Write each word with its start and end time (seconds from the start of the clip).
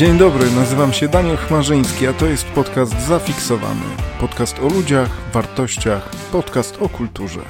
Dzień 0.00 0.18
dobry, 0.18 0.50
nazywam 0.50 0.92
się 0.92 1.08
Daniel 1.08 1.36
Chmarzyński, 1.36 2.06
a 2.06 2.12
to 2.12 2.26
jest 2.26 2.44
podcast 2.44 3.06
Zafiksowany. 3.06 3.84
Podcast 4.20 4.58
o 4.58 4.68
ludziach, 4.68 5.32
wartościach, 5.32 6.10
podcast 6.32 6.82
o 6.82 6.88
kulturze. 6.88 7.40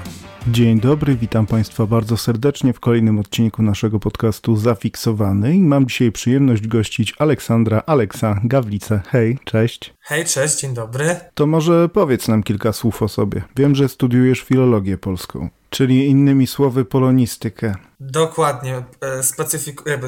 Dzień 0.49 0.81
dobry, 0.81 1.17
witam 1.17 1.47
Państwa 1.47 1.87
bardzo 1.87 2.17
serdecznie 2.17 2.73
w 2.73 2.81
kolejnym 2.81 3.19
odcinku 3.19 3.63
naszego 3.63 4.01
podcastu 4.01 4.57
Zafiksowany 4.57 5.55
i 5.55 5.61
mam 5.61 5.87
dzisiaj 5.87 6.13
przyjemność 6.13 6.67
gościć 6.67 7.15
Aleksandra 7.19 7.83
Aleksa 7.87 8.41
Gawlicę. 8.45 9.01
Hej, 9.09 9.39
cześć. 9.45 9.95
Hej, 10.01 10.25
cześć, 10.25 10.61
dzień 10.61 10.75
dobry. 10.75 11.17
To 11.35 11.47
może 11.47 11.89
powiedz 11.89 12.29
nam 12.29 12.43
kilka 12.43 12.73
słów 12.73 13.03
o 13.03 13.09
sobie. 13.09 13.43
Wiem, 13.57 13.75
że 13.75 13.89
studiujesz 13.89 14.41
filologię 14.41 14.99
polską, 14.99 15.49
czyli 15.71 16.07
innymi 16.07 16.47
słowy 16.47 16.85
polonistykę. 16.85 17.75
Dokładnie, 18.01 18.85
e, 19.01 19.23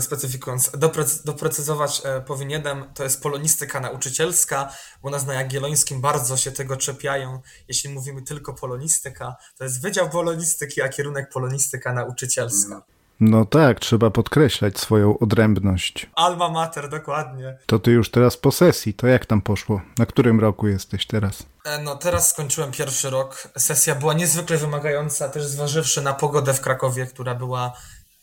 specyfikując, 0.01 0.71
doprecy 0.79 1.25
doprecyzować 1.25 2.03
e, 2.05 2.21
powinienem, 2.21 2.85
to 2.95 3.03
jest 3.03 3.23
polonistyka 3.23 3.81
nauczycielska. 3.81 4.73
U 5.03 5.11
nas 5.11 5.27
na 5.27 5.35
Jagiellońskim 5.35 6.01
bardzo 6.01 6.37
się 6.37 6.53
tego 6.53 6.77
czepiają, 6.77 7.41
jeśli 7.69 7.91
mówimy 7.91 8.23
tylko 8.23 8.55
polonistyka. 8.55 9.37
To 9.59 9.65
jest 9.65 9.83
Wydział 9.83 10.11
Polonistyki, 10.11 10.83
a 10.83 10.89
kierunek 10.89 11.31
polonistyka 11.33 11.93
nauczycielska. 11.93 12.83
No 13.25 13.45
tak, 13.45 13.81
trzeba 13.81 14.11
podkreślać 14.11 14.79
swoją 14.79 15.19
odrębność. 15.19 16.11
Alma 16.15 16.49
mater, 16.49 16.89
dokładnie. 16.89 17.59
To 17.67 17.79
ty 17.79 17.91
już 17.91 18.11
teraz 18.11 18.37
po 18.37 18.53
sesji, 18.53 18.95
to 18.95 19.07
jak 19.07 19.27
tam 19.27 19.43
poszło? 19.43 19.81
Na 19.99 20.07
którym 20.07 20.41
roku 20.41 20.69
jesteś 20.69 21.07
teraz? 21.07 21.47
E, 21.65 21.79
no 21.83 21.97
teraz 21.97 22.31
skończyłem 22.31 22.73
pierwszy 22.73 23.11
rok. 23.11 23.49
Sesja 23.59 23.95
była 23.95 24.15
niezwykle 24.15 24.57
wymagająca, 24.57 25.29
też 25.29 25.45
zważywszy 25.45 26.03
na 26.03 26.13
pogodę 26.13 26.55
w 26.55 26.61
Krakowie, 26.61 27.07
która 27.07 27.35
była 27.35 27.73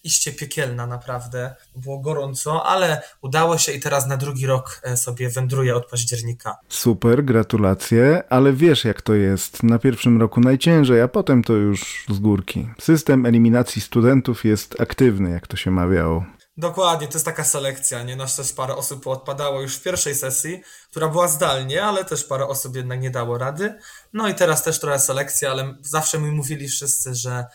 iście 0.10 0.34
piekielna 0.34 0.88
naprawdę. 0.88 1.56
Było 1.76 2.00
gorąco, 2.00 2.66
ale 2.66 3.02
udało 3.22 3.58
się 3.58 3.72
i 3.72 3.80
teraz 3.80 4.08
na 4.08 4.18
drugi 4.18 4.46
rok 4.46 4.82
e, 4.84 4.98
sobie 4.98 5.30
wędruję 5.30 5.76
od 5.76 5.90
października. 5.90 6.58
Super, 6.70 7.26
gratulacje, 7.26 8.24
ale 8.30 8.54
wiesz 8.54 8.86
jak 8.86 9.02
to 9.02 9.14
jest. 9.14 9.64
Na 9.64 9.80
pierwszym 9.80 10.20
roku 10.20 10.40
najciężej, 10.42 11.02
a 11.02 11.08
potem 11.08 11.44
to 11.44 11.54
już 11.54 12.06
z 12.10 12.20
górki. 12.20 12.70
System 12.80 13.26
eliminacji 13.26 13.82
studentów 13.82 14.46
jest 14.46 14.82
aktywny, 14.82 15.30
jak 15.30 15.48
to 15.48 15.58
się 15.58 15.72
mawiało. 15.72 16.26
Dokładnie, 16.58 17.08
to 17.08 17.14
jest 17.14 17.26
taka 17.26 17.44
selekcja, 17.44 18.04
nie? 18.04 18.16
Nasz 18.16 18.36
też 18.36 18.54
parę 18.54 18.76
osób 18.76 19.08
odpadało 19.08 19.62
już 19.62 19.76
w 19.76 19.84
pierwszej 19.84 20.16
sesji, 20.16 20.62
która 20.92 21.08
była 21.08 21.28
zdalnie, 21.28 21.84
ale 21.84 22.06
też 22.06 22.24
parę 22.24 22.48
osób 22.48 22.76
jednak 22.76 23.02
nie 23.02 23.10
dało 23.10 23.38
rady. 23.38 23.76
No 24.14 24.28
i 24.28 24.36
teraz 24.36 24.64
też 24.64 24.80
trochę 24.80 25.00
selekcja, 25.00 25.52
ale 25.52 25.76
zawsze 25.82 26.20
mi 26.20 26.32
mówili 26.32 26.68
wszyscy, 26.68 27.16
że 27.16 27.46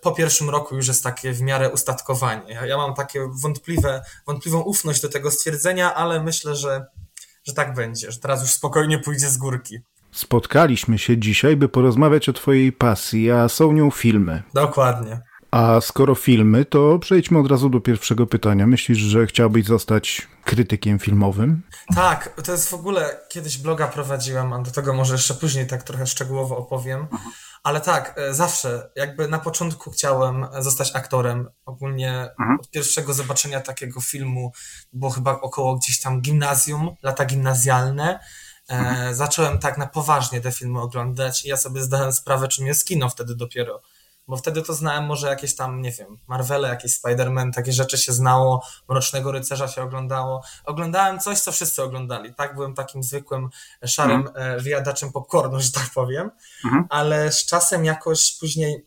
po 0.00 0.12
pierwszym 0.12 0.50
roku 0.50 0.76
już 0.76 0.88
jest 0.88 1.04
takie 1.04 1.32
w 1.32 1.40
miarę 1.40 1.70
ustatkowanie. 1.70 2.54
Ja, 2.54 2.66
ja 2.66 2.76
mam 2.76 2.94
takie 2.94 3.28
wątpliwe, 3.42 4.02
wątpliwą 4.26 4.60
ufność 4.60 5.02
do 5.02 5.08
tego 5.08 5.30
stwierdzenia, 5.30 5.94
ale 5.94 6.22
myślę, 6.22 6.56
że, 6.56 6.86
że 7.44 7.54
tak 7.54 7.74
będzie, 7.74 8.12
że 8.12 8.20
teraz 8.20 8.42
już 8.42 8.50
spokojnie 8.50 8.98
pójdzie 8.98 9.30
z 9.30 9.36
górki. 9.36 9.78
Spotkaliśmy 10.12 10.98
się 10.98 11.18
dzisiaj, 11.18 11.56
by 11.56 11.68
porozmawiać 11.68 12.28
o 12.28 12.32
Twojej 12.32 12.72
pasji, 12.72 13.30
a 13.30 13.48
są 13.48 13.72
nią 13.72 13.90
filmy. 13.90 14.42
Dokładnie. 14.54 15.20
A 15.50 15.80
skoro 15.80 16.14
filmy, 16.14 16.64
to 16.64 16.98
przejdźmy 16.98 17.38
od 17.38 17.50
razu 17.50 17.68
do 17.68 17.80
pierwszego 17.80 18.26
pytania. 18.26 18.66
Myślisz, 18.66 18.98
że 18.98 19.26
chciałbyś 19.26 19.66
zostać 19.66 20.28
krytykiem 20.44 20.98
filmowym? 20.98 21.62
Tak, 21.94 22.42
to 22.44 22.52
jest 22.52 22.68
w 22.68 22.74
ogóle, 22.74 23.20
kiedyś 23.28 23.58
bloga 23.58 23.86
prowadziłem, 23.86 24.52
a 24.52 24.58
do 24.58 24.70
tego 24.70 24.94
może 24.94 25.14
jeszcze 25.14 25.34
później 25.34 25.66
tak 25.66 25.82
trochę 25.82 26.06
szczegółowo 26.06 26.56
opowiem. 26.56 27.06
Ale 27.62 27.80
tak, 27.80 28.14
e, 28.18 28.34
zawsze, 28.34 28.90
jakby 28.96 29.28
na 29.28 29.38
początku 29.38 29.90
chciałem 29.90 30.46
zostać 30.58 30.96
aktorem. 30.96 31.48
Ogólnie 31.64 32.10
mhm. 32.10 32.60
od 32.60 32.70
pierwszego 32.70 33.14
zobaczenia 33.14 33.60
takiego 33.60 34.00
filmu 34.00 34.52
było 34.92 35.10
chyba 35.10 35.40
około 35.40 35.76
gdzieś 35.76 36.00
tam 36.00 36.20
gimnazjum, 36.20 36.96
lata 37.02 37.24
gimnazjalne. 37.24 38.20
E, 38.70 38.74
mhm. 38.74 39.14
zacząłem 39.14 39.58
tak 39.58 39.78
na 39.78 39.86
poważnie 39.86 40.40
te 40.40 40.52
filmy 40.52 40.80
oglądać 40.80 41.44
i 41.44 41.48
ja 41.48 41.56
sobie 41.56 41.82
zdałem 41.82 42.12
sprawę, 42.12 42.48
czym 42.48 42.66
jest 42.66 42.86
kino 42.86 43.08
wtedy 43.08 43.34
dopiero 43.34 43.82
bo 44.28 44.36
wtedy 44.36 44.62
to 44.62 44.74
znałem 44.74 45.04
może 45.04 45.28
jakieś 45.28 45.56
tam, 45.56 45.82
nie 45.82 45.92
wiem, 45.92 46.18
Marvele, 46.26 46.68
jakieś 46.68 47.00
Spider-Man, 47.00 47.52
takie 47.52 47.72
rzeczy 47.72 47.98
się 47.98 48.12
znało, 48.12 48.64
Mrocznego 48.88 49.32
Rycerza 49.32 49.68
się 49.68 49.82
oglądało. 49.82 50.42
Oglądałem 50.64 51.20
coś, 51.20 51.40
co 51.40 51.52
wszyscy 51.52 51.82
oglądali, 51.82 52.34
tak? 52.34 52.54
Byłem 52.54 52.74
takim 52.74 53.02
zwykłym, 53.02 53.48
szarym 53.86 54.26
mhm. 54.26 54.56
E, 54.58 54.60
wyjadaczem 54.60 55.12
popcornu, 55.12 55.60
że 55.66 55.72
tak 55.72 55.90
powiem, 55.94 56.30
mhm. 56.64 56.86
ale 56.90 57.32
z 57.32 57.46
czasem 57.46 57.84
jakoś 57.84 58.38
później 58.38 58.86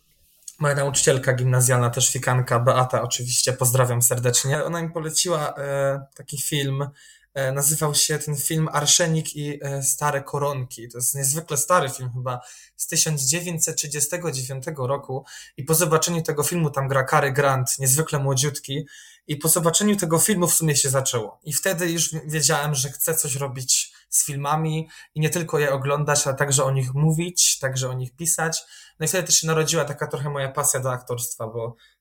moja 0.59 0.75
nauczycielka 0.75 1.33
gimnazjalna, 1.33 1.89
też 1.89 2.11
fikanka, 2.11 2.59
Beata 2.59 3.01
oczywiście, 3.01 3.53
pozdrawiam 3.53 4.01
serdecznie, 4.01 4.63
ona 4.63 4.81
mi 4.81 4.89
poleciła 4.89 5.53
e, 5.57 6.05
taki 6.15 6.41
film, 6.41 6.81
E, 6.81 6.89
nazywał 7.35 7.95
się 7.95 8.19
ten 8.19 8.35
film 8.35 8.69
Arszenik 8.71 9.35
i 9.35 9.59
e, 9.61 9.83
Stare 9.83 10.23
Koronki. 10.23 10.89
To 10.89 10.97
jest 10.97 11.15
niezwykle 11.15 11.57
stary 11.57 11.89
film, 11.89 12.11
chyba 12.13 12.39
z 12.75 12.87
1939 12.87 14.65
roku. 14.77 15.25
I 15.57 15.63
po 15.63 15.75
zobaczeniu 15.75 16.21
tego 16.21 16.43
filmu 16.43 16.69
tam 16.69 16.87
gra 16.87 17.03
Cary 17.03 17.31
Grant, 17.31 17.79
niezwykle 17.79 18.19
młodziutki. 18.19 18.87
I 19.27 19.37
po 19.37 19.49
zobaczeniu 19.49 19.95
tego 19.95 20.19
filmu 20.19 20.47
w 20.47 20.53
sumie 20.53 20.75
się 20.75 20.89
zaczęło. 20.89 21.39
I 21.43 21.53
wtedy 21.53 21.91
już 21.91 22.09
wiedziałem, 22.25 22.75
że 22.75 22.89
chcę 22.89 23.15
coś 23.15 23.35
robić 23.35 23.93
z 24.09 24.25
filmami 24.25 24.89
i 25.15 25.19
nie 25.19 25.29
tylko 25.29 25.59
je 25.59 25.73
oglądać, 25.73 26.27
ale 26.27 26.35
także 26.35 26.63
o 26.63 26.71
nich 26.71 26.93
mówić, 26.93 27.59
także 27.59 27.89
o 27.89 27.93
nich 27.93 28.15
pisać. 28.15 28.63
No 28.99 29.05
i 29.05 29.09
wtedy 29.09 29.27
też 29.27 29.35
się 29.41 29.47
narodziła 29.47 29.85
taka 29.85 30.07
trochę 30.07 30.29
moja 30.29 30.51
pasja 30.51 30.79
do 30.79 30.91
aktorstwa, 30.91 31.47
bo 31.47 31.75
E, 31.75 31.94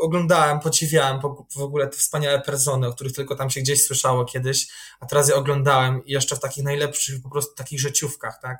oglądałem, 0.00 0.60
podziwiałem 0.60 1.20
po, 1.20 1.46
w 1.56 1.62
ogóle 1.62 1.86
te 1.86 1.96
wspaniałe 1.96 2.40
persony, 2.40 2.86
o 2.86 2.92
których 2.92 3.12
tylko 3.12 3.36
tam 3.36 3.50
się 3.50 3.60
gdzieś 3.60 3.84
słyszało 3.84 4.24
kiedyś, 4.24 4.68
a 5.00 5.06
teraz 5.06 5.28
je 5.28 5.34
oglądałem 5.34 6.04
i 6.04 6.12
jeszcze 6.12 6.36
w 6.36 6.40
takich 6.40 6.64
najlepszych, 6.64 7.22
po 7.22 7.30
prostu 7.30 7.54
takich 7.54 7.80
życiówkach, 7.80 8.38
tak? 8.42 8.58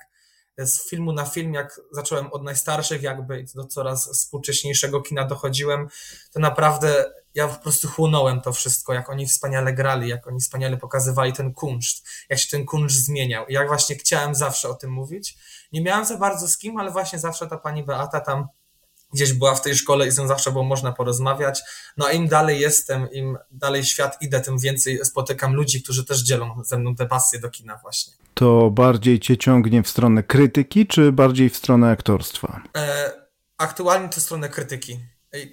Z 0.57 0.89
filmu 0.89 1.13
na 1.13 1.25
film, 1.25 1.53
jak 1.53 1.81
zacząłem 1.91 2.33
od 2.33 2.43
najstarszych 2.43 3.03
jakby 3.03 3.45
do 3.55 3.65
coraz 3.65 4.09
współcześniejszego 4.13 5.01
kina 5.01 5.25
dochodziłem, 5.25 5.87
to 6.33 6.39
naprawdę 6.39 7.05
ja 7.33 7.47
po 7.47 7.63
prostu 7.63 7.87
chłonąłem 7.87 8.41
to 8.41 8.53
wszystko, 8.53 8.93
jak 8.93 9.09
oni 9.09 9.27
wspaniale 9.27 9.73
grali, 9.73 10.09
jak 10.09 10.27
oni 10.27 10.39
wspaniale 10.39 10.77
pokazywali 10.77 11.33
ten 11.33 11.53
kunszt, 11.53 12.07
jak 12.29 12.39
się 12.39 12.49
ten 12.51 12.65
kunszt 12.65 13.05
zmieniał 13.05 13.45
i 13.47 13.53
jak 13.53 13.67
właśnie 13.67 13.95
chciałem 13.95 14.35
zawsze 14.35 14.69
o 14.69 14.73
tym 14.73 14.91
mówić. 14.91 15.37
Nie 15.71 15.81
miałem 15.81 16.05
za 16.05 16.17
bardzo 16.17 16.47
z 16.47 16.57
kim, 16.57 16.77
ale 16.77 16.91
właśnie 16.91 17.19
zawsze 17.19 17.47
ta 17.47 17.57
pani 17.57 17.83
Beata 17.83 18.19
tam 18.19 18.47
gdzieś 19.13 19.33
była 19.33 19.55
w 19.55 19.61
tej 19.61 19.75
szkole 19.75 20.07
i 20.07 20.11
z 20.11 20.17
nią 20.17 20.27
zawsze 20.27 20.51
było 20.51 20.63
można 20.63 20.91
porozmawiać. 20.91 21.61
No 21.97 22.05
a 22.05 22.11
im 22.11 22.27
dalej 22.27 22.59
jestem, 22.59 23.11
im 23.11 23.37
dalej 23.51 23.83
świat 23.83 24.17
idę, 24.21 24.41
tym 24.41 24.59
więcej 24.59 25.05
spotykam 25.05 25.53
ludzi, 25.53 25.83
którzy 25.83 26.05
też 26.05 26.23
dzielą 26.23 26.63
ze 26.63 26.77
mną 26.77 26.95
te 26.95 27.05
pasje 27.05 27.39
do 27.39 27.49
kina 27.49 27.79
właśnie. 27.81 28.13
To 28.33 28.69
bardziej 28.71 29.19
cię 29.19 29.37
ciągnie 29.37 29.83
w 29.83 29.89
stronę 29.89 30.23
krytyki, 30.23 30.87
czy 30.87 31.11
bardziej 31.11 31.49
w 31.49 31.57
stronę 31.57 31.91
aktorstwa? 31.91 32.61
E, 32.77 33.11
aktualnie 33.57 34.09
to 34.09 34.21
stronę 34.21 34.49
krytyki. 34.49 34.99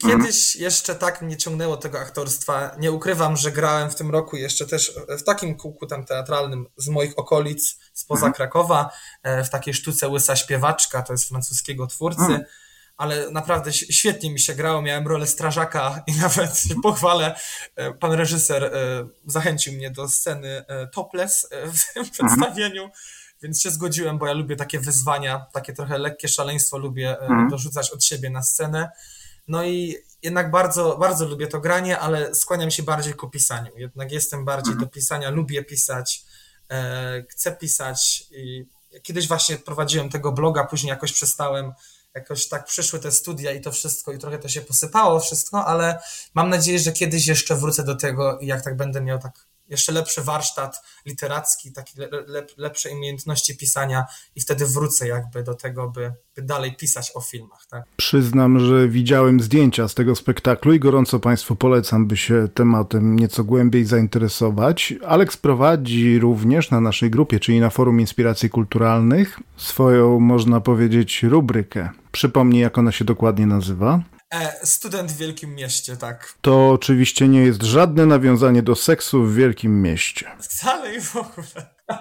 Kiedyś 0.03 0.57
jeszcze 0.57 0.95
tak 0.95 1.23
mnie 1.23 1.37
ciągnęło 1.37 1.77
tego 1.77 2.01
aktorstwa. 2.01 2.77
Nie 2.79 2.93
ukrywam, 2.93 3.37
że 3.37 3.53
grałem 3.53 3.91
w 3.91 3.95
tym 3.95 4.11
roku 4.11 4.37
jeszcze 4.37 4.67
też 4.67 4.93
w 5.19 5.23
takim 5.23 5.57
kółku 5.57 5.87
tam 5.87 6.05
teatralnym 6.05 6.67
z 6.77 6.89
moich 6.89 7.19
okolic, 7.19 7.79
spoza 7.93 8.27
mhm. 8.27 8.33
Krakowa, 8.33 8.91
e, 9.23 9.45
w 9.45 9.51
takiej 9.51 9.75
sztuce 9.75 10.09
Łysa 10.09 10.37
Śpiewaczka, 10.37 11.03
to 11.03 11.13
jest 11.13 11.29
francuskiego 11.29 11.87
twórcy. 11.87 12.45
Ale 12.97 13.31
naprawdę 13.31 13.73
świetnie 13.73 14.31
mi 14.31 14.41
się 14.41 14.55
grało. 14.55 14.83
Miałem 14.83 15.07
rolę 15.07 15.27
strażaka 15.27 16.03
i 16.07 16.13
nawet 16.23 16.65
pochwalę, 16.83 17.39
e, 17.77 17.95
pan 17.95 18.13
reżyser 18.13 18.65
e, 18.65 18.71
zachęcił 19.27 19.73
mnie 19.73 19.91
do 19.91 20.09
sceny 20.09 20.65
e, 20.69 20.87
topless 20.87 21.49
w 21.73 21.85
tym 21.95 22.03
mhm. 22.03 22.11
przedstawieniu, 22.13 22.91
więc 23.43 23.63
się 23.63 23.71
zgodziłem, 23.71 24.19
bo 24.19 24.27
ja 24.27 24.33
lubię 24.33 24.57
takie 24.57 24.81
wyzwania, 24.81 25.47
takie 25.53 25.73
trochę 25.73 25.99
lekkie 25.99 26.29
szaleństwo 26.29 26.79
lubię 26.79 27.21
mhm. 27.21 27.49
dorzucać 27.49 27.91
od 27.91 28.05
siebie 28.05 28.31
na 28.31 28.43
scenę. 28.43 28.91
No 29.49 29.65
i 29.65 29.97
jednak 30.23 30.51
bardzo, 30.51 30.97
bardzo 30.99 31.29
lubię 31.29 31.47
to 31.47 31.61
granie, 31.61 31.99
ale 31.99 32.35
skłaniam 32.35 32.71
się 32.71 32.83
bardziej 32.83 33.15
ku 33.15 33.31
pisaniu. 33.31 33.73
Jednak 33.77 34.13
jestem 34.13 34.45
bardziej 34.45 34.73
mhm. 34.73 34.89
do 34.89 34.95
pisania, 34.95 35.31
lubię 35.31 35.65
pisać, 35.65 36.25
chcę 37.29 37.53
pisać 37.53 38.25
i 38.31 38.67
kiedyś 39.03 39.29
właśnie 39.29 39.57
prowadziłem 39.57 40.09
tego 40.09 40.33
bloga, 40.33 40.65
później 40.65 40.91
jakoś 40.91 41.13
przestałem 41.13 41.73
jakoś 42.17 42.49
tak 42.49 42.65
przyszły 42.65 42.99
te 42.99 43.13
studia 43.13 43.53
i 43.53 43.61
to 43.61 43.73
wszystko 43.73 44.13
i 44.13 44.19
trochę 44.19 44.39
to 44.39 44.49
się 44.49 44.61
posypało 44.61 45.21
wszystko, 45.21 45.67
ale 45.67 45.99
mam 46.35 46.49
nadzieję, 46.49 46.79
że 46.79 46.93
kiedyś 46.93 47.27
jeszcze 47.27 47.57
wrócę 47.57 47.85
do 47.85 47.97
tego 47.97 48.39
i 48.39 48.47
jak 48.47 48.63
tak 48.63 48.77
będę 48.77 49.01
miał 49.01 49.19
tak 49.19 49.46
jeszcze 49.69 49.93
lepszy 49.93 50.23
warsztat 50.23 50.83
literacki, 51.07 51.73
takie 51.73 52.01
le, 52.01 52.09
le, 52.27 52.47
lepsze 52.57 52.91
umiejętności 52.91 53.57
pisania 53.57 54.05
i 54.37 54.41
wtedy 54.41 54.67
wrócę 54.67 55.09
jakby 55.09 55.43
do 55.43 55.55
tego, 55.55 55.91
by, 55.91 56.13
by 56.37 56.43
dalej 56.43 56.77
pisać 56.77 57.13
o 57.15 57.21
filmach. 57.21 57.67
Tak? 57.71 57.85
Przyznam, 57.97 58.61
że 58.61 58.89
widziałem 58.89 59.41
zdjęcia 59.41 59.89
z 59.89 59.95
tego 59.95 60.17
spektaklu 60.17 60.73
i 60.73 60.81
gorąco 60.81 61.21
Państwu 61.21 61.57
polecam, 61.57 62.07
by 62.07 62.17
się 62.17 62.49
tematem 62.55 63.17
nieco 63.19 63.45
głębiej 63.45 63.85
zainteresować. 63.85 64.95
Alex 65.07 65.37
prowadzi 65.37 66.19
również 66.19 66.71
na 66.71 66.81
naszej 66.81 67.11
grupie, 67.11 67.41
czyli 67.41 67.61
na 67.61 67.71
Forum 67.71 68.01
Inspiracji 68.01 68.51
Kulturalnych, 68.51 69.41
swoją, 69.57 70.21
można 70.21 70.61
powiedzieć, 70.61 71.23
rubrykę. 71.23 71.91
Przypomnij, 72.13 72.61
jak 72.61 72.79
ona 72.79 72.93
się 72.93 73.05
dokładnie 73.05 73.47
nazywa. 73.47 74.03
E, 74.35 74.67
student 74.67 75.13
w 75.13 75.17
wielkim 75.17 75.55
mieście, 75.55 75.97
tak. 75.97 76.35
To 76.41 76.71
oczywiście 76.71 77.29
nie 77.29 77.41
jest 77.41 77.63
żadne 77.63 78.07
nawiązanie 78.07 78.63
do 78.63 78.75
seksu 78.75 79.25
w 79.25 79.35
wielkim 79.35 79.83
mieście. 79.83 80.37
Wcale 80.41 80.95
i 80.95 81.01
w 81.01 81.17
ogóle. 81.17 81.47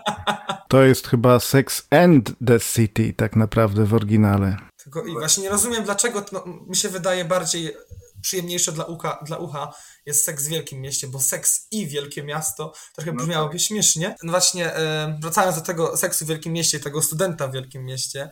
To 0.69 0.83
jest 0.83 1.07
chyba 1.07 1.39
Sex 1.39 1.88
and 1.89 2.31
the 2.48 2.60
City, 2.60 3.13
tak 3.13 3.36
naprawdę 3.36 3.86
w 3.86 3.94
oryginale. 3.94 4.57
Tylko 4.83 5.06
i 5.06 5.12
właśnie 5.12 5.44
nie 5.44 5.50
rozumiem, 5.50 5.83
dlaczego 5.83 6.25
no, 6.31 6.44
mi 6.68 6.75
się 6.75 6.89
wydaje 6.89 7.25
bardziej 7.25 7.74
przyjemniejsze 8.22 8.72
dla 8.72 8.86
ucha, 8.86 9.19
dla 9.25 9.38
ucha 9.38 9.74
jest 10.06 10.24
seks 10.24 10.45
w 10.45 10.50
wielkim 10.50 10.81
mieście, 10.81 11.07
bo 11.07 11.19
seks 11.19 11.68
i 11.72 11.88
wielkie 11.88 12.24
miasto 12.24 12.74
trochę 12.95 13.12
no 13.12 13.18
brzmiałoby 13.18 13.54
tak. 13.54 13.62
śmiesznie. 13.62 14.16
No 14.24 14.31
właśnie, 14.31 14.75
e, 14.75 15.18
wracając 15.22 15.56
do 15.56 15.62
tego 15.62 15.98
seksu 15.98 16.25
w 16.25 16.27
wielkim 16.27 16.54
mieście, 16.54 16.80
tego 16.80 17.01
studenta 17.01 17.48
w 17.48 17.51
wielkim 17.51 17.86
mieście, 17.86 18.30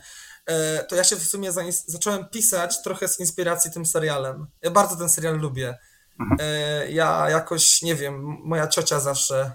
to 0.89 0.95
ja 0.95 1.03
się 1.03 1.15
w 1.15 1.23
sumie 1.23 1.51
zacząłem 1.85 2.29
pisać 2.29 2.81
trochę 2.81 3.07
z 3.07 3.19
inspiracji 3.19 3.71
tym 3.71 3.85
serialem. 3.85 4.47
Ja 4.61 4.71
bardzo 4.71 4.95
ten 4.95 5.09
serial 5.09 5.37
lubię. 5.37 5.77
Mhm. 6.19 6.37
E, 6.41 6.91
ja 6.91 7.29
jakoś, 7.29 7.81
nie 7.81 7.95
wiem, 7.95 8.37
moja 8.43 8.67
ciocia 8.67 8.99
zawsze 8.99 9.51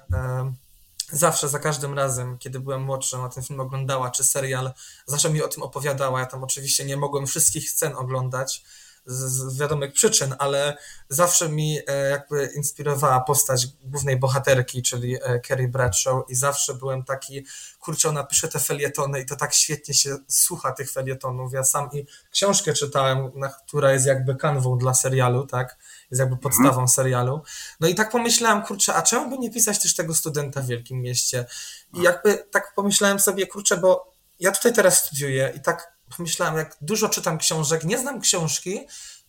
zawsze, 1.12 1.48
za 1.48 1.58
każdym 1.58 1.94
razem, 1.94 2.38
kiedy 2.38 2.60
byłem 2.60 2.82
młodszy, 2.82 3.18
na 3.18 3.28
ten 3.28 3.44
film 3.44 3.60
oglądała, 3.60 4.10
czy 4.10 4.24
serial, 4.24 4.72
zawsze 5.06 5.30
mi 5.30 5.42
o 5.42 5.48
tym 5.48 5.62
opowiadała. 5.62 6.20
Ja 6.20 6.26
tam 6.26 6.44
oczywiście 6.44 6.84
nie 6.84 6.96
mogłem 6.96 7.26
wszystkich 7.26 7.70
scen 7.70 7.96
oglądać 7.96 8.64
z, 9.06 9.58
wiadomych 9.58 9.92
przyczyn, 9.92 10.34
ale 10.38 10.76
zawsze 11.08 11.48
mi 11.48 11.78
e, 11.86 12.10
jakby 12.10 12.50
inspirowała 12.56 13.20
postać 13.20 13.66
głównej 13.84 14.16
bohaterki, 14.16 14.82
czyli 14.82 15.16
e, 15.22 15.40
Carrie 15.48 15.68
Bradshaw 15.68 16.14
i 16.28 16.34
zawsze 16.34 16.74
byłem 16.74 17.04
taki, 17.04 17.46
kurczę, 17.80 18.08
ona 18.08 18.24
pisze 18.24 18.48
te 18.48 18.58
felietony 18.58 19.20
i 19.20 19.26
to 19.26 19.36
tak 19.36 19.54
świetnie 19.54 19.94
się 19.94 20.16
słucha 20.28 20.72
tych 20.72 20.92
felietonów. 20.92 21.52
Ja 21.52 21.64
sam 21.64 21.90
i 21.92 22.06
książkę 22.30 22.72
czytałem, 22.72 23.30
która 23.66 23.92
jest 23.92 24.06
jakby 24.06 24.36
kanwą 24.36 24.78
dla 24.78 24.94
serialu, 24.94 25.46
tak? 25.46 25.78
jest 26.10 26.20
jakby 26.20 26.36
podstawą 26.36 26.68
mhm. 26.68 26.88
serialu. 26.88 27.42
No 27.80 27.88
i 27.88 27.94
tak 27.94 28.10
pomyślałem, 28.10 28.62
kurczę, 28.62 28.94
a 28.94 29.02
czemu 29.02 29.30
by 29.30 29.38
nie 29.38 29.50
pisać 29.50 29.82
też 29.82 29.94
tego 29.94 30.14
studenta 30.14 30.60
w 30.60 30.66
wielkim 30.66 31.00
mieście? 31.00 31.46
I 31.94 32.02
jakby 32.02 32.44
tak 32.50 32.74
pomyślałem 32.74 33.20
sobie, 33.20 33.46
kurczę, 33.46 33.76
bo 33.76 34.14
ja 34.40 34.52
tutaj 34.52 34.72
teraz 34.72 35.04
studiuję 35.04 35.52
i 35.56 35.60
tak 35.60 35.97
pomyślałem, 36.16 36.56
jak 36.56 36.76
dużo 36.80 37.08
czytam 37.08 37.38
książek, 37.38 37.84
nie 37.84 37.98
znam 37.98 38.20
książki, 38.20 38.80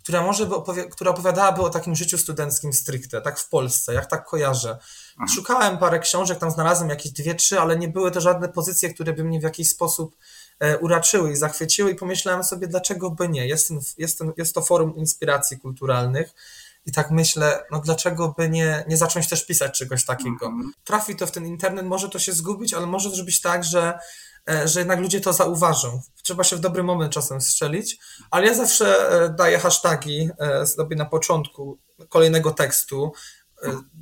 która 0.04 0.22
może 0.22 0.46
by 0.46 0.56
opowi- 0.56 0.90
która 0.90 1.12
opowiadałaby 1.12 1.62
o 1.62 1.70
takim 1.70 1.96
życiu 1.96 2.18
studenckim 2.18 2.74
stricte, 2.74 3.22
tak 3.22 3.40
w 3.40 3.50
Polsce, 3.50 3.94
jak 3.94 4.06
tak 4.06 4.26
kojarzę. 4.26 4.78
Szukałem 5.36 5.78
parę 5.78 6.00
książek, 6.00 6.40
tam 6.40 6.52
znalazłem 6.52 6.90
jakieś 6.90 7.12
dwie, 7.12 7.36
trzy, 7.36 7.60
ale 7.60 7.78
nie 7.78 7.88
były 7.88 8.12
to 8.12 8.22
żadne 8.22 8.50
pozycje, 8.50 8.94
które 8.94 9.14
by 9.14 9.24
mnie 9.24 9.40
w 9.40 9.44
jakiś 9.44 9.70
sposób 9.70 10.16
e, 10.60 10.78
uraczyły 10.78 11.32
i 11.32 11.36
zachwyciły 11.36 11.92
i 11.92 11.96
pomyślałem 11.96 12.44
sobie, 12.44 12.68
dlaczego 12.68 13.10
by 13.12 13.30
nie? 13.30 13.48
Jest, 13.48 13.68
ten, 13.68 13.80
jest, 13.98 14.18
ten, 14.18 14.34
jest 14.38 14.56
to 14.56 14.62
forum 14.62 14.96
inspiracji 14.96 15.60
kulturalnych 15.60 16.34
i 16.86 16.92
tak 16.92 17.12
myślę, 17.12 17.66
no 17.72 17.80
dlaczego 17.80 18.34
by 18.38 18.50
nie, 18.50 18.86
nie 18.88 18.98
zacząć 18.98 19.30
też 19.30 19.46
pisać 19.46 19.80
czegoś 19.80 20.06
takiego? 20.06 20.46
Mhm. 20.46 20.74
Trafi 20.84 21.16
to 21.16 21.28
w 21.28 21.32
ten 21.32 21.46
internet, 21.46 21.86
może 21.86 22.10
to 22.10 22.20
się 22.20 22.34
zgubić, 22.34 22.74
ale 22.74 22.86
może 22.86 23.24
być 23.24 23.42
tak, 23.42 23.64
że, 23.64 24.00
że 24.66 24.80
jednak 24.80 25.00
ludzie 25.00 25.22
to 25.22 25.34
zauważą. 25.34 26.02
Trzeba 26.24 26.44
się 26.44 26.56
w 26.56 26.60
dobry 26.60 26.84
moment 26.84 27.14
czasem 27.14 27.42
strzelić, 27.42 27.98
ale 28.32 28.48
ja 28.48 28.54
zawsze 28.54 29.12
e, 29.12 29.30
daję 29.30 29.60
hasztagi 29.60 30.30
e, 30.40 30.68
sobie 30.68 30.96
na 30.96 31.06
początku 31.06 31.80
kolejnego 32.10 32.52
tekstu, 32.52 33.12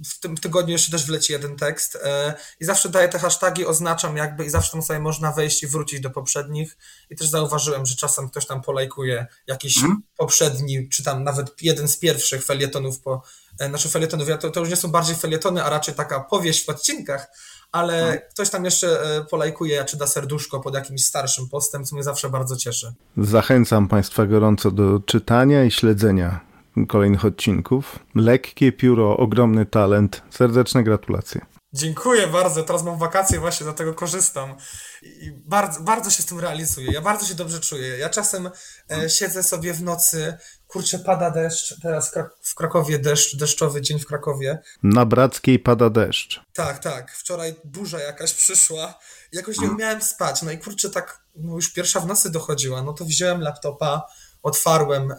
w 0.05 0.19
tym 0.19 0.37
tygodniu 0.37 0.71
jeszcze 0.71 0.91
też 0.91 1.05
wleci 1.05 1.33
jeden 1.33 1.55
tekst 1.55 1.97
e, 2.03 2.33
i 2.59 2.65
zawsze 2.65 2.89
daję 2.89 3.09
te 3.09 3.19
hashtagi, 3.19 3.65
oznaczam 3.65 4.17
jakby 4.17 4.45
i 4.45 4.49
zawsze 4.49 4.71
tam 4.71 4.81
sobie 4.81 4.99
można 4.99 5.31
wejść 5.31 5.63
i 5.63 5.67
wrócić 5.67 5.99
do 5.99 6.09
poprzednich 6.09 6.77
i 7.09 7.15
też 7.15 7.27
zauważyłem, 7.27 7.85
że 7.85 7.95
czasem 7.95 8.29
ktoś 8.29 8.45
tam 8.45 8.61
polajkuje 8.61 9.27
jakiś 9.47 9.77
mm. 9.77 10.03
poprzedni, 10.17 10.89
czy 10.89 11.03
tam 11.03 11.23
nawet 11.23 11.61
jeden 11.61 11.87
z 11.87 11.97
pierwszych 11.97 12.45
felietonów 12.45 13.01
po, 13.01 13.21
e, 13.59 13.69
znaczy 13.69 13.89
felietonów, 13.89 14.27
to, 14.39 14.51
to 14.51 14.59
już 14.59 14.69
nie 14.69 14.75
są 14.75 14.87
bardziej 14.87 15.15
felietony, 15.15 15.63
a 15.63 15.69
raczej 15.69 15.95
taka 15.95 16.19
powieść 16.19 16.65
w 16.65 16.69
odcinkach, 16.69 17.27
ale 17.71 18.07
mm. 18.07 18.19
ktoś 18.31 18.49
tam 18.49 18.65
jeszcze 18.65 19.01
e, 19.01 19.25
polajkuje, 19.25 19.85
czy 19.85 19.97
da 19.97 20.07
serduszko 20.07 20.59
pod 20.59 20.75
jakimś 20.75 21.05
starszym 21.05 21.49
postem, 21.49 21.85
co 21.85 21.95
mnie 21.95 22.03
zawsze 22.03 22.29
bardzo 22.29 22.55
cieszy. 22.55 22.93
Zachęcam 23.17 23.87
Państwa 23.87 24.25
gorąco 24.25 24.71
do 24.71 24.99
czytania 24.99 25.63
i 25.63 25.71
śledzenia 25.71 26.39
kolejnych 26.87 27.25
odcinków. 27.25 27.99
Lekkie 28.15 28.71
pióro, 28.71 29.17
ogromny 29.17 29.65
talent. 29.65 30.21
Serdeczne 30.29 30.83
gratulacje. 30.83 31.41
Dziękuję 31.73 32.27
bardzo. 32.27 32.63
Teraz 32.63 32.83
mam 32.83 32.97
wakacje, 32.97 33.39
właśnie 33.39 33.63
dlatego 33.63 33.93
korzystam. 33.93 34.55
I 35.03 35.31
bardzo, 35.45 35.81
bardzo 35.81 36.09
się 36.09 36.23
z 36.23 36.25
tym 36.25 36.39
realizuję. 36.39 36.91
Ja 36.91 37.01
bardzo 37.01 37.25
się 37.25 37.35
dobrze 37.35 37.59
czuję. 37.59 37.97
Ja 37.97 38.09
czasem 38.09 38.49
e, 38.91 39.09
siedzę 39.09 39.43
sobie 39.43 39.73
w 39.73 39.83
nocy, 39.83 40.37
kurczę, 40.67 40.99
pada 40.99 41.31
deszcz. 41.31 41.81
Teraz 41.81 42.11
w 42.41 42.55
Krakowie 42.55 42.99
deszcz, 42.99 43.35
deszczowy 43.35 43.81
dzień 43.81 43.99
w 43.99 44.05
Krakowie. 44.05 44.59
Na 44.83 45.05
Brackiej 45.05 45.59
pada 45.59 45.89
deszcz. 45.89 46.41
Tak, 46.53 46.79
tak. 46.79 47.11
Wczoraj 47.11 47.55
burza 47.63 47.99
jakaś 47.99 48.33
przyszła. 48.33 48.99
Jakoś 49.31 49.59
nie 49.59 49.71
umiałem 49.71 50.01
spać. 50.01 50.41
No 50.41 50.51
i 50.51 50.57
kurczę, 50.57 50.89
tak 50.89 51.21
no 51.35 51.55
już 51.55 51.73
pierwsza 51.73 51.99
w 51.99 52.07
nocy 52.07 52.31
dochodziła. 52.31 52.81
No 52.81 52.93
to 52.93 53.05
wziąłem 53.05 53.41
laptopa, 53.41 54.07
otwarłem 54.43 55.11
e, 55.11 55.15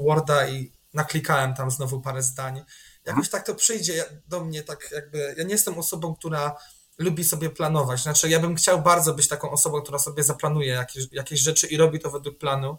Worda 0.00 0.48
i 0.48 0.72
naklikałem 0.94 1.54
tam 1.54 1.70
znowu 1.70 2.00
parę 2.00 2.22
zdań. 2.22 2.64
Jakoś 3.04 3.28
tak 3.28 3.46
to 3.46 3.54
przyjdzie 3.54 4.04
do 4.28 4.44
mnie, 4.44 4.62
tak 4.62 4.90
jakby. 4.92 5.34
Ja 5.38 5.44
nie 5.44 5.52
jestem 5.52 5.78
osobą, 5.78 6.14
która 6.14 6.56
lubi 6.98 7.24
sobie 7.24 7.50
planować. 7.50 8.02
Znaczy, 8.02 8.28
ja 8.28 8.40
bym 8.40 8.56
chciał 8.56 8.82
bardzo 8.82 9.14
być 9.14 9.28
taką 9.28 9.50
osobą, 9.50 9.82
która 9.82 9.98
sobie 9.98 10.22
zaplanuje 10.22 10.68
jakieś, 10.68 11.04
jakieś 11.12 11.40
rzeczy 11.40 11.66
i 11.66 11.76
robi 11.76 12.00
to 12.00 12.10
według 12.10 12.38
planu. 12.38 12.78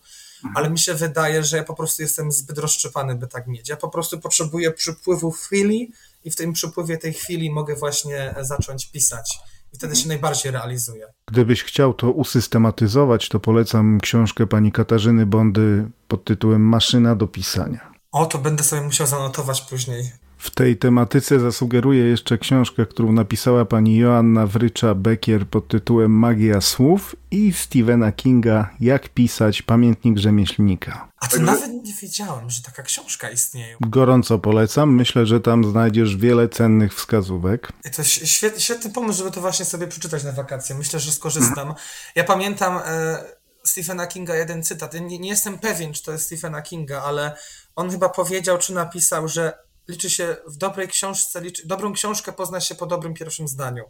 Ale 0.55 0.69
mi 0.69 0.79
się 0.79 0.93
wydaje, 0.93 1.43
że 1.43 1.57
ja 1.57 1.63
po 1.63 1.73
prostu 1.73 2.01
jestem 2.01 2.31
zbyt 2.31 2.57
rozszczepany, 2.57 3.15
by 3.15 3.27
tak 3.27 3.47
mieć. 3.47 3.69
Ja 3.69 3.77
po 3.77 3.89
prostu 3.89 4.19
potrzebuję 4.19 4.71
przypływu 4.71 5.31
chwili 5.31 5.91
i 6.23 6.31
w 6.31 6.35
tym 6.35 6.53
przypływie 6.53 6.97
tej 6.97 7.13
chwili 7.13 7.51
mogę 7.51 7.75
właśnie 7.75 8.35
zacząć 8.41 8.91
pisać. 8.91 9.39
I 9.73 9.77
wtedy 9.77 9.91
mhm. 9.91 10.03
się 10.03 10.07
najbardziej 10.07 10.51
realizuje. 10.51 11.07
Gdybyś 11.27 11.63
chciał 11.63 11.93
to 11.93 12.11
usystematyzować, 12.11 13.29
to 13.29 13.39
polecam 13.39 13.99
książkę 13.99 14.47
pani 14.47 14.71
Katarzyny 14.71 15.25
Bondy 15.25 15.89
pod 16.07 16.23
tytułem 16.23 16.61
Maszyna 16.61 17.15
do 17.15 17.27
pisania. 17.27 17.91
O, 18.11 18.25
to 18.25 18.37
będę 18.37 18.63
sobie 18.63 18.81
musiał 18.81 19.07
zanotować 19.07 19.61
później. 19.61 20.11
W 20.47 20.49
tej 20.49 20.77
tematyce 20.77 21.39
zasugeruję 21.39 22.03
jeszcze 22.03 22.38
książkę, 22.38 22.85
którą 22.85 23.11
napisała 23.11 23.66
pani 23.66 23.97
Joanna 23.97 24.47
Wrycza-Bekier 24.47 25.45
pod 25.45 25.68
tytułem 25.68 26.11
Magia 26.11 26.61
słów 26.61 27.16
i 27.31 27.54
Stephena 27.54 28.11
Kinga 28.11 28.69
Jak 28.80 29.09
pisać 29.09 29.61
pamiętnik 29.61 30.18
rzemieślnika. 30.18 31.11
A 31.19 31.27
to 31.27 31.39
nawet 31.39 31.71
nie 31.83 31.94
wiedziałem, 31.94 32.49
że 32.49 32.61
taka 32.61 32.83
książka 32.83 33.30
istnieje. 33.30 33.77
Gorąco 33.81 34.39
polecam. 34.39 34.95
Myślę, 34.95 35.25
że 35.25 35.39
tam 35.39 35.71
znajdziesz 35.71 36.18
wiele 36.18 36.49
cennych 36.49 36.95
wskazówek. 36.95 37.71
To 37.95 38.04
świetny, 38.04 38.61
świetny 38.61 38.92
pomysł, 38.92 39.18
żeby 39.18 39.31
to 39.31 39.42
właśnie 39.42 39.66
sobie 39.66 39.87
przeczytać 39.87 40.23
na 40.23 40.31
wakacje. 40.31 40.75
Myślę, 40.75 40.99
że 40.99 41.11
skorzystam. 41.11 41.73
Ja 42.16 42.23
pamiętam 42.23 42.80
e, 42.85 43.23
Stephena 43.63 44.07
Kinga 44.07 44.35
jeden 44.35 44.63
cytat. 44.63 44.94
Nie, 44.94 45.19
nie 45.19 45.30
jestem 45.30 45.59
pewien, 45.59 45.94
czy 45.94 46.04
to 46.04 46.11
jest 46.11 46.25
Stephena 46.25 46.61
Kinga, 46.61 47.01
ale 47.01 47.37
on 47.75 47.92
chyba 47.92 48.09
powiedział, 48.09 48.57
czy 48.57 48.73
napisał, 48.73 49.27
że 49.27 49.67
liczy 49.87 50.09
się 50.09 50.37
w 50.47 50.57
dobrej 50.57 50.87
książce, 50.87 51.41
liczy, 51.41 51.67
dobrą 51.67 51.94
książkę 51.94 52.33
pozna 52.33 52.61
się 52.61 52.75
po 52.75 52.85
dobrym 52.85 53.13
pierwszym 53.13 53.47
zdaniu. 53.47 53.83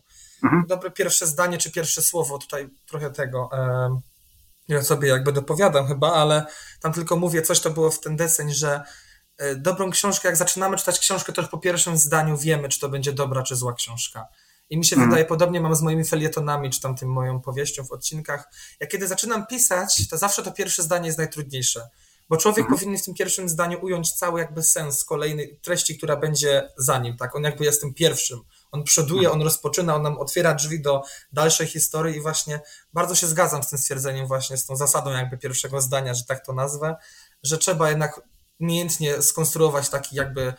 Mhm. 0.44 0.63
Dobre 0.68 0.92
pierwsze 0.92 1.27
zdanie, 1.27 1.58
czy 1.58 1.72
pierwsze 1.72 2.01
słowo, 2.01 2.38
tutaj 2.38 2.70
trochę 2.86 3.12
tego 3.12 3.50
e, 3.54 4.00
ja 4.68 4.84
sobie 4.84 5.10
jakby 5.10 5.32
dopowiadam 5.32 5.88
chyba, 5.88 6.13
ale 6.13 6.46
tam 6.82 6.94
tylko 6.94 7.16
mówię, 7.16 7.42
coś 7.42 7.60
to 7.60 7.70
było 7.70 7.92
w 7.92 8.00
ten 8.00 8.16
deseń, 8.16 8.54
że 8.54 8.82
e, 9.38 9.56
dobrą 9.56 9.92
książkę, 9.92 10.27
jak 10.27 10.38
zaczynamy 10.38 10.77
czytać 10.77 11.00
książkę, 11.00 11.34
to 11.34 11.42
już 11.42 11.51
po 11.51 11.58
pierwszym 11.58 11.98
zdaniu 11.98 12.38
wiemy, 12.38 12.70
czy 12.70 12.80
to 12.80 12.89
będzie 12.89 13.13
dobra, 13.13 13.44
czy 13.44 13.56
zła 13.56 13.74
książka. 13.74 14.27
I 14.70 14.77
mi 14.77 14.86
się 14.86 14.96
mhm. 14.96 15.10
wydaje, 15.10 15.25
podobnie 15.25 15.62
mam 15.62 15.75
z 15.75 15.82
moimi 15.82 16.06
felietonami, 16.06 16.70
czy 16.70 16.82
tam 16.82 16.96
tym 16.96 17.10
moją 17.10 17.42
powieścią 17.42 17.86
w 17.86 17.92
odcinkach. 17.92 18.50
Jak 18.80 18.89
kiedy 18.89 19.08
zaczynam 19.08 19.48
pisać, 19.48 20.08
to 20.10 20.18
zawsze 20.18 20.44
to 20.44 20.51
pierwsze 20.51 20.84
zdanie 20.84 21.08
jest 21.08 21.18
najtrudniejsze 21.18 21.89
bo 22.30 22.38
człowiek 22.38 22.60
mhm. 22.60 22.80
powinien 22.80 22.98
w 22.98 23.06
tym 23.06 23.14
pierwszym 23.14 23.50
zdaniu 23.50 23.80
ująć 23.82 24.14
cały 24.14 24.40
jakby 24.40 24.64
sens 24.64 25.04
kolejnej 25.06 25.60
treści, 25.62 25.98
która 25.98 26.16
będzie 26.16 26.70
za 26.78 27.00
nim, 27.00 27.18
tak? 27.18 27.36
On 27.36 27.44
jakby 27.44 27.66
jest 27.66 27.82
tym 27.82 27.94
pierwszym. 27.94 28.40
On 28.72 28.84
przoduje, 28.84 29.22
mhm. 29.22 29.36
on 29.36 29.44
rozpoczyna, 29.44 29.96
on 29.96 30.02
nam 30.02 30.18
otwiera 30.18 30.54
drzwi 30.54 30.82
do 30.82 31.02
dalszej 31.34 31.68
historii 31.68 32.18
i 32.18 32.22
właśnie 32.22 32.60
bardzo 32.94 33.16
się 33.16 33.28
zgadzam 33.28 33.64
z 33.64 33.70
tym 33.70 33.80
stwierdzeniem 33.80 34.28
właśnie, 34.28 34.58
z 34.58 34.66
tą 34.66 34.76
zasadą 34.76 35.12
jakby 35.12 35.38
pierwszego 35.38 35.82
zdania, 35.82 36.14
że 36.14 36.26
tak 36.26 36.46
to 36.46 36.54
nazwę, 36.54 36.96
że 37.44 37.58
trzeba 37.58 37.90
jednak 37.90 38.22
umiejętnie 38.60 39.22
skonstruować 39.22 39.90
taki 39.90 40.16
jakby 40.16 40.54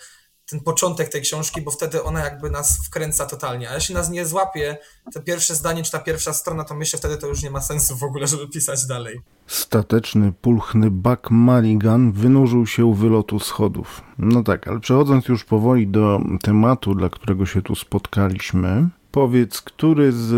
ten 0.51 0.61
początek 0.61 1.09
tej 1.09 1.23
książki, 1.23 1.63
bo 1.63 1.71
wtedy 1.71 2.03
ona 2.03 2.21
jakby 2.21 2.51
nas 2.51 2.79
wkręca 2.87 3.27
totalnie. 3.27 3.71
A 3.71 3.75
jeśli 3.75 3.95
nas 3.95 4.11
nie 4.11 4.27
złapie 4.27 4.79
to 5.15 5.23
pierwsze 5.23 5.55
zdanie 5.55 5.83
czy 5.83 5.93
ta 5.93 5.99
pierwsza 5.99 6.33
strona, 6.33 6.65
to 6.65 6.75
myślę, 6.75 6.99
wtedy 6.99 7.17
to 7.17 7.27
już 7.27 7.43
nie 7.43 7.51
ma 7.51 7.61
sensu 7.61 7.97
w 7.97 8.03
ogóle, 8.03 8.27
żeby 8.27 8.49
pisać 8.49 8.87
dalej. 8.87 9.21
Stateczny, 9.47 10.33
pulchny 10.33 10.91
Buck 10.91 11.31
Mulligan 11.31 12.13
wynurzył 12.13 12.67
się 12.67 12.85
u 12.85 12.95
wylotu 12.95 13.41
schodów. 13.41 14.03
No 14.19 14.43
tak, 14.43 14.69
ale 14.69 14.81
przechodząc 14.81 15.29
już 15.29 15.45
powoli 15.45 15.87
do 15.87 16.21
tematu, 16.43 16.95
dla 16.95 17.09
którego 17.09 17.47
się 17.47 17.63
tu 17.63 17.75
spotkaliśmy, 17.75 18.89
powiedz, 19.11 19.61
który 19.61 20.13
z 20.13 20.33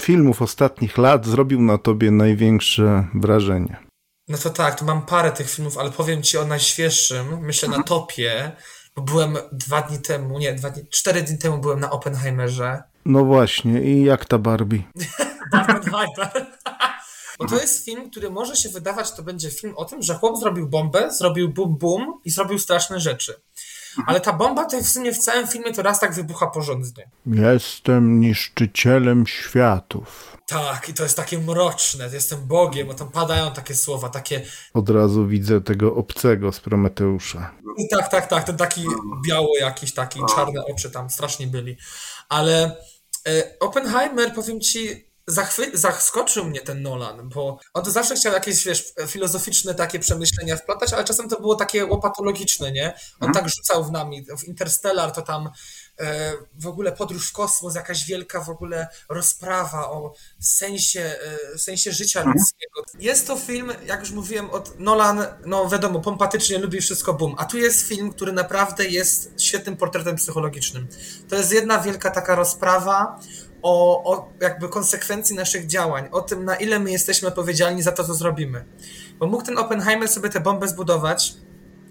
filmów 0.00 0.42
ostatnich 0.42 0.98
lat 0.98 1.26
zrobił 1.26 1.62
na 1.62 1.78
tobie 1.78 2.10
największe 2.10 3.06
wrażenie? 3.14 3.76
No 4.28 4.38
to 4.38 4.50
tak, 4.50 4.78
to 4.78 4.84
mam 4.84 5.02
parę 5.02 5.32
tych 5.32 5.50
filmów, 5.50 5.78
ale 5.78 5.90
powiem 5.90 6.22
ci 6.22 6.38
o 6.38 6.44
najświeższym, 6.44 7.38
myślę 7.40 7.68
na 7.68 7.82
topie, 7.82 8.52
byłem 9.02 9.38
dwa 9.52 9.82
dni 9.82 9.98
temu, 9.98 10.38
nie, 10.38 10.54
dwa 10.54 10.70
dni, 10.70 10.86
cztery 10.90 11.22
dni 11.22 11.38
temu 11.38 11.58
byłem 11.58 11.80
na 11.80 11.90
Oppenheimerze. 11.90 12.82
No 13.04 13.24
właśnie, 13.24 13.82
i 13.82 14.04
jak 14.04 14.24
ta 14.24 14.38
Barbie? 14.38 14.82
Barbenheimer. 15.52 16.46
Bo 17.38 17.46
to 17.46 17.56
jest 17.56 17.84
film, 17.84 18.10
który 18.10 18.30
może 18.30 18.56
się 18.56 18.68
wydawać, 18.68 19.12
to 19.12 19.22
będzie 19.22 19.50
film 19.50 19.74
o 19.76 19.84
tym, 19.84 20.02
że 20.02 20.14
chłop 20.14 20.40
zrobił 20.40 20.68
bombę, 20.68 21.12
zrobił 21.12 21.48
bum 21.48 21.76
bum 21.78 22.20
i 22.24 22.30
zrobił 22.30 22.58
straszne 22.58 23.00
rzeczy. 23.00 23.34
Ale 24.06 24.20
ta 24.20 24.32
bomba 24.32 24.64
to 24.64 24.80
w 24.80 24.88
sumie 24.88 25.12
w 25.12 25.18
całym 25.18 25.46
filmie 25.46 25.72
to 25.72 25.82
raz 25.82 26.00
tak 26.00 26.14
wybucha 26.14 26.46
porządnie. 26.46 27.10
Jestem 27.26 28.20
niszczycielem 28.20 29.26
światów. 29.26 30.36
Tak, 30.46 30.88
i 30.88 30.94
to 30.94 31.02
jest 31.02 31.16
takie 31.16 31.38
mroczne, 31.38 32.08
jestem 32.12 32.46
Bogiem, 32.46 32.86
bo 32.86 32.94
tam 32.94 33.08
padają 33.08 33.50
takie 33.50 33.74
słowa, 33.74 34.08
takie... 34.08 34.42
Od 34.74 34.90
razu 34.90 35.26
widzę 35.26 35.60
tego 35.60 35.94
obcego 35.94 36.52
z 36.52 36.60
Prometeusza. 36.60 37.50
I 37.78 37.88
tak, 37.88 38.08
tak, 38.10 38.26
tak, 38.26 38.44
ten 38.44 38.56
taki 38.56 38.84
biały 39.26 39.58
jakiś, 39.60 39.94
taki 39.94 40.20
czarne 40.34 40.64
oczy 40.64 40.90
tam 40.90 41.10
strasznie 41.10 41.46
byli. 41.46 41.76
Ale 42.28 42.76
e, 43.28 43.58
Oppenheimer, 43.60 44.34
powiem 44.34 44.60
ci, 44.60 45.06
zachwy- 45.30 45.76
zaskoczył 45.76 46.44
mnie 46.44 46.60
ten 46.60 46.82
Nolan, 46.82 47.28
bo 47.28 47.58
on 47.74 47.84
to 47.84 47.90
zawsze 47.90 48.14
chciał 48.14 48.32
jakieś, 48.32 48.64
wiesz, 48.64 48.92
filozoficzne 49.06 49.74
takie 49.74 49.98
przemyślenia 49.98 50.56
wplatać, 50.56 50.92
ale 50.92 51.04
czasem 51.04 51.28
to 51.28 51.40
było 51.40 51.54
takie 51.54 51.86
łopatologiczne, 51.86 52.72
nie? 52.72 52.86
On 53.20 53.28
mhm. 53.28 53.32
tak 53.34 53.54
rzucał 53.54 53.84
w 53.84 53.92
nami. 53.92 54.26
W 54.38 54.44
Interstellar 54.44 55.12
to 55.12 55.22
tam 55.22 55.50
w 56.58 56.66
ogóle 56.66 56.92
podróż 56.92 57.28
w 57.28 57.32
kosmos, 57.32 57.74
jakaś 57.74 58.04
wielka 58.04 58.40
w 58.40 58.50
ogóle 58.50 58.88
rozprawa 59.08 59.90
o 59.90 60.14
sensie, 60.40 61.16
e, 61.54 61.58
sensie 61.58 61.92
życia 61.92 62.20
mhm. 62.20 62.36
ludzkiego. 62.38 62.82
Jest 62.98 63.26
to 63.26 63.36
film, 63.36 63.72
jak 63.86 64.00
już 64.00 64.10
mówiłem, 64.10 64.50
od 64.50 64.80
Nolan, 64.80 65.26
no 65.46 65.68
wiadomo, 65.68 66.00
pompatycznie 66.00 66.58
lubi 66.58 66.80
wszystko, 66.80 67.14
bum. 67.14 67.34
A 67.38 67.44
tu 67.44 67.58
jest 67.58 67.88
film, 67.88 68.12
który 68.12 68.32
naprawdę 68.32 68.84
jest 68.84 69.32
świetnym 69.38 69.76
portretem 69.76 70.16
psychologicznym. 70.16 70.88
To 71.28 71.36
jest 71.36 71.52
jedna 71.52 71.78
wielka 71.78 72.10
taka 72.10 72.34
rozprawa 72.34 73.20
o, 73.62 74.04
o 74.12 74.32
jakby 74.40 74.68
konsekwencji 74.68 75.36
naszych 75.36 75.66
działań, 75.66 76.08
o 76.12 76.20
tym, 76.20 76.44
na 76.44 76.56
ile 76.56 76.78
my 76.78 76.92
jesteśmy 76.92 77.28
odpowiedzialni 77.28 77.82
za 77.82 77.92
to, 77.92 78.04
co 78.04 78.14
zrobimy. 78.14 78.64
Bo 79.18 79.26
mógł 79.26 79.44
ten 79.44 79.58
Oppenheimer 79.58 80.08
sobie 80.08 80.28
tę 80.28 80.40
bombę 80.40 80.68
zbudować, 80.68 81.34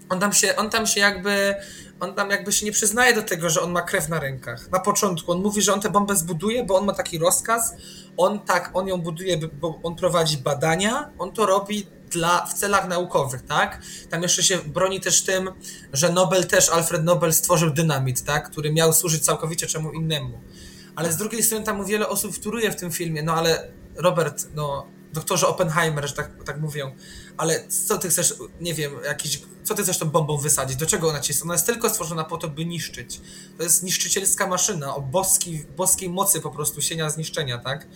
on 0.08 0.20
tam 0.20 0.32
się, 0.32 0.56
on 0.56 0.70
tam 0.70 0.86
się 0.86 1.00
jakby, 1.00 1.54
on 2.00 2.14
tam 2.14 2.30
jakby 2.30 2.52
się 2.52 2.66
nie 2.66 2.72
przyznaje 2.72 3.14
do 3.14 3.22
tego, 3.22 3.50
że 3.50 3.60
on 3.60 3.72
ma 3.72 3.82
krew 3.82 4.08
na 4.08 4.20
rękach. 4.20 4.70
Na 4.70 4.80
początku 4.80 5.32
on 5.32 5.42
mówi, 5.42 5.62
że 5.62 5.72
on 5.72 5.80
tę 5.80 5.90
bombę 5.90 6.16
zbuduje, 6.16 6.64
bo 6.64 6.76
on 6.76 6.86
ma 6.86 6.92
taki 6.92 7.18
rozkaz. 7.18 7.74
On 8.16 8.40
tak, 8.40 8.70
on 8.74 8.88
ją 8.88 8.98
buduje, 8.98 9.38
bo 9.38 9.80
on 9.82 9.96
prowadzi 9.96 10.38
badania, 10.38 11.10
on 11.18 11.32
to 11.32 11.46
robi 11.46 11.86
dla, 12.10 12.46
w 12.46 12.54
celach 12.54 12.88
naukowych, 12.88 13.42
tak? 13.42 13.82
Tam 14.10 14.22
jeszcze 14.22 14.42
się 14.42 14.58
broni 14.58 15.00
też 15.00 15.22
tym, 15.22 15.50
że 15.92 16.12
Nobel 16.12 16.46
też, 16.46 16.68
Alfred 16.68 17.04
Nobel 17.04 17.32
stworzył 17.32 17.70
dynamit, 17.70 18.24
tak? 18.24 18.50
Który 18.50 18.72
miał 18.72 18.92
służyć 18.92 19.24
całkowicie 19.24 19.66
czemu 19.66 19.92
innemu 19.92 20.40
ale 20.96 21.12
z 21.12 21.16
drugiej 21.16 21.42
strony 21.42 21.64
tam 21.64 21.84
wiele 21.84 22.08
osób 22.08 22.34
wtóruje 22.34 22.70
w 22.70 22.76
tym 22.76 22.92
filmie, 22.92 23.22
no 23.22 23.34
ale 23.34 23.68
Robert, 23.96 24.46
no 24.54 24.86
doktorze 25.12 25.46
Oppenheimer, 25.46 26.08
że 26.08 26.14
tak, 26.14 26.44
tak 26.44 26.60
mówią, 26.60 26.94
ale 27.36 27.68
co 27.68 27.98
ty 27.98 28.08
chcesz, 28.08 28.34
nie 28.60 28.74
wiem, 28.74 28.92
jakiś, 29.04 29.42
co 29.64 29.74
ty 29.74 29.82
chcesz 29.82 29.98
tą 29.98 30.10
bombą 30.10 30.38
wysadzić, 30.38 30.76
do 30.76 30.86
czego 30.86 31.08
ona 31.08 31.20
ci 31.20 31.32
jest? 31.32 31.42
Ona 31.42 31.54
jest 31.54 31.66
tylko 31.66 31.90
stworzona 31.90 32.24
po 32.24 32.36
to, 32.36 32.48
by 32.48 32.64
niszczyć. 32.64 33.20
To 33.56 33.62
jest 33.62 33.82
niszczycielska 33.82 34.46
maszyna 34.46 34.96
o 34.96 35.00
boskiej, 35.00 35.66
boskiej 35.76 36.10
mocy 36.10 36.40
po 36.40 36.50
prostu 36.50 36.82
sienia 36.82 37.10
zniszczenia, 37.10 37.58
tak? 37.58 37.86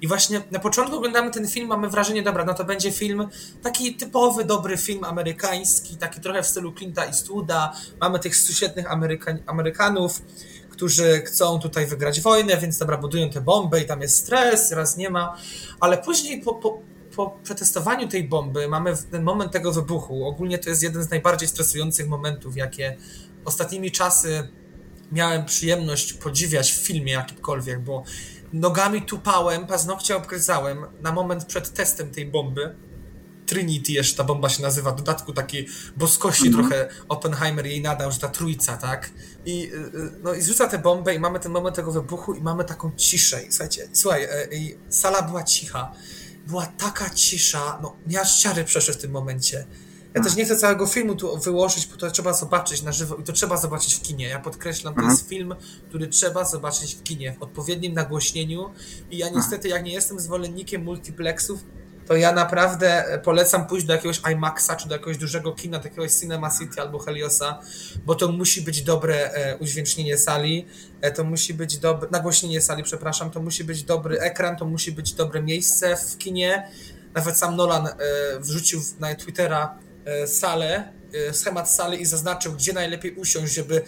I 0.00 0.08
właśnie 0.08 0.42
na 0.50 0.58
początku 0.58 0.96
oglądamy 0.96 1.30
ten 1.30 1.48
film, 1.48 1.68
mamy 1.68 1.88
wrażenie, 1.88 2.22
dobra, 2.22 2.44
no 2.44 2.54
to 2.54 2.64
będzie 2.64 2.92
film 2.92 3.28
taki 3.62 3.94
typowy, 3.94 4.44
dobry 4.44 4.76
film 4.76 5.04
amerykański, 5.04 5.96
taki 5.96 6.20
trochę 6.20 6.42
w 6.42 6.46
stylu 6.46 6.72
Clint'a 6.72 7.02
Eastwooda, 7.02 7.72
mamy 8.00 8.18
tych 8.18 8.36
świetnych 8.36 8.92
Amerykan 8.92 9.38
Amerykanów, 9.46 10.22
którzy 10.70 11.22
chcą 11.26 11.58
tutaj 11.58 11.86
wygrać 11.86 12.20
wojnę, 12.20 12.56
więc 12.56 12.78
dobra, 12.78 12.96
budują 12.96 13.30
te 13.30 13.40
bomby 13.40 13.80
i 13.80 13.86
tam 13.86 14.00
jest 14.00 14.16
stres, 14.16 14.72
raz 14.72 14.96
nie 14.96 15.10
ma, 15.10 15.36
ale 15.80 15.98
później 15.98 16.42
po, 16.42 16.54
po, 16.54 16.80
po 17.16 17.38
przetestowaniu 17.42 18.08
tej 18.08 18.28
bomby 18.28 18.68
mamy 18.68 18.94
ten 19.10 19.22
moment 19.22 19.52
tego 19.52 19.72
wybuchu. 19.72 20.26
Ogólnie 20.26 20.58
to 20.58 20.70
jest 20.70 20.82
jeden 20.82 21.02
z 21.02 21.10
najbardziej 21.10 21.48
stresujących 21.48 22.08
momentów, 22.08 22.56
jakie 22.56 22.96
ostatnimi 23.44 23.90
czasy 23.90 24.48
miałem 25.12 25.44
przyjemność 25.44 26.12
podziwiać 26.12 26.72
w 26.72 26.76
filmie 26.76 27.12
jakimkolwiek, 27.12 27.80
bo 27.80 28.02
nogami 28.52 29.02
tupałem, 29.02 29.66
paznokcie 29.66 30.16
obgryzałem 30.16 30.78
na 31.02 31.12
moment 31.12 31.44
przed 31.44 31.72
testem 31.74 32.10
tej 32.10 32.26
bomby 32.26 32.74
Trinity 33.50 33.92
jeszcze 33.92 34.16
ta 34.16 34.24
bomba 34.24 34.48
się 34.48 34.62
nazywa, 34.62 34.92
w 34.92 34.96
dodatku 34.96 35.32
takiej 35.32 35.68
boskości 35.96 36.48
mm 36.48 36.60
-hmm. 36.60 36.68
trochę 36.68 36.88
Oppenheimer 37.08 37.66
jej 37.66 37.82
nadał, 37.82 38.12
że 38.12 38.18
ta 38.18 38.28
trójca, 38.28 38.76
tak? 38.76 39.10
I, 39.46 39.72
y, 39.72 39.76
y, 39.76 40.10
no, 40.22 40.34
i 40.34 40.42
zrzuca 40.42 40.66
tę 40.66 40.78
bombę 40.78 41.14
i 41.14 41.18
mamy 41.18 41.40
ten 41.40 41.52
moment 41.52 41.76
tego 41.76 41.92
wybuchu 41.92 42.34
i 42.34 42.42
mamy 42.42 42.64
taką 42.64 42.90
ciszę. 42.96 43.42
I, 43.42 43.52
słuchajcie, 43.52 43.88
słuchaj, 43.92 44.24
e, 44.24 44.48
sala 44.88 45.22
była 45.22 45.44
cicha. 45.44 45.92
Była 46.50 46.66
taka 46.66 47.10
cisza, 47.10 47.78
no 47.82 47.96
mnie 48.06 48.20
aż 48.20 48.42
ciary 48.42 48.64
przeszły 48.64 48.94
w 48.94 48.96
tym 48.96 49.10
momencie. 49.10 49.66
Ja 50.14 50.22
też 50.22 50.36
nie 50.36 50.44
chcę 50.44 50.56
całego 50.56 50.86
filmu 50.86 51.14
tu 51.14 51.38
wyłożyć, 51.38 51.86
bo 51.86 51.96
to 51.96 52.10
trzeba 52.10 52.32
zobaczyć 52.32 52.82
na 52.82 52.92
żywo 52.92 53.16
i 53.16 53.24
to 53.24 53.32
trzeba 53.32 53.56
zobaczyć 53.56 53.94
w 53.94 54.02
kinie. 54.02 54.28
Ja 54.28 54.40
podkreślam, 54.40 54.94
to 54.94 55.02
jest 55.02 55.28
film, 55.28 55.54
który 55.88 56.08
trzeba 56.08 56.44
zobaczyć 56.44 56.94
w 56.94 57.02
kinie, 57.02 57.32
w 57.38 57.42
odpowiednim 57.42 57.94
nagłośnieniu 57.94 58.70
i 59.10 59.18
ja 59.18 59.28
niestety, 59.28 59.68
jak 59.68 59.84
nie 59.84 59.92
jestem 59.92 60.20
zwolennikiem 60.20 60.84
multiplexów, 60.84 61.64
to 62.10 62.16
ja 62.16 62.32
naprawdę 62.32 63.20
polecam 63.24 63.66
pójść 63.66 63.86
do 63.86 63.92
jakiegoś 63.92 64.20
IMAXa, 64.32 64.76
czy 64.76 64.88
do 64.88 64.94
jakiegoś 64.94 65.18
dużego 65.18 65.52
kina, 65.52 65.78
do 65.78 65.84
jakiegoś 65.84 66.12
Cinema 66.12 66.50
City 66.58 66.80
albo 66.80 66.98
Heliosa, 66.98 67.60
bo 68.06 68.14
to 68.14 68.32
musi 68.32 68.62
być 68.62 68.82
dobre 68.82 69.32
e, 69.32 69.56
udźwięcznienie 69.56 70.18
sali, 70.18 70.66
e, 71.00 71.10
to 71.10 71.24
musi 71.24 71.54
być 71.54 71.78
dobre, 71.78 72.08
nagłośnienie 72.10 72.60
sali, 72.60 72.82
przepraszam, 72.82 73.30
to 73.30 73.40
musi 73.40 73.64
być 73.64 73.82
dobry 73.82 74.20
ekran, 74.20 74.56
to 74.56 74.64
musi 74.64 74.92
być 74.92 75.12
dobre 75.12 75.42
miejsce 75.42 75.96
w 75.96 76.18
kinie. 76.18 76.70
Nawet 77.14 77.36
sam 77.36 77.56
Nolan 77.56 77.86
e, 77.86 77.92
wrzucił 78.40 78.80
na 79.00 79.14
Twittera 79.14 79.78
salę, 80.26 80.92
E, 80.96 80.99
schemat 81.32 81.70
sali 81.70 82.02
i 82.02 82.06
zaznaczył, 82.06 82.52
gdzie 82.52 82.72
najlepiej 82.72 83.14
usiąść, 83.14 83.54
żeby, 83.54 83.82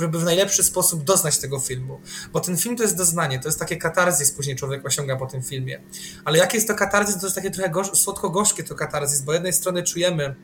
żeby 0.00 0.18
w 0.18 0.24
najlepszy 0.24 0.62
sposób 0.62 1.04
doznać 1.04 1.38
tego 1.38 1.60
filmu. 1.60 2.00
Bo 2.32 2.40
ten 2.40 2.56
film 2.56 2.76
to 2.76 2.82
jest 2.82 2.96
doznanie, 2.96 3.38
to 3.38 3.48
jest 3.48 3.58
takie 3.58 3.76
katarzis 3.76 4.30
później 4.30 4.56
człowiek 4.56 4.86
osiąga 4.86 5.16
po 5.16 5.26
tym 5.26 5.42
filmie. 5.42 5.80
Ale 6.24 6.38
jakie 6.38 6.56
jest 6.56 6.68
to 6.68 6.74
katarzis? 6.74 7.18
To 7.18 7.26
jest 7.26 7.36
takie 7.36 7.50
trochę 7.50 7.84
słodko-gorzkie 7.94 8.64
to 8.64 8.74
katarzis, 8.74 9.20
bo 9.20 9.32
jednej 9.32 9.52
strony 9.52 9.82
czujemy, 9.82 10.34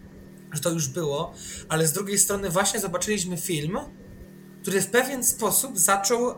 że 0.53 0.61
to 0.61 0.71
już 0.71 0.89
było, 0.89 1.35
ale 1.69 1.87
z 1.87 1.93
drugiej 1.93 2.19
strony 2.19 2.51
właśnie 2.51 2.81
zobaczyliśmy 2.81 3.37
film, 3.37 3.79
który 4.63 4.81
w 4.81 4.87
pewien 4.87 5.25
sposób 5.25 5.79
zaczął 5.79 6.31
e, 6.31 6.35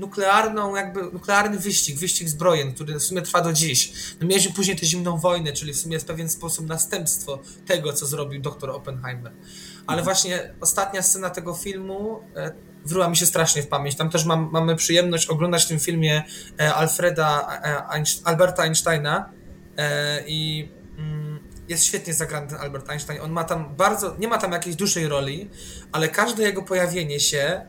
nuklearną, 0.00 0.76
jakby 0.76 1.02
nuklearny 1.02 1.58
wyścig, 1.58 1.98
wyścig 1.98 2.28
zbrojen, 2.28 2.74
który 2.74 2.94
w 2.94 3.02
sumie 3.02 3.22
trwa 3.22 3.40
do 3.40 3.52
dziś. 3.52 3.92
No 4.20 4.26
mieliśmy 4.26 4.52
później 4.52 4.76
tę 4.76 4.86
zimną 4.86 5.18
wojnę, 5.18 5.52
czyli 5.52 5.72
w 5.72 5.76
sumie 5.76 5.94
jest 5.94 6.06
w 6.06 6.08
pewien 6.08 6.28
sposób 6.28 6.66
następstwo 6.66 7.38
tego, 7.66 7.92
co 7.92 8.06
zrobił 8.06 8.42
doktor 8.42 8.70
Oppenheimer. 8.70 9.32
Ale 9.86 10.00
mhm. 10.00 10.04
właśnie 10.04 10.54
ostatnia 10.60 11.02
scena 11.02 11.30
tego 11.30 11.54
filmu 11.54 12.20
e, 12.36 12.52
wryła 12.84 13.08
mi 13.08 13.16
się 13.16 13.26
strasznie 13.26 13.62
w 13.62 13.68
pamięć. 13.68 13.96
Tam 13.96 14.10
też 14.10 14.24
mam, 14.24 14.48
mamy 14.52 14.76
przyjemność 14.76 15.26
oglądać 15.26 15.64
w 15.64 15.68
tym 15.68 15.78
filmie 15.78 16.22
e, 16.60 16.74
Alfreda, 16.74 17.60
e, 17.64 18.04
Alberta 18.24 18.62
Einsteina 18.62 19.30
i 20.26 20.68
mm, 20.98 21.38
jest 21.68 21.84
świetnie 21.84 22.14
zagrany 22.14 22.46
ten 22.46 22.58
Albert 22.58 22.90
Einstein. 22.90 23.20
On 23.20 23.32
ma 23.32 23.44
tam 23.44 23.76
bardzo, 23.76 24.16
nie 24.18 24.28
ma 24.28 24.38
tam 24.38 24.52
jakiejś 24.52 24.76
dużej 24.76 25.08
roli, 25.08 25.50
ale 25.92 26.08
każde 26.08 26.42
jego 26.42 26.62
pojawienie 26.62 27.20
się 27.20 27.60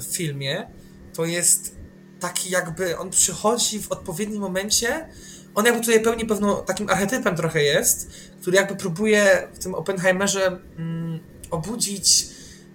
w 0.00 0.16
filmie 0.16 0.66
to 1.14 1.24
jest 1.24 1.76
taki 2.20 2.50
jakby, 2.50 2.98
on 2.98 3.10
przychodzi 3.10 3.82
w 3.82 3.92
odpowiednim 3.92 4.40
momencie, 4.40 5.08
on 5.54 5.66
jakby 5.66 5.80
tutaj 5.80 6.02
pełni 6.02 6.26
pewną, 6.26 6.64
takim 6.64 6.90
archetypem 6.90 7.36
trochę 7.36 7.62
jest, 7.62 8.10
który 8.40 8.56
jakby 8.56 8.76
próbuje 8.76 9.48
w 9.52 9.58
tym 9.58 9.74
Oppenheimerze 9.74 10.46
mm, 10.78 11.20
obudzić 11.50 12.26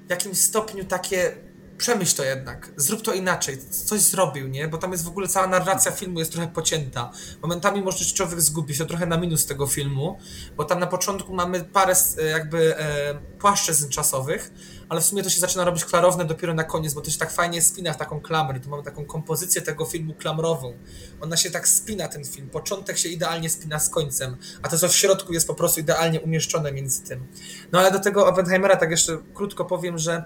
w 0.07 0.09
jakimś 0.09 0.37
stopniu 0.37 0.85
takie 0.85 1.35
przemyśl 1.77 2.17
to 2.17 2.23
jednak, 2.23 2.71
zrób 2.77 3.01
to 3.01 3.13
inaczej, 3.13 3.57
coś 3.69 3.99
zrobił, 3.99 4.47
nie? 4.47 4.67
Bo 4.67 4.77
tam 4.77 4.91
jest 4.91 5.03
w 5.03 5.07
ogóle 5.07 5.27
cała 5.27 5.47
narracja 5.47 5.91
filmu 5.91 6.19
jest 6.19 6.31
trochę 6.31 6.47
pocięta. 6.47 7.11
Momentami 7.41 7.81
może 7.81 8.05
się 8.05 8.15
człowiek 8.15 8.41
zgubić, 8.41 8.77
to 8.77 8.85
trochę 8.85 9.05
na 9.05 9.17
minus 9.17 9.45
tego 9.45 9.67
filmu, 9.67 10.17
bo 10.57 10.65
tam 10.65 10.79
na 10.79 10.87
początku 10.87 11.33
mamy 11.33 11.63
parę 11.63 11.93
jakby 12.31 12.77
e, 12.77 13.19
płaszczyzn 13.39 13.89
czasowych, 13.89 14.51
ale 14.89 15.01
w 15.01 15.05
sumie 15.05 15.23
to 15.23 15.29
się 15.29 15.39
zaczyna 15.39 15.63
robić 15.63 15.85
klarowne 15.85 16.25
dopiero 16.25 16.53
na 16.53 16.63
koniec, 16.63 16.93
bo 16.93 17.01
to 17.01 17.11
się 17.11 17.17
tak 17.17 17.31
fajnie 17.31 17.61
spina 17.61 17.93
w 17.93 17.97
taką 17.97 18.21
klamrę. 18.21 18.59
Tu 18.59 18.69
mamy 18.69 18.83
taką 18.83 19.05
kompozycję 19.05 19.61
tego 19.61 19.85
filmu 19.85 20.13
klamrową. 20.13 20.73
Ona 21.21 21.37
się 21.37 21.51
tak 21.51 21.67
spina, 21.67 22.07
ten 22.07 22.25
film. 22.25 22.49
Początek 22.49 22.97
się 22.97 23.09
idealnie 23.09 23.49
spina 23.49 23.79
z 23.79 23.89
końcem, 23.89 24.37
a 24.61 24.69
to, 24.69 24.77
co 24.77 24.89
w 24.89 24.95
środku 24.95 25.33
jest 25.33 25.47
po 25.47 25.55
prostu 25.55 25.79
idealnie 25.79 26.21
umieszczone 26.21 26.71
między 26.71 27.03
tym. 27.03 27.27
No 27.71 27.79
ale 27.79 27.91
do 27.91 27.99
tego 27.99 28.27
Oppenheimera 28.27 28.75
tak 28.75 28.91
jeszcze 28.91 29.17
krótko 29.33 29.65
powiem, 29.65 29.97
że 29.97 30.23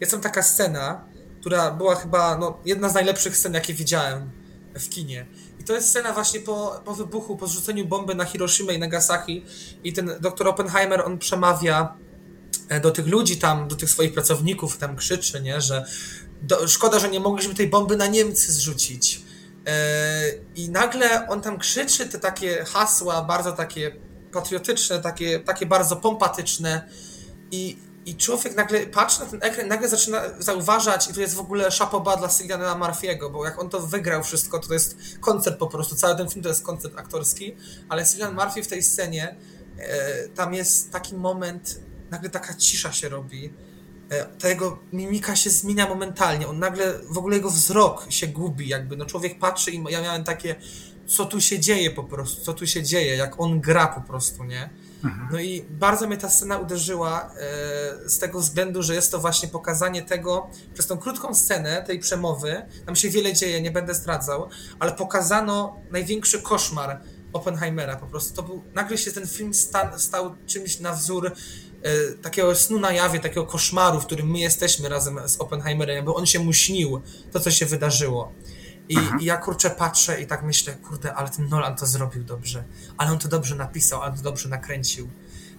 jest 0.00 0.12
tam 0.12 0.20
taka 0.20 0.42
scena, 0.42 1.04
która 1.40 1.70
była 1.70 1.94
chyba 1.94 2.38
no, 2.38 2.58
jedna 2.64 2.88
z 2.88 2.94
najlepszych 2.94 3.36
scen, 3.36 3.54
jakie 3.54 3.74
widziałem 3.74 4.30
w 4.74 4.88
kinie 4.88 5.26
to 5.68 5.74
jest 5.74 5.88
scena 5.88 6.12
właśnie 6.12 6.40
po, 6.40 6.82
po 6.84 6.94
wybuchu, 6.94 7.36
po 7.36 7.46
zrzuceniu 7.46 7.84
bomby 7.84 8.14
na 8.14 8.24
Hiroshima 8.24 8.72
i 8.72 8.78
Nagasaki 8.78 9.44
i 9.84 9.92
ten 9.92 10.10
doktor 10.20 10.48
Oppenheimer, 10.48 11.02
on 11.06 11.18
przemawia 11.18 11.94
e, 12.68 12.80
do 12.80 12.90
tych 12.90 13.06
ludzi 13.06 13.36
tam, 13.36 13.68
do 13.68 13.76
tych 13.76 13.90
swoich 13.90 14.14
pracowników, 14.14 14.78
tam 14.78 14.96
krzyczy, 14.96 15.40
nie, 15.40 15.60
że 15.60 15.84
do, 16.42 16.68
szkoda, 16.68 16.98
że 16.98 17.08
nie 17.08 17.20
mogliśmy 17.20 17.54
tej 17.54 17.68
bomby 17.68 17.96
na 17.96 18.06
Niemcy 18.06 18.52
zrzucić. 18.52 19.22
E, 19.66 20.32
I 20.54 20.70
nagle 20.70 21.28
on 21.28 21.40
tam 21.40 21.58
krzyczy 21.58 22.06
te 22.06 22.18
takie 22.18 22.64
hasła, 22.64 23.22
bardzo 23.22 23.52
takie 23.52 23.96
patriotyczne, 24.32 24.98
takie, 24.98 25.40
takie 25.40 25.66
bardzo 25.66 25.96
pompatyczne 25.96 26.88
i, 27.50 27.78
i 28.08 28.16
człowiek 28.16 28.56
nagle 28.56 28.86
patrzy 28.86 29.20
na 29.20 29.26
ten 29.26 29.40
ekran, 29.42 29.68
nagle 29.68 29.88
zaczyna 29.88 30.22
zauważać, 30.38 31.10
i 31.10 31.14
to 31.14 31.20
jest 31.20 31.34
w 31.34 31.40
ogóle 31.40 31.70
szapoba 31.70 32.16
dla 32.16 32.28
Cilliana 32.28 32.74
Murphy'ego, 32.74 33.32
bo 33.32 33.44
jak 33.44 33.58
on 33.58 33.70
to 33.70 33.80
wygrał 33.80 34.22
wszystko, 34.22 34.58
to, 34.58 34.74
jest 34.74 34.96
koncert 35.20 35.58
po 35.58 35.66
prostu. 35.66 35.96
Cały 35.96 36.16
ten 36.16 36.28
film 36.28 36.42
to 36.42 36.48
jest 36.48 36.62
koncert 36.62 36.98
aktorski, 36.98 37.56
ale 37.88 38.06
Cillian 38.06 38.34
Murphy 38.34 38.62
w 38.62 38.68
tej 38.68 38.82
scenie, 38.82 39.36
e, 39.78 40.28
tam 40.28 40.54
jest 40.54 40.92
taki 40.92 41.14
moment, 41.14 41.80
nagle 42.10 42.30
taka 42.30 42.54
cisza 42.54 42.92
się 42.92 43.08
robi. 43.08 43.52
E, 44.10 44.24
ta 44.24 44.48
jego 44.48 44.78
mimika 44.92 45.36
się 45.36 45.50
zmienia 45.50 45.88
momentalnie. 45.88 46.48
On 46.48 46.58
nagle, 46.58 46.98
w 47.10 47.18
ogóle 47.18 47.36
jego 47.36 47.50
wzrok 47.50 48.06
się 48.08 48.26
gubi, 48.26 48.68
jakby. 48.68 48.96
No 48.96 49.06
człowiek 49.06 49.38
patrzy 49.38 49.70
i 49.70 49.84
ja 49.88 50.02
miałem 50.02 50.24
takie, 50.24 50.56
co 51.06 51.24
tu 51.24 51.40
się 51.40 51.60
dzieje 51.60 51.90
po 51.90 52.04
prostu, 52.04 52.44
co 52.44 52.54
tu 52.54 52.66
się 52.66 52.82
dzieje, 52.82 53.16
jak 53.16 53.40
on 53.40 53.60
gra 53.60 53.86
po 53.86 54.00
prostu, 54.00 54.44
nie? 54.44 54.70
No 55.32 55.40
i 55.40 55.64
bardzo 55.70 56.06
mnie 56.06 56.16
ta 56.16 56.30
scena 56.30 56.58
uderzyła 56.58 57.30
e, 58.04 58.10
z 58.10 58.18
tego 58.18 58.40
względu, 58.40 58.82
że 58.82 58.94
jest 58.94 59.12
to 59.12 59.18
właśnie 59.18 59.48
pokazanie 59.48 60.02
tego, 60.02 60.50
przez 60.74 60.86
tą 60.86 60.98
krótką 60.98 61.34
scenę 61.34 61.84
tej 61.86 61.98
przemowy, 61.98 62.62
tam 62.86 62.96
się 62.96 63.10
wiele 63.10 63.32
dzieje, 63.32 63.62
nie 63.62 63.70
będę 63.70 63.94
zdradzał, 63.94 64.48
ale 64.78 64.92
pokazano 64.92 65.76
największy 65.90 66.42
koszmar 66.42 67.00
Oppenheimera 67.32 67.96
po 67.96 68.06
prostu. 68.06 68.34
To 68.34 68.42
był, 68.42 68.62
nagle 68.74 68.98
się 68.98 69.12
ten 69.12 69.26
film 69.26 69.54
sta, 69.54 69.98
stał 69.98 70.34
czymś 70.46 70.80
na 70.80 70.92
wzór 70.92 71.26
e, 71.26 71.32
takiego 72.22 72.54
snu 72.54 72.80
na 72.80 72.92
jawie, 72.92 73.20
takiego 73.20 73.46
koszmaru, 73.46 74.00
w 74.00 74.06
którym 74.06 74.30
my 74.30 74.38
jesteśmy 74.38 74.88
razem 74.88 75.20
z 75.28 75.36
Oppenheimerem, 75.36 76.04
bo 76.04 76.14
on 76.14 76.26
się 76.26 76.38
mu 76.38 76.52
śnił, 76.52 77.00
to 77.32 77.40
co 77.40 77.50
się 77.50 77.66
wydarzyło. 77.66 78.32
I, 78.88 78.98
I, 79.20 79.24
ja 79.24 79.36
kurczę 79.36 79.70
patrzę 79.70 80.20
i 80.20 80.26
tak 80.26 80.42
myślę, 80.42 80.74
kurde, 80.74 81.14
ale 81.14 81.28
ten 81.28 81.48
Nolan 81.48 81.76
to 81.76 81.86
zrobił 81.86 82.24
dobrze. 82.24 82.64
Ale 82.96 83.10
on 83.10 83.18
to 83.18 83.28
dobrze 83.28 83.54
napisał, 83.54 84.02
ale 84.02 84.16
to 84.16 84.22
dobrze 84.22 84.48
nakręcił. 84.48 85.08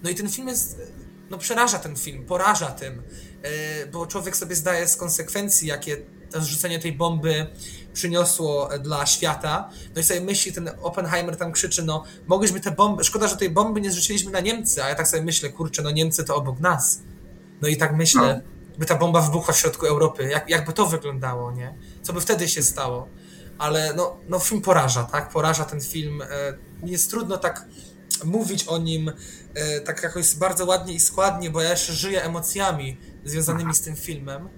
No 0.04 0.10
i 0.10 0.16
ten 0.16 0.30
film 0.30 0.48
jest, 0.48 0.82
no 1.30 1.38
przeraża 1.38 1.80
ten 1.80 1.96
film, 1.96 2.26
poraża 2.26 2.72
tym, 2.72 3.02
yy, 3.44 3.50
bo 3.92 4.08
człowiek 4.08 4.38
sobie 4.38 4.56
zdaje 4.56 4.88
z 4.88 4.96
konsekwencji, 4.96 5.68
jakie 5.68 5.98
to 6.32 6.42
zrzucenie 6.42 6.80
tej 6.80 6.94
bomby 6.94 7.48
przyniosło 7.94 8.70
dla 8.80 9.06
świata. 9.06 9.70
No 9.96 10.02
i 10.02 10.04
sobie 10.04 10.22
myśli, 10.22 10.54
ten 10.54 10.70
Oppenheimer 10.82 11.38
tam 11.38 11.52
krzyczy, 11.52 11.84
no 11.84 12.04
mogliśmy 12.28 12.60
te 12.60 12.72
bomby, 12.72 13.04
szkoda, 13.04 13.28
że 13.28 13.38
tej 13.38 13.50
bomby 13.50 13.82
nie 13.82 13.92
zrzuciliśmy 13.92 14.32
na 14.32 14.40
Niemcy, 14.40 14.84
a 14.84 14.90
ja 14.90 14.96
tak 14.96 15.08
sobie 15.08 15.24
myślę, 15.24 15.50
kurczę, 15.50 15.82
no 15.82 15.92
Niemcy 15.92 16.24
to 16.24 16.36
obok 16.36 16.60
nas. 16.60 17.02
No 17.62 17.68
i 17.68 17.78
tak 17.78 17.96
myślę, 17.96 18.42
no 18.44 18.60
by 18.80 18.86
ta 18.86 18.96
bomba 18.96 19.22
wybuchła 19.22 19.54
w 19.54 19.58
środku 19.58 19.86
Europy, 19.86 20.24
jak, 20.24 20.50
jakby 20.50 20.74
to 20.74 20.86
wyglądało, 20.86 21.52
nie? 21.52 21.74
Co 22.10 22.14
by 22.14 22.22
wtedy 22.22 22.50
się 22.50 22.64
stało? 22.64 23.08
Ale 23.58 23.94
no, 23.94 24.18
no 24.30 24.40
film 24.40 24.62
poraża, 24.62 25.04
tak? 25.04 25.30
Poraża 25.30 25.66
ten 25.66 25.82
film. 25.82 26.22
E, 26.22 26.28
jest 26.84 27.10
trudno 27.10 27.38
tak 27.38 27.66
mówić 28.24 28.64
o 28.68 28.78
nim 28.78 29.12
e, 29.54 29.82
tak 29.82 30.04
jakoś 30.04 30.36
bardzo 30.36 30.66
ładnie 30.66 30.94
i 30.94 31.00
składnie, 31.00 31.50
bo 31.50 31.62
ja 31.62 31.70
jeszcze 31.72 31.94
żyję 31.94 32.24
emocjami 32.24 32.98
związanymi 33.26 33.76
z 33.76 33.82
tym 33.82 33.96
filmem 33.96 34.50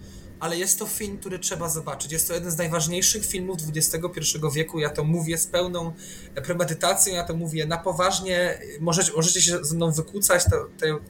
ale 0.41 0.57
jest 0.57 0.79
to 0.79 0.85
film, 0.85 1.17
który 1.17 1.39
trzeba 1.39 1.69
zobaczyć. 1.69 2.11
Jest 2.11 2.27
to 2.27 2.33
jeden 2.33 2.51
z 2.51 2.57
najważniejszych 2.57 3.25
filmów 3.25 3.57
XXI 3.75 4.37
wieku. 4.53 4.79
Ja 4.79 4.89
to 4.89 5.03
mówię 5.03 5.37
z 5.37 5.47
pełną 5.47 5.93
premedytacją, 6.45 7.13
ja 7.13 7.23
to 7.23 7.35
mówię 7.35 7.65
na 7.65 7.77
poważnie. 7.77 8.59
Możecie, 8.79 9.11
możecie 9.15 9.41
się 9.41 9.65
ze 9.65 9.75
mną 9.75 9.91
wykłócać, 9.91 10.43
to, 10.43 10.49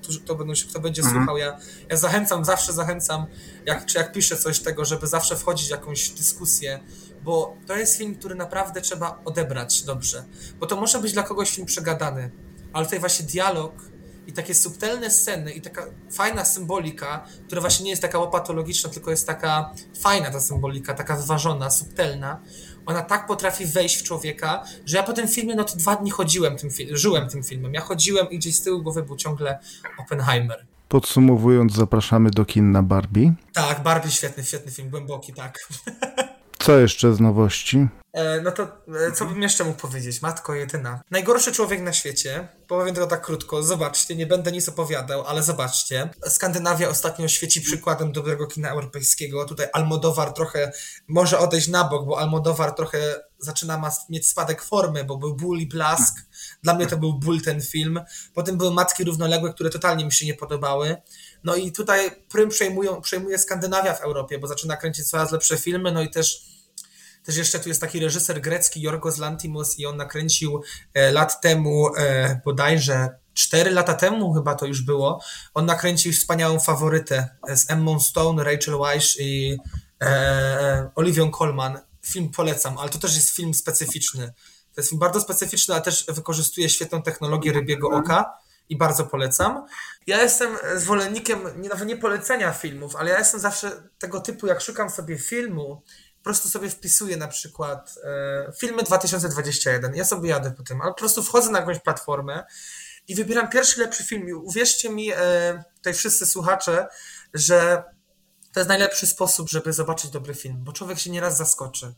to, 0.02 0.20
to 0.26 0.36
będą 0.36 0.56
się, 0.56 0.68
kto 0.68 0.80
będzie 0.80 1.02
mhm. 1.02 1.20
słuchał. 1.20 1.38
Ja, 1.38 1.58
ja 1.90 1.98
zachęcam, 1.98 2.46
zawsze 2.46 2.74
zachęcam, 2.74 3.26
jak, 3.66 3.86
czy 3.86 3.98
jak 3.98 4.12
piszę 4.12 4.38
coś 4.38 4.60
tego, 4.60 4.86
żeby 4.86 5.08
zawsze 5.08 5.36
wchodzić 5.36 5.68
w 5.68 5.72
jakąś 5.72 6.10
dyskusję, 6.10 6.80
bo 7.24 7.58
to 7.68 7.76
jest 7.76 7.98
film, 7.98 8.16
który 8.16 8.36
naprawdę 8.36 8.82
trzeba 8.82 9.22
odebrać 9.26 9.84
dobrze. 9.84 10.24
Bo 10.60 10.66
to 10.66 10.76
może 10.76 11.00
być 11.00 11.14
dla 11.14 11.24
kogoś 11.24 11.52
film 11.52 11.68
przegadany, 11.68 12.32
ale 12.74 12.86
tutaj 12.86 13.00
właśnie 13.00 13.26
dialog 13.26 13.74
i 14.28 14.34
takie 14.34 14.56
subtelne 14.56 15.12
sceny 15.12 15.52
i 15.52 15.62
taka 15.62 15.86
fajna 16.12 16.46
symbolika, 16.46 17.26
która 17.48 17.62
właśnie 17.62 17.84
nie 17.84 17.90
jest 17.90 18.02
taka 18.02 18.20
łopatologiczna, 18.20 18.90
tylko 18.90 19.12
jest 19.12 19.28
taka 19.28 19.74
fajna 20.00 20.32
ta 20.32 20.42
symbolika, 20.42 20.94
taka 20.94 21.16
wyważona, 21.16 21.72
subtelna, 21.72 22.42
ona 22.86 23.02
tak 23.02 23.28
potrafi 23.28 23.66
wejść 23.66 24.00
w 24.00 24.04
człowieka, 24.04 24.64
że 24.86 24.98
ja 24.98 25.04
po 25.04 25.14
tym 25.14 25.28
filmie, 25.28 25.56
no 25.56 25.64
to 25.64 25.76
dwa 25.76 25.96
dni 25.96 26.12
chodziłem 26.12 26.58
tym 26.58 26.70
żyłem 26.92 27.30
tym 27.30 27.44
filmem. 27.44 27.74
Ja 27.74 27.82
chodziłem 27.82 28.30
i 28.30 28.38
gdzieś 28.38 28.56
z 28.56 28.64
tyłu 28.64 28.84
głowy 28.84 29.04
był 29.04 29.16
ciągle 29.16 29.60
Oppenheimer. 30.00 30.66
Podsumowując, 30.92 31.74
zapraszamy 31.74 32.30
do 32.30 32.46
kin 32.46 32.72
na 32.72 32.84
Barbie. 32.84 33.34
Tak, 33.54 33.84
Barbie 33.84 34.12
świetny, 34.12 34.44
świetny 34.44 34.72
film, 34.72 34.90
głęboki, 34.90 35.34
tak. 35.34 35.60
Co 36.66 36.80
jeszcze 36.80 37.14
z 37.14 37.20
nowości? 37.20 37.88
E, 38.14 38.42
no 38.42 38.52
to 38.52 38.64
e, 38.64 39.12
co 39.12 39.26
bym 39.26 39.42
jeszcze 39.42 39.64
mógł 39.64 39.80
powiedzieć? 39.80 40.22
Matko 40.22 40.56
jedyna. 40.56 41.02
Najgorszy 41.12 41.52
człowiek 41.52 41.82
na 41.82 41.94
świecie. 41.94 42.48
Powiem 42.68 42.96
to 42.96 43.08
tak 43.08 43.22
krótko. 43.22 43.64
Zobaczcie, 43.64 44.16
nie 44.16 44.26
będę 44.26 44.52
nic 44.52 44.70
opowiadał, 44.70 45.24
ale 45.28 45.44
zobaczcie. 45.44 46.10
Skandynawia 46.28 46.90
ostatnio 46.90 47.28
świeci 47.28 47.62
przykładem 47.62 48.12
dobrego 48.12 48.48
kina 48.48 48.70
europejskiego. 48.70 49.46
Tutaj 49.46 49.68
Almodowar 49.74 50.34
trochę 50.34 50.72
może 51.08 51.40
odejść 51.40 51.68
na 51.68 51.84
bok, 51.84 52.06
bo 52.06 52.20
Almodowar 52.20 52.72
trochę 52.72 53.00
zaczyna 53.42 53.92
mieć 54.10 54.28
spadek 54.28 54.62
formy, 54.62 55.04
bo 55.04 55.18
był 55.18 55.36
ból 55.36 55.60
i 55.60 55.68
blask. 55.68 56.16
Dla 56.64 56.74
mnie 56.74 56.88
to 56.88 56.98
był 56.98 57.14
ból 57.14 57.42
ten 57.42 57.62
film. 57.62 58.02
Potem 58.34 58.58
były 58.58 58.74
Matki 58.74 59.04
Równoległe, 59.04 59.54
które 59.54 59.70
totalnie 59.70 60.06
mi 60.06 60.12
się 60.12 60.26
nie 60.26 60.34
podobały. 60.34 60.96
No 61.44 61.56
i 61.56 61.72
tutaj 61.72 62.26
prym 62.30 62.50
przejmują, 62.50 63.02
przejmuje 63.02 63.38
Skandynawia 63.38 63.94
w 63.94 64.02
Europie, 64.02 64.40
bo 64.40 64.48
zaczyna 64.48 64.78
kręcić 64.78 65.10
coraz 65.10 65.32
lepsze 65.32 65.58
filmy, 65.58 65.92
no 65.92 66.02
i 66.02 66.10
też 66.10 66.52
też 67.24 67.38
jeszcze 67.38 67.60
tu 67.60 67.70
jest 67.70 67.82
taki 67.82 68.00
reżyser 68.00 68.42
grecki, 68.42 68.82
Jorgos 68.82 69.18
Lantimos 69.18 69.80
i 69.80 69.86
on 69.86 69.98
nakręcił 69.98 70.62
e, 70.94 71.12
lat 71.12 71.42
temu, 71.42 71.96
e, 71.98 72.42
bodajże 72.46 73.10
4 73.34 73.72
lata 73.72 73.94
temu 73.94 74.34
chyba 74.34 74.56
to 74.56 74.66
już 74.66 74.82
było, 74.82 75.24
on 75.54 75.66
nakręcił 75.66 76.14
wspaniałą 76.14 76.60
faworytę 76.60 77.30
z 77.56 77.72
Emmą 77.72 78.00
Stone, 78.00 78.44
Rachel 78.44 78.78
Weisz 78.78 79.20
i 79.20 79.58
e, 80.02 80.90
Olivią 80.96 81.32
Colman. 81.32 81.80
Film 82.02 82.32
polecam, 82.32 82.78
ale 82.78 82.90
to 82.90 83.00
też 83.00 83.16
jest 83.16 83.30
film 83.36 83.54
specyficzny. 83.54 84.34
To 84.74 84.82
jest 84.82 84.90
film 84.90 85.00
bardzo 85.00 85.22
specyficzny, 85.22 85.74
ale 85.74 85.84
też 85.84 86.06
wykorzystuje 86.08 86.70
świetną 86.70 87.02
technologię 87.02 87.54
rybiego 87.54 87.90
oka 87.90 88.34
i 88.70 88.78
bardzo 88.78 89.06
polecam. 89.06 89.66
Ja 90.08 90.22
jestem 90.22 90.58
zwolennikiem 90.76 91.62
nie, 91.62 91.70
nawet 91.70 91.88
nie 91.88 91.98
polecenia 91.98 92.52
filmów, 92.52 92.96
ale 92.96 93.12
ja 93.12 93.20
jestem 93.20 93.40
zawsze 93.40 93.90
tego 94.00 94.22
typu, 94.22 94.48
jak 94.48 94.62
szukam 94.62 94.90
sobie 94.90 95.18
filmu, 95.18 95.84
po 96.18 96.24
prostu 96.24 96.50
sobie 96.50 96.70
wpisuję 96.70 97.18
na 97.18 97.28
przykład 97.28 97.96
e, 98.04 98.52
filmy 98.60 98.84
2021. 98.84 99.96
Ja 99.96 100.06
sobie 100.06 100.30
jadę 100.30 100.52
po 100.52 100.64
tym, 100.64 100.82
ale 100.82 100.92
po 100.92 100.98
prostu 100.98 101.24
wchodzę 101.24 101.52
na 101.52 101.60
jakąś 101.60 101.80
platformę 101.80 102.44
i 103.08 103.16
wybieram 103.16 103.50
pierwszy 103.50 103.80
lepszy 103.80 104.04
film. 104.04 104.30
I 104.30 104.34
uwierzcie 104.34 104.90
mi, 104.90 105.12
e, 105.12 105.64
tutaj 105.76 105.94
wszyscy 105.94 106.26
słuchacze, 106.26 106.88
że 107.34 107.84
to 108.54 108.60
jest 108.60 108.70
najlepszy 108.70 109.08
sposób, 109.08 109.50
żeby 109.50 109.74
zobaczyć 109.74 110.12
dobry 110.12 110.34
film, 110.34 110.58
bo 110.64 110.74
człowiek 110.74 111.00
się 111.00 111.12
nieraz 111.12 111.38
zaskoczy. 111.38 111.94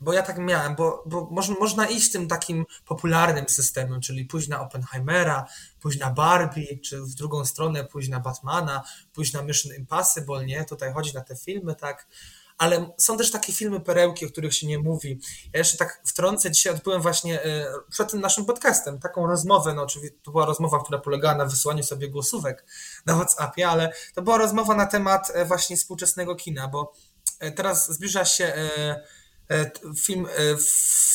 Bo 0.00 0.12
ja 0.12 0.22
tak 0.22 0.38
miałem, 0.38 0.74
bo, 0.74 1.04
bo 1.06 1.28
można, 1.30 1.54
można 1.60 1.86
iść 1.86 2.12
tym 2.12 2.28
takim 2.28 2.64
popularnym 2.86 3.48
systemem, 3.48 4.00
czyli 4.00 4.24
pójść 4.24 4.48
na 4.48 4.60
Oppenheimera, 4.60 5.46
pójść 5.80 5.98
na 5.98 6.10
Barbie, 6.10 6.78
czy 6.78 7.02
w 7.02 7.14
drugą 7.14 7.44
stronę 7.44 7.84
pójść 7.84 8.08
na 8.08 8.20
Batmana, 8.20 8.84
pójść 9.12 9.32
na 9.32 9.42
Mission 9.42 9.74
Impossible, 9.76 10.46
nie? 10.46 10.64
Tutaj 10.64 10.92
chodzi 10.92 11.14
na 11.14 11.20
te 11.20 11.36
filmy, 11.36 11.74
tak? 11.74 12.06
Ale 12.58 12.90
są 12.98 13.16
też 13.16 13.30
takie 13.30 13.52
filmy 13.52 13.80
perełki, 13.80 14.26
o 14.26 14.28
których 14.28 14.54
się 14.54 14.66
nie 14.66 14.78
mówi. 14.78 15.20
Ja 15.52 15.58
jeszcze 15.58 15.76
tak 15.76 16.02
wtrącę, 16.06 16.50
dzisiaj 16.50 16.74
odbyłem 16.74 17.02
właśnie 17.02 17.44
e, 17.44 17.66
przed 17.90 18.10
tym 18.10 18.20
naszym 18.20 18.44
podcastem 18.44 18.98
taką 18.98 19.26
rozmowę, 19.26 19.74
no 19.74 19.82
oczywiście 19.82 20.16
to 20.22 20.30
była 20.30 20.46
rozmowa, 20.46 20.82
która 20.82 20.98
polegała 20.98 21.34
na 21.34 21.44
wysyłaniu 21.44 21.82
sobie 21.82 22.08
głosówek 22.08 22.64
na 23.06 23.14
WhatsAppie, 23.14 23.68
ale 23.68 23.92
to 24.14 24.22
była 24.22 24.38
rozmowa 24.38 24.74
na 24.74 24.86
temat 24.86 25.30
e, 25.34 25.44
właśnie 25.44 25.76
współczesnego 25.76 26.36
kina, 26.36 26.68
bo 26.68 26.92
e, 27.40 27.52
teraz 27.52 27.92
zbliża 27.92 28.24
się 28.24 28.52
film, 29.96 30.26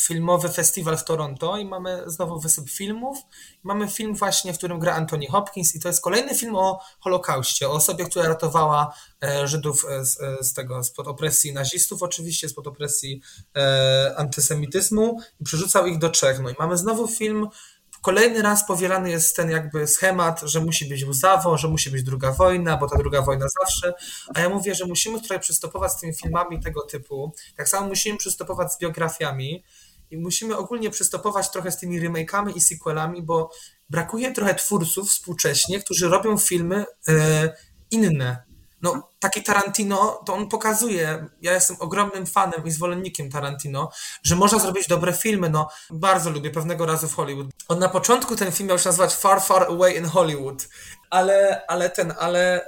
filmowy 0.07 0.49
festiwal 0.49 0.97
w 0.97 1.03
Toronto 1.03 1.57
i 1.57 1.65
mamy 1.65 2.03
znowu 2.05 2.39
wysyp 2.39 2.69
filmów. 2.69 3.17
Mamy 3.63 3.87
film 3.87 4.15
właśnie, 4.15 4.53
w 4.53 4.57
którym 4.57 4.79
gra 4.79 4.95
Anthony 4.95 5.27
Hopkins 5.27 5.75
i 5.75 5.79
to 5.79 5.87
jest 5.87 6.01
kolejny 6.01 6.35
film 6.35 6.55
o 6.55 6.81
Holokauście, 6.99 7.69
o 7.69 7.71
osobie, 7.71 8.05
która 8.05 8.27
ratowała 8.27 8.95
e, 9.23 9.47
Żydów 9.47 9.85
e, 9.89 10.05
z, 10.05 10.21
e, 10.21 10.43
z 10.43 10.53
tego, 10.53 10.83
spod 10.83 11.07
opresji 11.07 11.53
nazistów 11.53 12.03
oczywiście, 12.03 12.49
spod 12.49 12.67
opresji 12.67 13.21
e, 13.55 14.13
antysemityzmu 14.17 15.21
i 15.41 15.43
przerzucał 15.43 15.87
ich 15.87 15.97
do 15.97 16.09
Czech. 16.09 16.39
No 16.39 16.49
i 16.49 16.55
mamy 16.59 16.77
znowu 16.77 17.07
film 17.07 17.47
Kolejny 18.03 18.41
raz 18.41 18.67
powielany 18.67 19.09
jest 19.09 19.35
ten 19.35 19.49
jakby 19.49 19.87
schemat, 19.87 20.41
że 20.41 20.59
musi 20.59 20.85
być 20.85 21.05
łzawo, 21.05 21.57
że 21.57 21.67
musi 21.67 21.89
być 21.91 22.03
druga 22.03 22.31
wojna, 22.31 22.77
bo 22.77 22.89
ta 22.89 22.97
druga 22.97 23.21
wojna 23.21 23.45
zawsze. 23.61 23.93
A 24.35 24.39
ja 24.39 24.49
mówię, 24.49 24.75
że 24.75 24.85
musimy 24.85 25.21
tutaj 25.21 25.39
przystępować 25.39 25.91
z 25.91 25.99
tymi 25.99 26.13
filmami 26.13 26.59
tego 26.59 26.81
typu. 26.81 27.33
Tak 27.57 27.69
samo 27.69 27.87
musimy 27.87 28.17
przystępować 28.17 28.73
z 28.73 28.79
biografiami 28.79 29.63
i 30.11 30.17
musimy 30.17 30.57
ogólnie 30.57 30.89
przystopować 30.89 31.51
trochę 31.51 31.71
z 31.71 31.77
tymi 31.77 32.01
remake'ami 32.01 32.51
i 32.55 32.61
sequelami, 32.61 33.21
bo 33.21 33.51
brakuje 33.89 34.31
trochę 34.31 34.55
twórców 34.55 35.09
współcześnie, 35.09 35.79
którzy 35.79 36.09
robią 36.09 36.37
filmy 36.37 36.85
e, 37.07 37.53
inne. 37.91 38.52
No, 38.83 39.09
taki 39.19 39.43
Tarantino, 39.43 40.23
to 40.25 40.33
on 40.33 40.49
pokazuje, 40.49 41.25
ja 41.41 41.53
jestem 41.53 41.77
ogromnym 41.79 42.25
fanem 42.25 42.65
i 42.65 42.71
zwolennikiem 42.71 43.31
Tarantino, 43.31 43.91
że 44.23 44.35
można 44.35 44.59
zrobić 44.59 44.87
dobre 44.87 45.13
filmy, 45.13 45.49
no, 45.49 45.69
bardzo 45.89 46.29
lubię 46.29 46.51
pewnego 46.51 46.85
razu 46.85 47.07
w 47.07 47.15
Hollywood. 47.15 47.47
On 47.67 47.79
na 47.79 47.89
początku 47.89 48.35
ten 48.35 48.51
film 48.51 48.69
miał 48.69 48.79
się 48.79 48.89
nazywać 48.89 49.15
Far, 49.15 49.41
Far 49.41 49.63
Away 49.63 49.97
in 49.97 50.05
Hollywood, 50.05 50.67
ale, 51.09 51.65
ale 51.67 51.89
ten, 51.89 52.13
ale 52.19 52.65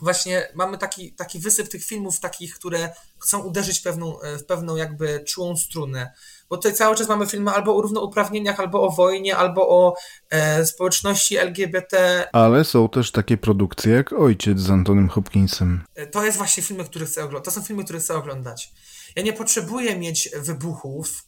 właśnie 0.00 0.48
mamy 0.54 0.78
taki, 0.78 1.12
taki 1.12 1.38
wysyp 1.38 1.68
tych 1.68 1.84
filmów 1.84 2.20
takich, 2.20 2.54
które 2.54 2.94
chcą 3.18 3.38
uderzyć 3.38 3.80
pewną, 3.80 4.18
w 4.38 4.44
pewną 4.44 4.76
jakby 4.76 5.24
czułą 5.24 5.56
strunę 5.56 6.12
bo 6.50 6.56
tutaj 6.56 6.74
cały 6.74 6.96
czas 6.96 7.08
mamy 7.08 7.26
filmy 7.26 7.50
albo 7.50 7.76
o 7.76 7.82
równouprawnieniach, 7.82 8.60
albo 8.60 8.82
o 8.82 8.90
wojnie, 8.90 9.36
albo 9.36 9.68
o 9.68 9.94
e, 10.30 10.66
społeczności 10.66 11.36
LGBT. 11.36 12.28
Ale 12.32 12.64
są 12.64 12.88
też 12.88 13.12
takie 13.12 13.36
produkcje 13.36 13.92
jak 13.92 14.12
Ojciec 14.12 14.58
z 14.58 14.70
Antonym 14.70 15.08
Hopkinsem. 15.08 15.84
E, 15.94 16.06
to 16.06 16.24
jest 16.24 16.38
właśnie 16.38 16.62
filmy, 16.62 16.84
które 16.84 17.06
chcę 17.06 17.24
oglądać. 17.24 17.44
To 17.44 17.60
są 17.60 17.66
filmy, 17.66 17.84
które 17.84 17.98
chcę 17.98 18.14
oglądać. 18.14 18.72
Ja 19.16 19.22
nie 19.22 19.32
potrzebuję 19.32 19.98
mieć 19.98 20.28
wybuchów 20.36 21.24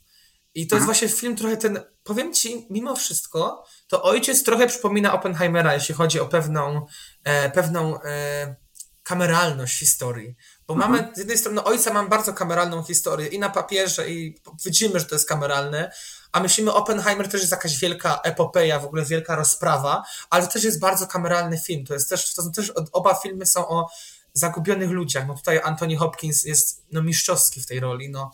i 0.54 0.66
to 0.66 0.76
jest 0.76 0.82
mhm. 0.82 0.84
właśnie 0.84 1.08
film 1.08 1.36
trochę 1.36 1.56
ten, 1.56 1.80
powiem 2.04 2.34
ci, 2.34 2.66
mimo 2.70 2.96
wszystko, 2.96 3.64
to 3.88 4.02
Ojciec 4.02 4.44
trochę 4.44 4.66
przypomina 4.66 5.12
Oppenheimera, 5.12 5.74
jeśli 5.74 5.94
chodzi 5.94 6.20
o 6.20 6.26
pewną, 6.26 6.86
e, 7.24 7.50
pewną 7.50 8.02
e, 8.02 8.56
kameralność 9.02 9.78
historii. 9.78 10.36
Bo 10.70 10.74
mhm. 10.74 10.92
mamy 10.92 11.14
z 11.14 11.18
jednej 11.18 11.38
strony 11.38 11.64
ojca 11.64 11.92
mam 11.92 12.08
bardzo 12.08 12.32
kameralną 12.32 12.82
historię 12.82 13.26
i 13.26 13.38
na 13.38 13.50
papierze 13.50 14.10
i 14.10 14.40
widzimy, 14.64 15.00
że 15.00 15.06
to 15.06 15.14
jest 15.14 15.28
kameralne, 15.28 15.92
a 16.32 16.40
myślimy 16.40 16.72
Oppenheimer 16.72 17.28
też 17.28 17.40
jest 17.40 17.52
jakaś 17.52 17.78
wielka 17.78 18.20
epopeja, 18.24 18.78
w 18.78 18.84
ogóle 18.84 19.04
wielka 19.04 19.36
rozprawa, 19.36 20.02
ale 20.30 20.46
to 20.46 20.52
też 20.52 20.64
jest 20.64 20.80
bardzo 20.80 21.06
kameralny 21.06 21.58
film. 21.58 21.86
To 21.86 21.94
jest 21.94 22.08
też, 22.08 22.34
to 22.34 22.42
są 22.42 22.52
też 22.52 22.72
oba 22.92 23.14
filmy 23.14 23.46
są 23.46 23.68
o 23.68 23.88
zagubionych 24.32 24.90
ludziach. 24.90 25.26
No 25.26 25.34
tutaj 25.34 25.60
Anthony 25.64 25.96
Hopkins 25.96 26.44
jest 26.44 26.82
no, 26.92 27.02
mistrzowski 27.02 27.60
w 27.60 27.66
tej 27.66 27.80
roli. 27.80 28.10
No, 28.10 28.30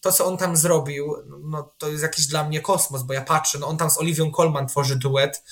to, 0.00 0.12
co 0.12 0.26
on 0.26 0.36
tam 0.36 0.56
zrobił, 0.56 1.16
no, 1.42 1.72
to 1.78 1.88
jest 1.88 2.02
jakiś 2.02 2.26
dla 2.26 2.44
mnie 2.44 2.60
kosmos, 2.60 3.02
bo 3.02 3.12
ja 3.12 3.22
patrzę, 3.22 3.58
no, 3.58 3.66
on 3.66 3.76
tam 3.76 3.90
z 3.90 3.98
Oliwią 3.98 4.30
Colman 4.30 4.66
tworzy 4.66 4.96
duet 4.96 5.42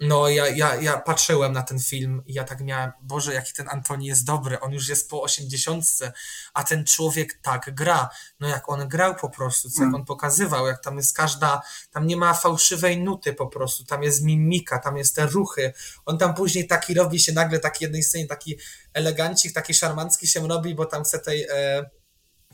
no, 0.00 0.28
ja, 0.28 0.48
ja, 0.48 0.74
ja 0.74 0.98
patrzyłem 0.98 1.52
na 1.52 1.62
ten 1.62 1.78
film 1.78 2.22
i 2.26 2.34
ja 2.34 2.44
tak 2.44 2.60
miałem, 2.60 2.92
Boże, 3.02 3.34
jaki 3.34 3.52
ten 3.52 3.68
Antoni 3.68 4.06
jest 4.06 4.24
dobry, 4.24 4.60
on 4.60 4.72
już 4.72 4.88
jest 4.88 5.10
po 5.10 5.22
osiemdziesiątce, 5.22 6.12
a 6.54 6.64
ten 6.64 6.84
człowiek 6.84 7.38
tak 7.42 7.74
gra. 7.74 8.08
No, 8.40 8.48
jak 8.48 8.68
on 8.68 8.88
grał 8.88 9.14
po 9.14 9.30
prostu, 9.30 9.70
co 9.70 9.82
jak 9.82 9.88
mm. 9.88 9.94
on 9.94 10.04
pokazywał, 10.04 10.66
jak 10.66 10.84
tam 10.84 10.96
jest 10.96 11.16
każda, 11.16 11.62
tam 11.90 12.06
nie 12.06 12.16
ma 12.16 12.34
fałszywej 12.34 12.98
nuty 12.98 13.32
po 13.32 13.46
prostu, 13.46 13.84
tam 13.84 14.02
jest 14.02 14.22
mimika, 14.22 14.78
tam 14.78 14.96
jest 14.96 15.16
te 15.16 15.26
ruchy. 15.26 15.72
On 16.06 16.18
tam 16.18 16.34
później 16.34 16.66
taki 16.66 16.94
robi 16.94 17.20
się 17.20 17.32
nagle, 17.32 17.58
taki 17.58 17.84
jednej 17.84 18.02
scenie, 18.02 18.26
taki 18.26 18.58
elegancik, 18.92 19.52
taki 19.52 19.74
szarmancki 19.74 20.26
się 20.26 20.48
robi, 20.48 20.74
bo 20.74 20.86
tam 20.86 21.04
chce 21.04 21.18
tej. 21.18 21.42
E, 21.42 21.90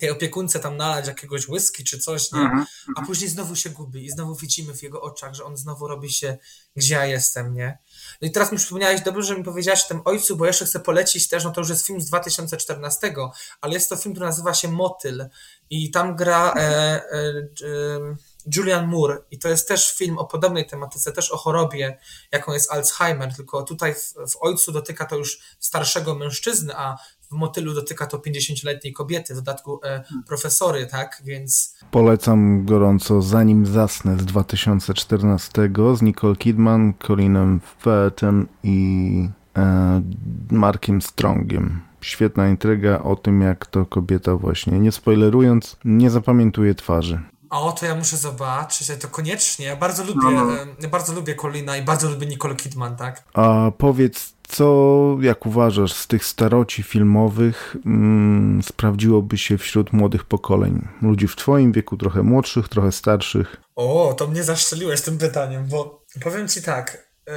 tej 0.00 0.10
opiekunce 0.10 0.60
tam 0.60 0.76
nalać 0.76 1.06
jakiegoś 1.06 1.48
whisky 1.48 1.84
czy 1.84 1.98
coś, 1.98 2.32
nie? 2.32 2.40
Mhm, 2.40 2.66
a 2.86 2.88
mhm. 2.88 3.06
później 3.06 3.30
znowu 3.30 3.56
się 3.56 3.70
gubi 3.70 4.04
i 4.04 4.10
znowu 4.10 4.34
widzimy 4.34 4.74
w 4.74 4.82
jego 4.82 5.02
oczach, 5.02 5.34
że 5.34 5.44
on 5.44 5.56
znowu 5.56 5.88
robi 5.88 6.12
się, 6.12 6.38
gdzie 6.76 6.94
ja 6.94 7.06
jestem, 7.06 7.54
nie? 7.54 7.78
No 8.22 8.28
i 8.28 8.30
teraz 8.30 8.52
mi 8.52 8.58
przypomniałeś, 8.58 9.00
dobrze, 9.00 9.22
że 9.22 9.38
mi 9.38 9.44
powiedziałeś 9.44 9.84
o 9.84 9.88
tym 9.88 10.00
ojcu, 10.04 10.36
bo 10.36 10.46
jeszcze 10.46 10.66
chcę 10.66 10.80
polecić 10.80 11.28
też, 11.28 11.44
no 11.44 11.50
to 11.50 11.60
już 11.60 11.70
jest 11.70 11.86
film 11.86 12.00
z 12.00 12.06
2014, 12.06 13.14
ale 13.60 13.74
jest 13.74 13.88
to 13.88 13.96
film, 13.96 14.14
który 14.14 14.26
nazywa 14.26 14.54
się 14.54 14.68
Motyl 14.68 15.28
i 15.70 15.90
tam 15.90 16.16
gra 16.16 16.54
e, 16.56 16.60
e, 16.60 17.02
e, 17.12 18.16
Julian 18.56 18.86
Moore 18.86 19.18
i 19.30 19.38
to 19.38 19.48
jest 19.48 19.68
też 19.68 19.94
film 19.94 20.18
o 20.18 20.24
podobnej 20.24 20.66
tematyce, 20.66 21.12
też 21.12 21.30
o 21.30 21.36
chorobie, 21.36 21.98
jaką 22.32 22.52
jest 22.52 22.72
Alzheimer, 22.72 23.34
tylko 23.36 23.62
tutaj 23.62 23.94
w, 23.94 24.14
w 24.30 24.36
ojcu 24.40 24.72
dotyka 24.72 25.06
to 25.06 25.16
już 25.16 25.38
starszego 25.60 26.14
mężczyzny, 26.14 26.76
a 26.76 26.96
w 27.30 27.32
motylu 27.32 27.74
dotyka 27.74 28.06
to 28.06 28.18
50-letniej 28.18 28.92
kobiety, 28.92 29.34
w 29.34 29.36
dodatku 29.36 29.80
e, 29.84 30.04
profesory, 30.26 30.86
tak, 30.86 31.22
więc... 31.24 31.76
Polecam 31.90 32.64
gorąco 32.64 33.22
Zanim 33.22 33.66
zasnę 33.66 34.18
z 34.18 34.24
2014 34.24 35.70
z 35.94 36.02
Nicole 36.02 36.36
Kidman, 36.36 36.94
Colinem 37.06 37.60
Firthem 37.78 38.48
i 38.62 39.28
e, 39.56 40.02
Markiem 40.50 41.02
Strongiem. 41.02 41.80
Świetna 42.00 42.48
intryga 42.48 42.98
o 42.98 43.16
tym, 43.16 43.40
jak 43.40 43.66
to 43.66 43.86
kobieta 43.86 44.36
właśnie, 44.36 44.78
nie 44.78 44.92
spoilerując, 44.92 45.76
nie 45.84 46.10
zapamiętuje 46.10 46.74
twarzy. 46.74 47.20
O, 47.60 47.72
to 47.72 47.86
ja 47.86 47.94
muszę 47.94 48.16
zobaczyć, 48.16 48.88
to 49.00 49.08
koniecznie. 49.08 49.66
Ja 49.66 49.76
bardzo 49.76 50.04
lubię, 50.04 50.30
no. 50.30 50.46
no. 50.82 50.88
bardzo 50.88 51.12
lubię 51.12 51.34
Colina 51.34 51.76
i 51.76 51.82
bardzo 51.82 52.10
lubię 52.10 52.26
Nicole 52.26 52.56
Kidman, 52.56 52.96
tak? 52.96 53.24
A 53.34 53.70
powiedz, 53.78 54.32
co, 54.48 55.16
jak 55.20 55.46
uważasz, 55.46 55.92
z 55.92 56.06
tych 56.06 56.24
staroci 56.24 56.82
filmowych 56.82 57.76
mm, 57.86 58.62
sprawdziłoby 58.62 59.38
się 59.38 59.58
wśród 59.58 59.92
młodych 59.92 60.24
pokoleń? 60.24 60.88
Ludzi 61.02 61.28
w 61.28 61.36
twoim 61.36 61.72
wieku, 61.72 61.96
trochę 61.96 62.22
młodszych, 62.22 62.68
trochę 62.68 62.92
starszych? 62.92 63.56
O, 63.76 64.14
to 64.18 64.26
mnie 64.26 64.44
zaszczeliłeś 64.44 65.00
tym 65.00 65.18
pytaniem, 65.18 65.66
bo 65.68 66.04
powiem 66.22 66.48
ci 66.48 66.62
tak. 66.62 67.08
Y, 67.28 67.32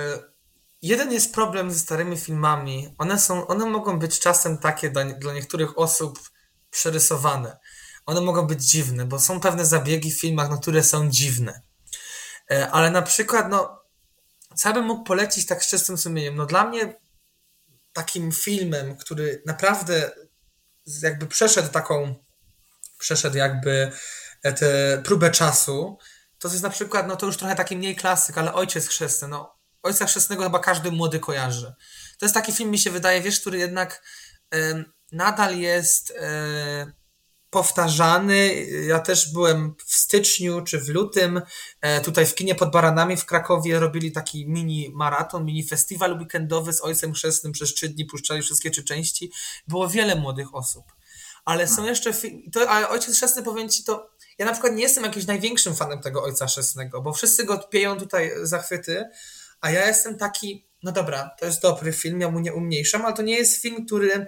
jeden 0.82 1.12
jest 1.12 1.34
problem 1.34 1.72
ze 1.72 1.80
starymi 1.80 2.18
filmami. 2.18 2.96
One, 2.98 3.20
są, 3.20 3.48
one 3.48 3.66
mogą 3.66 4.00
być 4.00 4.20
czasem 4.20 4.58
takie 4.58 4.90
dla, 4.90 5.06
dla 5.06 5.34
niektórych 5.34 5.80
osób 5.80 6.20
przerysowane. 6.72 7.58
One 8.10 8.22
mogą 8.22 8.48
być 8.48 8.64
dziwne, 8.64 9.06
bo 9.06 9.20
są 9.20 9.40
pewne 9.40 9.66
zabiegi 9.66 10.12
w 10.12 10.20
filmach, 10.20 10.50
no, 10.50 10.58
które 10.58 10.84
są 10.84 11.10
dziwne. 11.10 11.62
Y, 12.52 12.66
ale 12.72 12.92
na 12.92 13.02
przykład, 13.02 13.50
no, 13.50 13.84
co 14.56 14.74
bym 14.74 14.86
mógł 14.86 15.04
polecić 15.04 15.46
tak 15.46 15.64
z 15.64 15.70
czystym 15.70 15.98
sumieniem? 15.98 16.36
No 16.36 16.46
dla 16.46 16.66
mnie 16.66 17.00
takim 17.94 18.32
filmem, 18.32 18.98
który 18.98 19.44
naprawdę 19.46 20.12
jakby 21.02 21.28
przeszedł 21.28 21.70
taką, 21.70 22.16
przeszedł 23.00 23.38
jakby 23.38 23.92
e, 24.44 24.54
tę 24.54 25.02
próbę 25.06 25.32
czasu, 25.32 25.98
to 26.40 26.48
jest 26.48 26.64
na 26.64 26.70
przykład, 26.70 27.08
no 27.08 27.16
to 27.16 27.26
już 27.26 27.38
trochę 27.38 27.56
taki 27.56 27.78
mniej 27.78 27.96
klasyk, 27.96 28.38
ale 28.38 28.54
Ojciec 28.54 28.88
Chrzestny, 28.88 29.28
no 29.28 29.56
Ojca 29.84 30.06
Chrzestnego 30.06 30.44
chyba 30.44 30.60
każdy 30.60 30.92
młody 30.92 31.20
kojarzy. 31.20 31.74
To 32.20 32.26
jest 32.26 32.36
taki 32.36 32.52
film, 32.52 32.72
mi 32.72 32.80
się 32.80 32.92
wydaje, 32.92 33.22
wiesz, 33.22 33.40
który 33.40 33.58
jednak 33.58 34.04
y, 34.56 34.86
nadal 35.12 35.58
jest 35.58 36.10
y, 36.10 37.00
powtarzany. 37.50 38.66
Ja 38.88 39.00
też 39.00 39.34
byłem 39.34 39.76
w 39.86 39.96
styczniu 39.96 40.62
czy 40.62 40.80
w 40.80 40.90
lutym 40.90 41.42
e, 41.82 42.02
tutaj 42.02 42.26
w 42.26 42.36
kinie 42.36 42.56
pod 42.56 42.72
Baranami 42.72 43.18
w 43.18 43.26
Krakowie 43.26 43.80
robili 43.80 44.12
taki 44.12 44.48
mini 44.48 44.92
maraton, 44.94 45.46
mini 45.46 45.68
festiwal 45.68 46.20
weekendowy 46.20 46.74
z 46.74 46.82
Ojcem 46.82 47.14
Chrzestnym 47.14 47.54
przez 47.54 47.74
trzy 47.74 47.90
dni, 47.90 48.06
puszczali 48.06 48.42
wszystkie 48.42 48.72
trzy 48.72 48.84
części. 48.84 49.32
Było 49.68 49.88
wiele 49.88 50.16
młodych 50.16 50.56
osób. 50.56 50.86
Ale 51.46 51.68
są 51.68 51.86
jeszcze, 51.86 52.12
to, 52.54 52.70
ale 52.70 52.90
Ojciec 52.90 53.16
Chrzestny, 53.16 53.44
powiem 53.44 53.70
Ci, 53.70 53.84
to 53.84 54.10
ja 54.38 54.46
na 54.46 54.52
przykład 54.52 54.74
nie 54.74 54.84
jestem 54.84 55.04
jakimś 55.04 55.26
największym 55.26 55.76
fanem 55.76 56.02
tego 56.02 56.24
Ojca 56.24 56.48
Chrzestnego, 56.48 57.02
bo 57.02 57.14
wszyscy 57.14 57.44
go 57.44 57.54
odpieją 57.54 57.98
tutaj 57.98 58.32
zachwyty, 58.44 59.10
a 59.62 59.72
ja 59.72 59.88
jestem 59.88 60.18
taki, 60.18 60.68
no 60.84 60.92
dobra, 60.92 61.30
to 61.40 61.46
jest 61.46 61.62
dobry 61.62 61.94
film, 61.94 62.22
ja 62.22 62.32
mu 62.32 62.40
nie 62.40 62.54
umniejszam, 62.54 63.06
ale 63.06 63.16
to 63.16 63.22
nie 63.22 63.38
jest 63.38 63.62
film, 63.62 63.86
który 63.86 64.28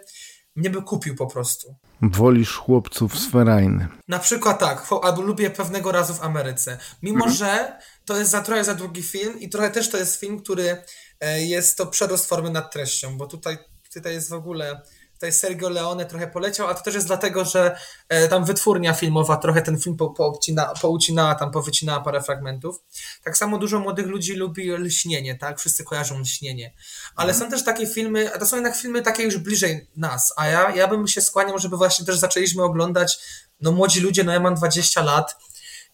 mnie 0.56 0.70
by 0.70 0.82
kupił 0.82 1.16
po 1.16 1.28
prostu. 1.28 1.76
Wolisz 2.02 2.56
chłopców 2.56 3.20
z 3.20 3.32
Ferajny. 3.32 3.88
Na 4.08 4.20
przykład 4.20 4.60
tak, 4.60 4.88
albo 5.02 5.22
lubię 5.22 5.50
pewnego 5.50 5.92
razu 5.92 6.14
w 6.14 6.24
Ameryce. 6.24 6.78
Mimo, 7.02 7.26
mhm. 7.26 7.36
że 7.36 7.80
to 8.06 8.18
jest 8.18 8.32
za 8.32 8.42
trochę 8.42 8.64
za 8.64 8.76
długi 8.76 9.04
film 9.04 9.40
i 9.40 9.50
trochę 9.50 9.72
też 9.72 9.90
to 9.90 9.98
jest 9.98 10.20
film, 10.20 10.40
który 10.40 10.84
e, 11.20 11.42
jest 11.42 11.78
to 11.78 11.88
przerost 11.88 12.26
formy 12.26 12.50
nad 12.50 12.74
treścią, 12.74 13.18
bo 13.18 13.28
tutaj, 13.28 13.58
tutaj 13.94 14.14
jest 14.14 14.30
w 14.30 14.34
ogóle 14.34 14.82
tutaj 15.22 15.34
Sergio 15.34 15.70
Leone 15.70 16.06
trochę 16.06 16.28
poleciał, 16.28 16.68
a 16.68 16.74
to 16.74 16.84
też 16.84 16.96
jest 16.96 17.08
dlatego, 17.08 17.46
że 17.46 17.78
e, 18.10 18.28
tam 18.28 18.46
wytwórnia 18.46 18.94
filmowa 18.94 19.38
trochę 19.38 19.62
ten 19.62 19.80
film 19.80 19.98
po, 19.98 20.10
poucina, 20.10 20.74
poucinała, 20.82 21.36
tam 21.36 21.52
powycinała 21.52 22.00
parę 22.00 22.22
fragmentów. 22.22 22.84
Tak 23.24 23.38
samo 23.38 23.58
dużo 23.58 23.80
młodych 23.80 24.08
ludzi 24.08 24.34
lubi 24.34 24.72
lśnienie, 24.72 25.36
tak? 25.36 25.60
Wszyscy 25.60 25.84
kojarzą 25.84 26.20
lśnienie. 26.20 26.74
Ale 27.16 27.32
mhm. 27.32 27.50
są 27.50 27.56
też 27.56 27.66
takie 27.66 27.88
filmy, 27.88 28.34
a 28.34 28.38
to 28.38 28.46
są 28.46 28.56
jednak 28.56 28.76
filmy 28.76 29.02
takie 29.02 29.24
już 29.24 29.38
bliżej 29.38 29.88
nas, 29.96 30.34
a 30.38 30.48
ja, 30.48 30.76
ja 30.76 30.88
bym 30.88 31.08
się 31.08 31.22
skłaniał, 31.22 31.60
żeby 31.60 31.78
właśnie 31.78 32.06
też 32.06 32.18
zaczęliśmy 32.18 32.64
oglądać, 32.64 33.20
no 33.60 33.72
młodzi 33.72 34.00
ludzie, 34.00 34.24
no 34.24 34.32
ja 34.32 34.40
mam 34.40 34.56
20 34.56 35.04
lat 35.04 35.36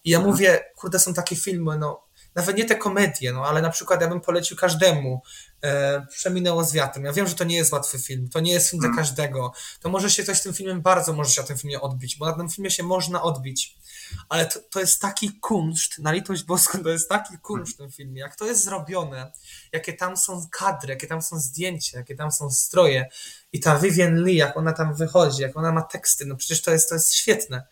i 0.04 0.10
ja 0.10 0.18
mhm. 0.18 0.34
mówię, 0.34 0.64
kurde, 0.76 0.98
są 0.98 1.14
takie 1.14 1.36
filmy, 1.36 1.78
no 1.78 2.08
nawet 2.34 2.56
nie 2.56 2.64
te 2.64 2.76
komedie, 2.76 3.32
no 3.32 3.44
ale 3.44 3.62
na 3.62 3.70
przykład 3.70 4.00
ja 4.00 4.08
bym 4.08 4.20
polecił 4.20 4.56
każdemu 4.56 5.22
e, 5.62 6.06
przeminęło 6.10 6.64
z 6.64 6.72
wiatrem. 6.72 7.04
Ja 7.04 7.12
wiem, 7.12 7.28
że 7.28 7.34
to 7.34 7.44
nie 7.44 7.56
jest 7.56 7.72
łatwy 7.72 7.98
film, 7.98 8.28
to 8.28 8.40
nie 8.40 8.52
jest 8.52 8.70
film 8.70 8.80
dla 8.80 8.88
mhm. 8.88 9.06
każdego. 9.06 9.52
To 9.80 9.88
może 9.88 10.10
się 10.10 10.24
coś 10.24 10.42
tym 10.42 10.54
filmem 10.54 10.82
bardzo 10.82 11.12
może 11.12 11.30
się 11.30 11.40
na 11.40 11.46
tym 11.46 11.58
filmie 11.58 11.80
odbić, 11.80 12.16
bo 12.16 12.26
na 12.26 12.32
tym 12.32 12.48
filmie 12.48 12.70
się 12.70 12.82
można 12.82 13.22
odbić. 13.22 13.78
Ale 14.28 14.46
to, 14.46 14.60
to 14.70 14.80
jest 14.80 15.00
taki 15.00 15.40
kunszt, 15.40 15.98
na 15.98 16.12
litość 16.12 16.42
boską, 16.42 16.82
to 16.82 16.88
jest 16.88 17.08
taki 17.08 17.38
kunszt 17.38 17.74
w 17.74 17.76
tym 17.76 17.90
filmie, 17.90 18.20
jak 18.20 18.36
to 18.36 18.46
jest 18.46 18.64
zrobione, 18.64 19.32
jakie 19.72 19.92
tam 19.92 20.16
są 20.16 20.46
kadry, 20.50 20.90
jakie 20.90 21.06
tam 21.06 21.22
są 21.22 21.40
zdjęcia, 21.40 21.98
jakie 21.98 22.16
tam 22.16 22.32
są 22.32 22.50
stroje 22.50 23.08
i 23.52 23.60
ta 23.60 23.78
Vivian 23.78 24.24
Lee, 24.24 24.36
jak 24.36 24.56
ona 24.56 24.72
tam 24.72 24.94
wychodzi, 24.94 25.42
jak 25.42 25.56
ona 25.56 25.72
ma 25.72 25.82
teksty, 25.82 26.26
no 26.26 26.36
przecież 26.36 26.62
to 26.62 26.70
jest, 26.70 26.88
to 26.88 26.94
jest 26.94 27.14
świetne. 27.14 27.66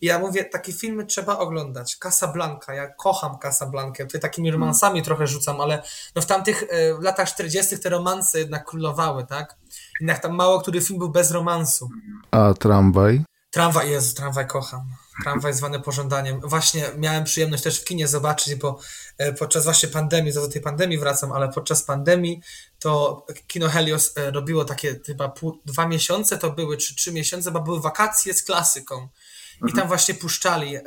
I 0.00 0.06
ja 0.06 0.18
mówię, 0.18 0.44
takie 0.44 0.72
filmy 0.72 1.06
trzeba 1.06 1.38
oglądać. 1.38 1.96
Casablanca, 1.96 2.74
ja 2.74 2.88
kocham 2.88 3.38
Casablankę, 3.38 4.06
tutaj 4.06 4.20
takimi 4.20 4.50
romansami 4.50 5.02
trochę 5.02 5.26
rzucam, 5.26 5.60
ale 5.60 5.82
no 6.14 6.22
w 6.22 6.26
tamtych 6.26 6.64
e, 6.68 6.94
w 6.94 7.02
latach 7.28 7.34
40. 7.34 7.78
te 7.78 7.88
romanse 7.88 8.38
jednak 8.38 8.64
królowały, 8.64 9.26
tak? 9.26 9.56
Jednak 10.00 10.22
tam 10.22 10.34
mało 10.34 10.60
który 10.60 10.80
film 10.80 10.98
był 10.98 11.08
bez 11.08 11.30
romansu. 11.30 11.88
A 12.30 12.54
tramwaj? 12.54 13.24
Tramwaj, 13.50 13.90
Jezu, 13.90 14.14
tramwaj 14.14 14.46
kocham. 14.46 14.82
Tramwaj 15.22 15.54
zwany 15.54 15.80
pożądaniem. 15.80 16.40
Właśnie 16.40 16.84
miałem 16.96 17.24
przyjemność 17.24 17.62
też 17.62 17.80
w 17.80 17.84
kinie 17.84 18.08
zobaczyć, 18.08 18.54
bo 18.54 18.78
e, 19.18 19.32
podczas 19.32 19.64
właśnie 19.64 19.88
pandemii, 19.88 20.32
do 20.32 20.48
tej 20.48 20.62
pandemii 20.62 20.98
wracam, 20.98 21.32
ale 21.32 21.48
podczas 21.48 21.82
pandemii 21.82 22.40
to 22.78 23.26
kino 23.46 23.68
Helios 23.68 24.12
e, 24.16 24.30
robiło 24.30 24.64
takie 24.64 25.00
chyba 25.06 25.28
pół, 25.28 25.60
dwa 25.64 25.88
miesiące 25.88 26.38
to 26.38 26.50
były, 26.50 26.76
czy 26.76 26.94
trzy 26.94 27.12
miesiące, 27.12 27.50
bo 27.50 27.60
były 27.60 27.80
wakacje 27.80 28.34
z 28.34 28.42
klasyką. 28.42 29.08
I 29.56 29.60
tam 29.60 29.70
mhm. 29.70 29.88
właśnie 29.88 30.14
puszczali 30.14 30.76
e, 30.76 30.82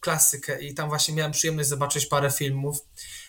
klasykę 0.00 0.62
i 0.62 0.74
tam 0.74 0.88
właśnie 0.88 1.14
miałem 1.14 1.32
przyjemność 1.32 1.68
zobaczyć 1.68 2.06
parę 2.06 2.30
filmów. 2.30 2.78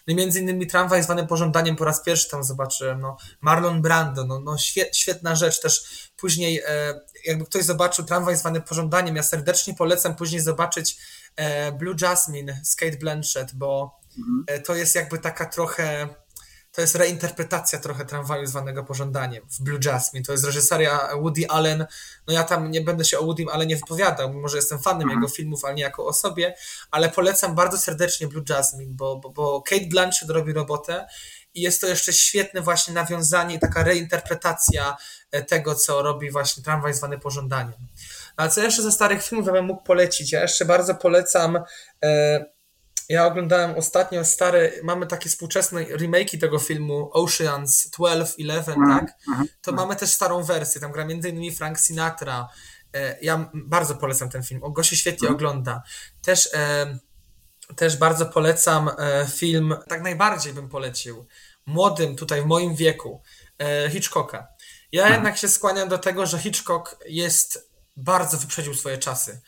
No 0.07 0.13
i 0.13 0.15
między 0.15 0.39
innymi 0.39 0.67
Tramwaj 0.67 1.03
zwany 1.03 1.27
pożądaniem 1.27 1.75
po 1.75 1.85
raz 1.85 2.03
pierwszy 2.03 2.29
tam 2.29 2.43
zobaczyłem. 2.43 3.01
No, 3.01 3.17
Marlon 3.41 3.81
Brando, 3.81 4.25
no, 4.25 4.39
no 4.39 4.57
świetna 4.93 5.35
rzecz. 5.35 5.61
Też 5.61 6.09
później, 6.17 6.61
e, 6.67 7.01
jakby 7.25 7.45
ktoś 7.45 7.63
zobaczył 7.63 8.05
Tramwaj 8.05 8.37
zwany 8.37 8.61
pożądaniem, 8.61 9.15
ja 9.15 9.23
serdecznie 9.23 9.73
polecam 9.73 10.15
później 10.15 10.41
zobaczyć 10.41 10.97
e, 11.35 11.71
Blue 11.71 11.95
Jasmine 12.01 12.61
z 12.63 12.75
Kate 12.75 12.97
Blanchett, 12.97 13.55
bo 13.55 13.99
mhm. 14.17 14.43
e, 14.47 14.59
to 14.59 14.75
jest 14.75 14.95
jakby 14.95 15.19
taka 15.19 15.45
trochę 15.45 16.07
to 16.75 16.81
jest 16.81 16.95
reinterpretacja 16.95 17.79
trochę 17.79 18.05
tramwaju 18.05 18.45
zwanego 18.45 18.83
pożądaniem 18.83 19.43
w 19.49 19.61
Blue 19.61 19.79
Jasmine. 19.85 20.25
To 20.25 20.31
jest 20.31 20.45
reżyseria 20.45 21.09
Woody 21.21 21.49
Allen. 21.49 21.85
No 22.27 22.33
ja 22.33 22.43
tam 22.43 22.71
nie 22.71 22.81
będę 22.81 23.05
się 23.05 23.19
o 23.19 23.23
Woody 23.23 23.45
Allenie 23.51 23.75
wypowiadał, 23.75 24.33
mimo 24.33 24.47
że 24.47 24.57
jestem 24.57 24.79
fanem 24.79 25.01
mhm. 25.01 25.19
jego 25.19 25.33
filmów, 25.33 25.65
ale 25.65 25.75
nie 25.75 25.83
jako 25.83 26.05
osobie, 26.05 26.55
ale 26.91 27.09
polecam 27.09 27.55
bardzo 27.55 27.77
serdecznie 27.77 28.27
Blue 28.27 28.43
Jasmine, 28.49 28.93
bo, 28.93 29.15
bo, 29.15 29.29
bo 29.29 29.61
Kate 29.61 29.85
Blanchett 29.85 30.29
robi 30.29 30.53
robotę 30.53 31.07
i 31.53 31.61
jest 31.61 31.81
to 31.81 31.87
jeszcze 31.87 32.13
świetne 32.13 32.61
właśnie 32.61 32.93
nawiązanie, 32.93 33.59
taka 33.59 33.83
reinterpretacja 33.83 34.97
e, 35.31 35.43
tego, 35.43 35.75
co 35.75 36.01
robi 36.01 36.31
właśnie 36.31 36.63
tramwaj 36.63 36.93
zwany 36.93 37.19
pożądaniem. 37.19 37.87
Ale 38.37 38.49
co 38.49 38.61
jeszcze 38.61 38.81
ze 38.81 38.91
starych 38.91 39.23
filmów 39.23 39.47
ja 39.47 39.53
bym 39.53 39.65
mógł 39.65 39.83
polecić? 39.83 40.31
Ja 40.31 40.41
jeszcze 40.41 40.65
bardzo 40.65 40.95
polecam 40.95 41.59
e, 42.03 42.54
ja 43.09 43.25
oglądałem 43.25 43.75
ostatnio 43.75 44.25
stare, 44.25 44.71
mamy 44.83 45.07
takie 45.07 45.29
współczesne 45.29 45.83
remake'i 45.83 46.39
tego 46.39 46.59
filmu 46.59 47.09
Oceans 47.13 47.89
12, 47.89 48.35
11, 48.37 48.71
mm, 48.71 48.99
tak? 48.99 49.13
Mm, 49.27 49.47
to 49.61 49.71
mm. 49.71 49.83
mamy 49.83 49.95
też 49.95 50.09
starą 50.09 50.43
wersję, 50.43 50.81
tam 50.81 50.91
gra 50.91 51.05
między 51.05 51.29
innymi 51.29 51.55
Frank 51.55 51.79
Sinatra. 51.79 52.47
E, 52.93 53.17
ja 53.21 53.49
bardzo 53.53 53.95
polecam 53.95 54.29
ten 54.29 54.43
film, 54.43 54.61
go 54.69 54.83
się 54.83 54.95
świetnie 54.95 55.27
mhm. 55.27 55.35
ogląda. 55.35 55.83
Też, 56.21 56.49
e, 56.53 56.97
też 57.75 57.97
bardzo 57.97 58.25
polecam 58.25 58.89
e, 58.97 59.27
film, 59.27 59.75
tak 59.89 60.01
najbardziej 60.01 60.53
bym 60.53 60.69
polecił, 60.69 61.27
młodym 61.65 62.15
tutaj 62.15 62.41
w 62.41 62.45
moim 62.45 62.75
wieku, 62.75 63.21
Hitchcocka. 63.89 64.47
Ja 64.91 65.01
mhm. 65.01 65.13
jednak 65.13 65.37
się 65.37 65.47
skłaniam 65.47 65.89
do 65.89 65.97
tego, 65.97 66.25
że 66.25 66.39
Hitchcock 66.39 66.95
jest 67.05 67.69
bardzo 67.95 68.37
wyprzedził 68.37 68.73
swoje 68.73 68.97
czasy. 68.97 69.41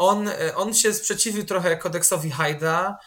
On, 0.00 0.28
e, 0.28 0.56
on 0.56 0.74
się 0.74 0.94
sprzeciwił 0.94 1.44
trochę 1.44 1.76
kodeksowi 1.76 2.30
Hajda, 2.30 2.98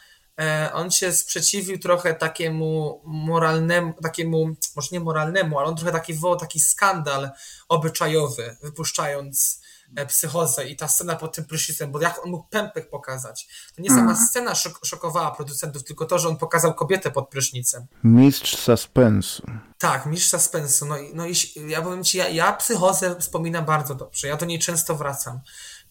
e, 0.41 0.69
on 0.73 0.91
się 0.91 1.11
sprzeciwił 1.11 1.79
trochę 1.79 2.13
takiemu 2.13 3.01
moralnemu, 3.05 3.93
takiemu, 4.03 4.55
może 4.75 4.87
nie 4.91 4.99
moralnemu, 4.99 5.59
ale 5.59 5.67
on 5.67 5.75
trochę 5.75 5.91
taki 5.91 6.13
wywołał 6.13 6.37
taki 6.39 6.59
skandal 6.59 7.31
obyczajowy, 7.69 8.57
wypuszczając 8.63 9.61
e, 9.95 10.05
psychozę 10.05 10.67
i 10.67 10.75
ta 10.75 10.87
scena 10.87 11.15
pod 11.15 11.35
tym 11.35 11.45
prysznicem, 11.45 11.91
bo 11.91 12.01
jak 12.01 12.25
on 12.25 12.31
mógł 12.31 12.47
pępek 12.49 12.89
pokazać. 12.89 13.47
To 13.75 13.81
nie 13.81 13.89
sama 13.89 14.11
mhm. 14.11 14.27
scena 14.27 14.55
szok 14.55 14.85
szokowała 14.85 15.31
producentów, 15.31 15.83
tylko 15.83 16.05
to, 16.05 16.19
że 16.19 16.29
on 16.29 16.37
pokazał 16.37 16.73
kobietę 16.73 17.11
pod 17.11 17.29
prysznicem. 17.29 17.85
Mistrz 18.03 18.57
suspensu. 18.57 19.43
Tak, 19.77 20.05
mistrz 20.05 20.29
suspensu. 20.29 20.85
No, 20.85 20.95
no 21.13 21.27
i 21.27 21.33
ja 21.67 21.81
powiem 21.81 22.03
ci, 22.03 22.17
ja, 22.17 22.29
ja 22.29 22.53
psychozę 22.53 23.15
wspominam 23.19 23.65
bardzo 23.65 23.95
dobrze, 23.95 24.27
ja 24.27 24.37
do 24.37 24.45
niej 24.45 24.59
często 24.59 24.95
wracam. 24.95 25.39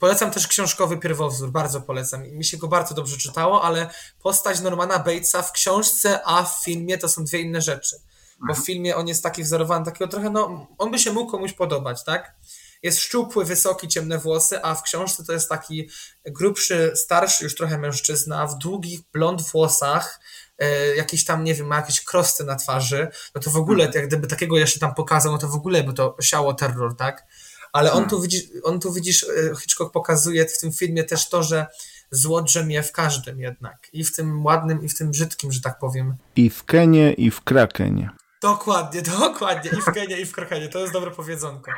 Polecam 0.02 0.30
też 0.30 0.46
książkowy 0.46 0.98
pierwowzór, 0.98 1.50
bardzo 1.50 1.80
polecam. 1.80 2.28
Mi 2.28 2.44
się 2.44 2.56
go 2.56 2.68
bardzo 2.68 2.94
dobrze 2.94 3.16
czytało, 3.16 3.62
ale 3.62 3.90
postać 4.22 4.60
Normana 4.60 4.98
Batesa 4.98 5.42
w 5.42 5.52
książce, 5.52 6.20
a 6.24 6.44
w 6.44 6.64
filmie 6.64 6.98
to 6.98 7.08
są 7.08 7.24
dwie 7.24 7.40
inne 7.40 7.60
rzeczy. 7.60 7.96
Bo 8.40 8.46
w 8.46 8.58
mhm. 8.58 8.64
filmie 8.64 8.96
on 8.96 9.08
jest 9.08 9.22
taki 9.22 9.42
wzorowany, 9.42 9.84
takiego 9.84 10.08
trochę, 10.08 10.30
no, 10.30 10.66
on 10.78 10.90
by 10.90 10.98
się 10.98 11.12
mógł 11.12 11.30
komuś 11.30 11.52
podobać, 11.52 12.04
tak? 12.04 12.34
Jest 12.82 12.98
szczupły, 12.98 13.44
wysoki, 13.44 13.88
ciemne 13.88 14.18
włosy, 14.18 14.62
a 14.62 14.74
w 14.74 14.82
książce 14.82 15.24
to 15.24 15.32
jest 15.32 15.48
taki 15.48 15.88
grubszy, 16.26 16.92
starszy 16.94 17.44
już 17.44 17.54
trochę 17.54 17.78
mężczyzna 17.78 18.46
w 18.46 18.58
długich 18.58 19.00
blond 19.12 19.42
włosach, 19.42 20.20
e, 20.58 20.96
jakiś 20.96 21.24
tam, 21.24 21.44
nie 21.44 21.54
wiem, 21.54 21.66
ma 21.66 21.76
jakieś 21.76 22.04
krosty 22.04 22.44
na 22.44 22.56
twarzy, 22.56 23.08
no 23.34 23.40
to 23.40 23.50
w 23.50 23.56
ogóle, 23.56 23.84
mhm. 23.84 24.02
jak 24.02 24.08
gdyby 24.08 24.26
takiego 24.26 24.58
jeszcze 24.58 24.80
tam 24.80 24.94
pokazał, 24.94 25.32
no 25.32 25.38
to 25.38 25.48
w 25.48 25.54
ogóle 25.54 25.82
by 25.82 25.92
to 25.92 26.16
siało 26.20 26.54
terror, 26.54 26.96
tak? 26.96 27.26
Ale 27.72 27.92
on 27.92 27.94
hmm. 27.96 28.10
tu, 28.10 28.20
widzisz, 28.20 28.42
on 28.62 28.80
tu 28.80 28.92
widzisz, 28.92 29.26
Hitchcock 29.60 29.92
pokazuje 29.92 30.46
w 30.46 30.58
tym 30.58 30.72
filmie 30.72 31.04
też 31.04 31.28
to, 31.28 31.42
że 31.42 31.66
zło 32.10 32.42
drzemie 32.42 32.82
w 32.82 32.92
każdym 32.92 33.40
jednak. 33.40 33.88
I 33.92 34.04
w 34.04 34.16
tym 34.16 34.44
ładnym, 34.44 34.84
i 34.84 34.88
w 34.88 34.98
tym 34.98 35.10
brzydkim, 35.10 35.52
że 35.52 35.60
tak 35.60 35.78
powiem. 35.78 36.14
I 36.36 36.50
w 36.50 36.64
Kenie, 36.64 37.12
i 37.12 37.30
w 37.30 37.40
Krakenie. 37.40 38.10
Dokładnie, 38.42 39.02
dokładnie. 39.18 39.70
I 39.70 39.82
w 39.82 39.84
Kenie, 39.84 40.20
i 40.20 40.26
w 40.26 40.32
Krakenie. 40.32 40.68
To 40.68 40.78
jest 40.78 40.92
dobre 40.92 41.10
powiedzonko. 41.10 41.70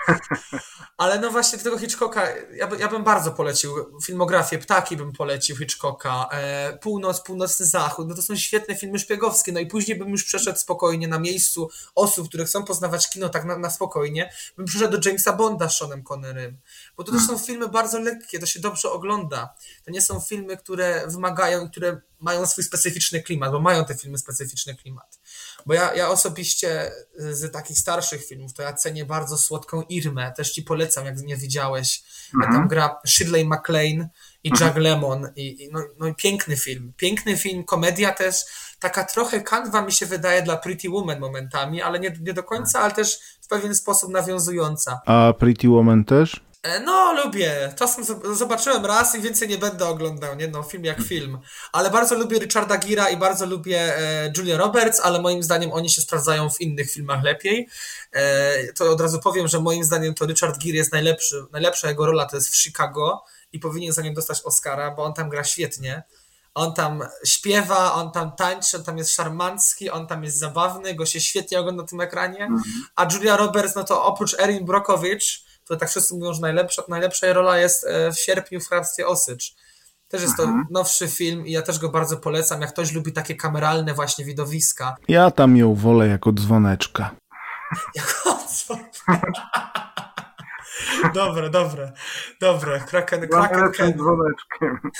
Ale 0.96 1.18
no 1.18 1.30
właśnie 1.30 1.58
do 1.58 1.64
tego 1.64 1.78
Hitchcocka, 1.78 2.28
ja, 2.56 2.66
by, 2.66 2.76
ja 2.76 2.88
bym 2.88 3.04
bardzo 3.04 3.32
polecił 3.32 3.74
filmografię, 4.04 4.58
Ptaki 4.58 4.96
bym 4.96 5.12
polecił 5.12 5.56
Hitchcocka, 5.56 6.28
e, 6.32 6.78
Północ, 6.78 7.20
Północny 7.20 7.66
Zachód, 7.66 8.08
no 8.08 8.14
to 8.14 8.22
są 8.22 8.36
świetne 8.36 8.76
filmy 8.76 8.98
szpiegowskie, 8.98 9.52
no 9.52 9.60
i 9.60 9.66
później 9.66 9.98
bym 9.98 10.08
już 10.08 10.24
przeszedł 10.24 10.58
spokojnie 10.58 11.08
na 11.08 11.18
miejscu 11.18 11.68
osób, 11.94 12.28
które 12.28 12.44
chcą 12.44 12.64
poznawać 12.64 13.10
kino 13.10 13.28
tak 13.28 13.44
na, 13.44 13.58
na 13.58 13.70
spokojnie, 13.70 14.32
bym 14.56 14.66
przeszedł 14.66 14.98
do 14.98 15.08
Jamesa 15.08 15.32
Bonda 15.32 15.68
z 15.68 15.78
Seanem 15.78 16.02
Connerym, 16.12 16.58
bo 16.96 17.04
to 17.04 17.12
też 17.12 17.26
są 17.26 17.38
filmy 17.38 17.68
bardzo 17.68 17.98
lekkie, 17.98 18.38
to 18.38 18.46
się 18.46 18.60
dobrze 18.60 18.90
ogląda. 18.90 19.54
To 19.84 19.90
nie 19.90 20.00
są 20.00 20.20
filmy, 20.20 20.56
które 20.56 21.06
wymagają, 21.08 21.70
które 21.70 22.00
mają 22.20 22.46
swój 22.46 22.64
specyficzny 22.64 23.22
klimat, 23.22 23.52
bo 23.52 23.60
mają 23.60 23.84
te 23.84 23.94
filmy 23.94 24.18
specyficzny 24.18 24.74
klimat. 24.74 25.18
Bo 25.66 25.74
ja, 25.74 25.94
ja 25.94 26.08
osobiście 26.08 26.90
z 27.18 27.52
takich 27.52 27.78
starszych 27.78 28.24
filmów, 28.26 28.54
to 28.54 28.62
ja 28.62 28.72
cenię 28.72 29.04
bardzo 29.04 29.38
Słodką 29.38 29.82
Irmę, 29.82 30.32
też 30.36 30.52
ci 30.52 30.62
polecam, 30.62 31.06
jak 31.06 31.18
nie 31.18 31.36
widziałeś. 31.36 32.02
Mhm. 32.34 32.52
Tam 32.52 32.68
gra 32.68 32.98
Shirley 33.06 33.44
MacLaine 33.44 34.08
i 34.44 34.50
mhm. 34.50 34.68
Jack 34.68 34.78
Lemmon 34.78 35.28
i, 35.36 35.64
i, 35.64 35.72
no, 35.72 35.80
no 35.98 36.06
i 36.06 36.14
piękny 36.14 36.56
film. 36.56 36.92
Piękny 36.96 37.36
film, 37.36 37.64
komedia 37.64 38.12
też, 38.12 38.36
taka 38.78 39.04
trochę 39.04 39.40
kanwa 39.40 39.82
mi 39.82 39.92
się 39.92 40.06
wydaje 40.06 40.42
dla 40.42 40.56
Pretty 40.56 40.90
Woman 40.90 41.20
momentami, 41.20 41.82
ale 41.82 42.00
nie, 42.00 42.16
nie 42.20 42.34
do 42.34 42.42
końca, 42.42 42.80
ale 42.80 42.92
też 42.92 43.18
w 43.40 43.48
pewien 43.48 43.74
sposób 43.74 44.10
nawiązująca. 44.10 45.00
A 45.06 45.32
Pretty 45.38 45.68
Woman 45.68 46.04
też? 46.04 46.40
E, 46.64 46.80
no, 46.80 47.12
lubię. 47.24 47.74
Czasem 47.76 48.04
zobaczyłem 48.34 48.86
raz 48.86 49.14
i 49.14 49.20
więcej 49.20 49.48
nie 49.48 49.58
będę 49.58 49.86
oglądał, 49.86 50.36
nie? 50.36 50.48
No, 50.48 50.62
film 50.62 50.84
jak 50.84 51.02
film. 51.02 51.38
Ale 51.72 51.90
bardzo 51.90 52.14
lubię 52.14 52.38
Richarda 52.38 52.78
Gira 52.78 53.08
i 53.08 53.16
bardzo 53.16 53.46
lubię 53.46 53.98
e, 53.98 54.32
Julia 54.36 54.56
Roberts, 54.56 55.00
ale 55.00 55.22
moim 55.22 55.42
zdaniem 55.42 55.72
oni 55.72 55.90
się 55.90 56.00
sprawdzają 56.02 56.50
w 56.50 56.60
innych 56.60 56.90
filmach 56.90 57.24
lepiej. 57.24 57.68
E, 58.12 58.72
to 58.72 58.90
od 58.90 59.00
razu 59.00 59.20
powiem, 59.20 59.48
że 59.48 59.60
moim 59.60 59.84
zdaniem 59.84 60.14
to 60.14 60.26
Richard 60.26 60.64
Gere 60.64 60.76
jest 60.76 60.92
najlepszy. 60.92 61.44
Najlepsza 61.52 61.88
jego 61.88 62.06
rola 62.06 62.26
to 62.26 62.36
jest 62.36 62.48
w 62.48 62.56
Chicago 62.56 63.24
i 63.52 63.58
powinien 63.58 63.92
za 63.92 64.02
nią 64.02 64.14
dostać 64.14 64.42
Oscara, 64.44 64.90
bo 64.90 65.04
on 65.04 65.14
tam 65.14 65.28
gra 65.28 65.44
świetnie. 65.44 66.02
On 66.54 66.74
tam 66.74 67.02
śpiewa, 67.24 67.94
on 67.94 68.12
tam 68.12 68.32
tańczy, 68.36 68.76
on 68.76 68.84
tam 68.84 68.98
jest 68.98 69.14
szarmancki, 69.14 69.90
on 69.90 70.06
tam 70.06 70.24
jest 70.24 70.38
zabawny, 70.38 70.94
go 70.94 71.06
się 71.06 71.20
świetnie 71.20 71.60
ogląda 71.60 71.82
na 71.82 71.88
tym 71.88 72.00
ekranie. 72.00 72.42
Mhm. 72.42 72.62
A 72.96 73.08
Julia 73.12 73.36
Roberts, 73.36 73.74
no 73.74 73.84
to 73.84 74.04
oprócz 74.04 74.40
Erin 74.40 74.64
Brockovich, 74.64 75.22
to 75.68 75.76
tak 75.76 75.90
wszyscy 75.90 76.14
mówią, 76.14 76.32
że 76.32 76.40
najlepsza, 76.40 76.82
najlepsza 76.88 77.32
rola 77.32 77.58
jest 77.58 77.86
e, 77.86 78.12
w 78.12 78.18
sierpniu 78.18 78.60
w 78.60 78.68
hrabstwie 78.68 79.06
Osycz. 79.06 79.54
Też 80.08 80.22
jest 80.22 80.36
to 80.36 80.42
mhm. 80.42 80.66
nowszy 80.70 81.08
film 81.08 81.46
i 81.46 81.52
ja 81.52 81.62
też 81.62 81.78
go 81.78 81.88
bardzo 81.88 82.16
polecam, 82.16 82.60
jak 82.60 82.72
ktoś 82.72 82.92
lubi 82.92 83.12
takie 83.12 83.34
kameralne 83.34 83.94
właśnie 83.94 84.24
widowiska. 84.24 84.96
Ja 85.08 85.30
tam 85.30 85.56
ją 85.56 85.74
wolę 85.74 86.08
jako 86.08 86.32
dzwoneczka. 86.32 87.10
jako 87.94 88.38
dzwoneczka. 88.48 89.20
dobre, 91.14 91.50
dobre, 91.50 91.92
dobre. 92.40 92.80
Kraken, 92.80 93.28
Kraken, 93.28 93.58
Kraken. 93.58 93.92
dzwoneczkiem. 93.92 94.80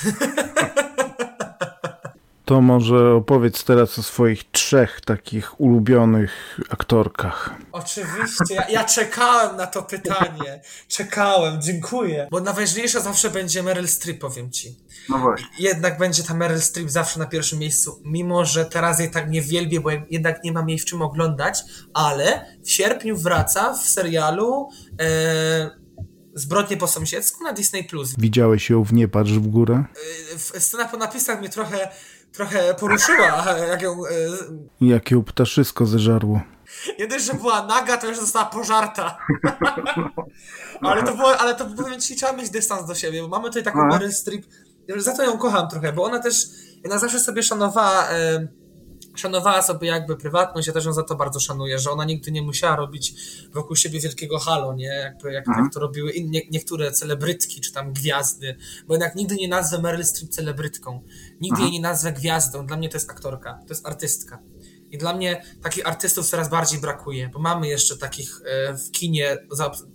To 2.45 2.61
może 2.61 3.15
opowiedz 3.15 3.65
teraz 3.65 3.99
o 3.99 4.03
swoich 4.03 4.51
trzech 4.51 5.01
takich 5.01 5.61
ulubionych 5.61 6.61
aktorkach. 6.71 7.55
Oczywiście, 7.73 8.55
ja, 8.55 8.69
ja, 8.69 8.85
czekałem 8.85 9.57
na 9.57 9.67
to 9.67 9.83
pytanie. 9.83 10.63
Czekałem, 10.89 11.63
dziękuję. 11.63 12.29
Bo 12.31 12.41
najważniejsza 12.41 13.01
zawsze 13.01 13.31
będzie 13.31 13.63
Meryl 13.63 13.89
Streep, 13.89 14.19
powiem 14.19 14.51
ci. 14.51 14.77
No 15.09 15.19
właśnie. 15.19 15.47
Jednak 15.59 15.99
będzie 15.99 16.23
ta 16.23 16.35
Meryl 16.35 16.61
Streep 16.61 16.91
zawsze 16.91 17.19
na 17.19 17.27
pierwszym 17.27 17.59
miejscu, 17.59 18.03
mimo 18.05 18.45
że 18.45 18.65
teraz 18.65 19.01
jej 19.01 19.11
tak 19.11 19.31
nie 19.31 19.43
wielbię, 19.43 19.81
bo 19.81 19.91
jednak 20.11 20.45
nie 20.45 20.53
mam 20.53 20.69
jej 20.69 20.79
w 20.79 20.85
czym 20.85 21.03
oglądać, 21.03 21.63
ale 21.95 22.47
w 22.65 22.71
sierpniu 22.71 23.17
wraca 23.17 23.75
w 23.75 23.89
serialu 23.89 24.69
e, 25.01 25.85
Zbrodnie 26.37 26.77
po 26.77 26.87
sąsiedzku 26.87 27.45
na 27.45 27.53
Disney+. 27.53 27.85
Plus. 27.85 28.15
Widziałeś 28.19 28.71
ją 28.71 28.85
w 28.85 28.93
Nie 28.93 29.09
patrz 29.09 29.33
w 29.33 29.47
górę? 29.47 29.85
E, 30.55 30.61
scena 30.61 30.85
po 30.85 30.97
napisach 30.97 31.41
mnie 31.41 31.49
trochę 31.49 31.89
trochę 32.35 32.75
poruszyła, 32.75 33.45
jak 33.71 33.83
ją... 33.83 33.93
E, 33.93 34.11
jak 34.81 35.11
ją 35.11 35.25
ptaszysko 35.25 35.87
zeżarło. 35.87 36.41
Nie 36.99 37.07
dość, 37.07 37.25
że 37.25 37.35
była 37.35 37.67
naga, 37.67 37.97
to 37.97 38.07
już 38.07 38.19
została 38.19 38.45
pożarta. 38.45 39.19
ale 40.81 41.03
to 41.03 41.15
było, 41.15 41.37
ale 41.39 41.55
to 41.55 41.65
powiem 41.65 42.01
ci, 42.01 42.17
trzeba 42.17 42.33
mieć 42.33 42.51
dystans 42.51 42.87
do 42.87 42.95
siebie, 42.95 43.23
bo 43.23 43.29
mamy 43.29 43.45
tutaj 43.45 43.63
taką 43.63 43.87
Meryl 43.87 44.13
Streep, 44.13 44.47
za 44.97 45.17
to 45.17 45.23
ją 45.23 45.39
kocham 45.39 45.69
trochę, 45.69 45.93
bo 45.93 46.05
ona 46.05 46.19
też, 46.19 46.35
ona 46.85 46.99
zawsze 46.99 47.21
sobie 47.21 47.43
szanowała... 47.43 48.09
E, 48.11 48.49
szanowała 49.15 49.63
sobie 49.63 49.89
jakby 49.89 50.17
prywatność, 50.17 50.67
ja 50.67 50.73
też 50.73 50.85
ją 50.85 50.93
za 50.93 51.03
to 51.03 51.15
bardzo 51.15 51.41
szanuję, 51.41 51.79
że 51.79 51.91
ona 51.91 52.05
nigdy 52.05 52.33
nie 52.33 52.43
musiała 52.43 52.77
robić 52.77 53.15
wokół 53.53 53.77
siebie 53.77 54.01
wielkiego 54.01 54.39
halo, 54.39 54.75
nie? 54.75 54.87
Jakby, 54.87 55.33
jak, 55.33 55.49
mhm. 55.49 55.65
jak 55.65 55.75
to 55.75 55.81
robiły 55.81 56.13
inne, 56.13 56.41
niektóre 56.51 56.93
celebrytki, 56.93 57.61
czy 57.61 57.73
tam 57.73 57.93
gwiazdy, 57.93 58.57
bo 58.87 58.95
jednak 58.95 59.15
nigdy 59.15 59.37
nie 59.37 59.49
nazwę 59.49 59.79
Meryl 59.79 60.05
Streep 60.05 60.31
celebrytką, 60.31 61.03
nigdy 61.41 61.57
mhm. 61.57 61.63
jej 61.63 61.73
nie 61.73 61.81
nazwę 61.81 62.13
gwiazdą, 62.13 62.67
dla 62.67 62.77
mnie 62.77 62.89
to 62.89 62.97
jest 62.97 63.11
aktorka, 63.11 63.59
to 63.67 63.75
jest 63.75 63.87
artystka. 63.87 64.39
I 64.91 64.99
dla 64.99 65.15
mnie 65.17 65.43
takich 65.63 65.87
artystów 65.87 66.27
coraz 66.27 66.51
bardziej 66.51 66.81
brakuje, 66.81 67.29
bo 67.29 67.39
mamy 67.39 67.69
jeszcze 67.69 67.97
takich 67.97 68.41
e, 68.45 68.75
w 68.75 68.91
kinie, 68.91 69.37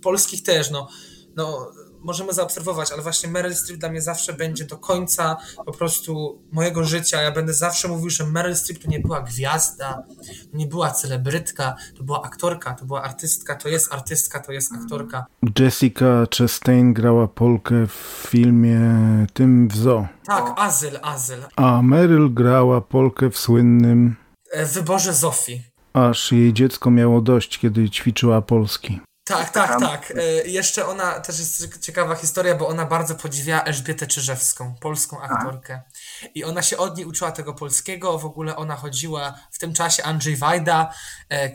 polskich 0.02 0.42
też, 0.42 0.70
no, 0.70 0.88
no 1.36 1.72
możemy 2.02 2.32
zaobserwować, 2.32 2.92
ale 2.92 3.02
właśnie 3.02 3.28
Meryl 3.28 3.54
Streep 3.54 3.80
dla 3.80 3.88
mnie 3.88 4.02
zawsze 4.02 4.32
będzie 4.32 4.64
do 4.64 4.78
końca 4.78 5.36
po 5.66 5.72
prostu 5.72 6.42
mojego 6.52 6.84
życia. 6.84 7.22
Ja 7.22 7.32
będę 7.32 7.54
zawsze 7.54 7.88
mówił, 7.88 8.10
że 8.10 8.26
Meryl 8.26 8.56
Streep 8.56 8.82
to 8.82 8.88
nie 8.88 9.00
była 9.00 9.20
gwiazda, 9.20 10.02
to 10.52 10.56
nie 10.58 10.66
była 10.66 10.90
celebrytka, 10.90 11.76
to 11.96 12.04
była 12.04 12.22
aktorka, 12.22 12.74
to 12.74 12.84
była 12.84 13.02
artystka, 13.02 13.54
to 13.54 13.68
jest 13.68 13.92
artystka, 13.92 14.40
to 14.40 14.52
jest 14.52 14.72
aktorka. 14.72 15.26
Jessica 15.58 16.26
Chastain 16.38 16.94
grała 16.94 17.28
Polkę 17.28 17.86
w 17.86 18.26
filmie 18.28 18.80
tym 19.32 19.68
w 19.68 19.76
Zoo. 19.76 20.06
Tak, 20.26 20.54
Azyl, 20.56 20.98
Azyl. 21.02 21.40
A 21.56 21.82
Meryl 21.82 22.34
grała 22.34 22.80
Polkę 22.80 23.30
w 23.30 23.38
słynnym... 23.38 24.16
E, 24.50 24.66
wyborze 24.66 25.14
Zofii. 25.14 25.62
Aż 25.92 26.32
jej 26.32 26.52
dziecko 26.52 26.90
miało 26.90 27.20
dość, 27.20 27.58
kiedy 27.58 27.90
ćwiczyła 27.90 28.42
polski. 28.42 29.00
Tak, 29.24 29.50
tak, 29.50 29.80
tak. 29.80 30.12
E, 30.16 30.22
jeszcze 30.48 30.86
ona, 30.86 31.20
też 31.20 31.38
jest 31.38 31.78
ciekawa 31.78 32.14
historia, 32.14 32.54
bo 32.54 32.68
ona 32.68 32.86
bardzo 32.86 33.14
podziwia 33.14 33.62
Elżbietę 33.62 34.06
Czyżewską, 34.06 34.74
polską 34.80 35.20
aktorkę. 35.20 35.82
I 36.34 36.44
ona 36.44 36.62
się 36.62 36.76
od 36.76 36.96
niej 36.96 37.06
uczyła 37.06 37.32
tego 37.32 37.54
polskiego, 37.54 38.18
w 38.18 38.24
ogóle 38.24 38.56
ona 38.56 38.76
chodziła, 38.76 39.34
w 39.50 39.58
tym 39.58 39.72
czasie 39.72 40.02
Andrzej 40.02 40.36
Wajda 40.36 40.94
e, 41.30 41.34
e, 41.34 41.50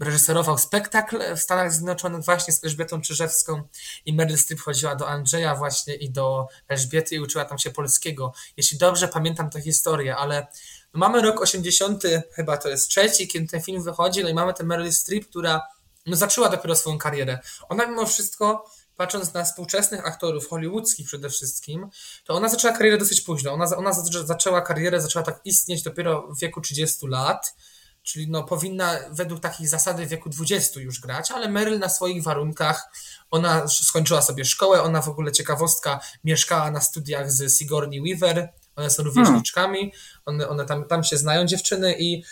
reżyserował 0.00 0.58
spektakl 0.58 1.36
w 1.36 1.40
Stanach 1.40 1.72
Zjednoczonych 1.72 2.24
właśnie 2.24 2.54
z 2.54 2.64
Elżbietą 2.64 3.00
Czyżewską 3.00 3.62
i 4.06 4.14
Meryl 4.14 4.38
Streep 4.38 4.60
chodziła 4.60 4.96
do 4.96 5.08
Andrzeja 5.08 5.54
właśnie 5.54 5.94
i 5.94 6.10
do 6.10 6.46
Elżbiety 6.68 7.14
i 7.14 7.20
uczyła 7.20 7.44
tam 7.44 7.58
się 7.58 7.70
polskiego. 7.70 8.32
Jeśli 8.56 8.78
dobrze 8.78 9.08
pamiętam 9.08 9.50
tę 9.50 9.60
historię, 9.60 10.16
ale 10.16 10.46
mamy 10.92 11.22
rok 11.22 11.40
80, 11.40 12.02
chyba 12.32 12.56
to 12.56 12.68
jest 12.68 12.88
trzeci, 12.88 13.28
kiedy 13.28 13.46
ten 13.46 13.62
film 13.62 13.82
wychodzi, 13.82 14.22
no 14.22 14.28
i 14.28 14.34
mamy 14.34 14.54
tę 14.54 14.64
Meryl 14.64 14.92
Streep, 14.92 15.26
która 15.26 15.62
no 16.06 16.16
zaczęła 16.16 16.48
dopiero 16.48 16.76
swoją 16.76 16.98
karierę. 16.98 17.38
Ona 17.68 17.86
mimo 17.86 18.06
wszystko, 18.06 18.70
patrząc 18.96 19.34
na 19.34 19.44
współczesnych 19.44 20.06
aktorów 20.06 20.48
hollywoodzkich 20.48 21.06
przede 21.06 21.30
wszystkim, 21.30 21.88
to 22.24 22.34
ona 22.34 22.48
zaczęła 22.48 22.74
karierę 22.74 22.98
dosyć 22.98 23.20
późno. 23.20 23.52
Ona, 23.52 23.76
ona 23.76 23.92
zaczęła 24.24 24.62
karierę, 24.62 25.00
zaczęła 25.00 25.24
tak 25.24 25.40
istnieć 25.44 25.82
dopiero 25.82 26.28
w 26.34 26.40
wieku 26.40 26.60
30 26.60 27.06
lat, 27.06 27.54
czyli 28.02 28.30
no 28.30 28.42
powinna 28.42 28.96
według 29.10 29.40
takich 29.40 29.68
zasady 29.68 30.06
w 30.06 30.08
wieku 30.08 30.30
20 30.30 30.80
już 30.80 31.00
grać, 31.00 31.30
ale 31.30 31.48
Meryl 31.48 31.78
na 31.78 31.88
swoich 31.88 32.22
warunkach, 32.22 32.88
ona 33.30 33.68
skończyła 33.68 34.22
sobie 34.22 34.44
szkołę, 34.44 34.82
ona 34.82 35.02
w 35.02 35.08
ogóle 35.08 35.32
ciekawostka 35.32 36.00
mieszkała 36.24 36.70
na 36.70 36.80
studiach 36.80 37.32
z 37.32 37.58
Sigourney 37.58 38.02
Weaver, 38.02 38.52
one 38.76 38.90
są 38.90 39.02
rówieśniczkami, 39.02 39.92
one, 40.26 40.48
one 40.48 40.66
tam, 40.66 40.84
tam 40.84 41.04
się 41.04 41.16
znają 41.16 41.46
dziewczyny 41.46 41.96
i 41.98 42.24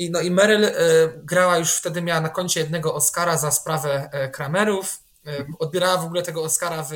i, 0.00 0.10
no 0.10 0.20
i 0.20 0.30
Meryl 0.30 0.64
y, 0.64 0.72
grała 1.24 1.58
już 1.58 1.74
wtedy, 1.74 2.02
miała 2.02 2.20
na 2.20 2.28
koncie 2.28 2.60
jednego 2.60 2.94
Oscara 2.94 3.36
za 3.36 3.50
sprawę 3.50 4.10
y, 4.26 4.30
Kramerów. 4.30 4.98
Y, 5.28 5.46
odbierała 5.58 5.96
w 5.96 6.04
ogóle 6.04 6.22
tego 6.22 6.42
Oscara 6.42 6.82
w 6.82 6.90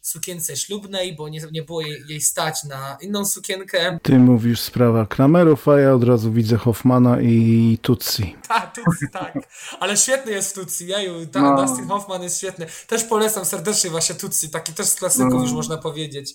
sukience 0.00 0.56
ślubnej, 0.56 1.16
bo 1.16 1.28
nie, 1.28 1.40
nie 1.52 1.62
było 1.62 1.80
jej, 1.80 2.02
jej 2.08 2.20
stać 2.20 2.64
na 2.64 2.98
inną 3.00 3.24
sukienkę. 3.24 3.98
Ty 4.02 4.18
mówisz 4.18 4.60
sprawa 4.60 5.06
Kramerów, 5.06 5.68
a 5.68 5.80
ja 5.80 5.94
od 5.94 6.04
razu 6.04 6.32
widzę 6.32 6.56
Hoffmana 6.56 7.20
i 7.20 7.78
Tutsi. 7.82 8.36
Tak, 8.48 8.74
Tutsi, 8.74 9.06
tak. 9.12 9.34
Ale 9.80 9.96
świetny 9.96 10.32
jest 10.32 10.54
Tutsi, 10.54 10.86
jeju, 10.86 11.26
ta, 11.26 11.40
no. 11.40 11.66
Dustin 11.66 11.88
Hoffman 11.88 12.22
jest 12.22 12.38
świetny. 12.38 12.66
Też 12.86 13.04
polecam 13.04 13.44
serdecznie 13.44 13.90
właśnie 13.90 14.14
Tutsi, 14.14 14.50
taki 14.50 14.72
też 14.72 14.86
z 14.86 14.94
klasyków 14.94 15.34
no. 15.34 15.42
już 15.42 15.52
można 15.52 15.76
powiedzieć. 15.76 16.34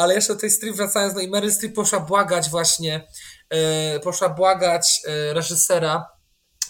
Ale 0.00 0.14
jeszcze 0.14 0.34
do 0.34 0.40
tej 0.40 0.50
strip 0.50 0.76
wracając, 0.76 1.14
no 1.14 1.20
i 1.20 1.30
Meryl 1.30 1.52
Streep 1.52 1.74
poszła 1.74 2.00
błagać 2.00 2.50
właśnie 2.50 3.06
E, 3.50 4.00
poszła 4.00 4.28
błagać 4.28 5.02
e, 5.06 5.34
reżysera 5.34 6.06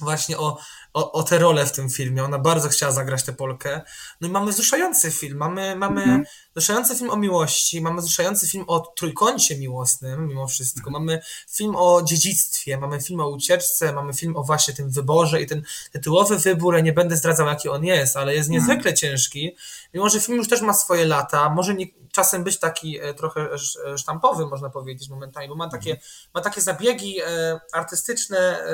właśnie 0.00 0.38
o, 0.38 0.58
o, 0.94 1.12
o 1.12 1.22
tę 1.22 1.38
rolę 1.38 1.66
w 1.66 1.72
tym 1.72 1.90
filmie. 1.90 2.24
Ona 2.24 2.38
bardzo 2.38 2.68
chciała 2.68 2.92
zagrać 2.92 3.22
tę 3.22 3.32
Polkę. 3.32 3.80
No 4.20 4.28
i 4.28 4.30
mamy 4.30 4.50
wzruszający 4.50 5.10
film. 5.10 5.38
Mamy, 5.38 5.76
mamy 5.76 6.02
mhm. 6.02 6.24
Wzruszający 6.56 6.96
film 6.96 7.10
o 7.10 7.16
miłości, 7.16 7.80
mamy 7.80 8.00
wzruszający 8.00 8.48
film 8.48 8.64
o 8.66 8.80
trójkącie 8.80 9.58
miłosnym, 9.58 10.28
mimo 10.28 10.46
wszystko. 10.46 10.90
Mamy 10.90 11.20
film 11.48 11.76
o 11.76 12.02
dziedzictwie, 12.02 12.78
mamy 12.78 13.00
film 13.00 13.20
o 13.20 13.28
ucieczce, 13.28 13.92
mamy 13.92 14.12
film 14.12 14.36
o 14.36 14.42
właśnie 14.42 14.74
tym 14.74 14.90
wyborze 14.90 15.42
i 15.42 15.46
ten 15.46 15.62
tytułowy 15.92 16.38
wybór, 16.38 16.74
ja 16.74 16.80
nie 16.80 16.92
będę 16.92 17.16
zdradzał, 17.16 17.46
jaki 17.46 17.68
on 17.68 17.84
jest, 17.84 18.16
ale 18.16 18.34
jest 18.34 18.50
mhm. 18.50 18.68
niezwykle 18.68 18.94
ciężki. 18.94 19.56
Mimo, 19.94 20.08
że 20.08 20.20
film 20.20 20.38
już 20.38 20.48
też 20.48 20.60
ma 20.60 20.72
swoje 20.72 21.06
lata, 21.06 21.50
może 21.50 21.74
nie, 21.74 21.86
czasem 22.12 22.44
być 22.44 22.58
taki 22.58 23.00
e, 23.00 23.14
trochę 23.14 23.50
e, 23.52 23.98
sztampowy, 23.98 24.46
można 24.46 24.70
powiedzieć 24.70 25.08
momentami, 25.08 25.48
bo 25.48 25.54
ma 25.54 25.70
takie, 25.70 25.90
mhm. 25.90 26.08
ma 26.34 26.40
takie 26.40 26.60
zabiegi 26.60 27.20
e, 27.20 27.60
artystyczne, 27.72 28.64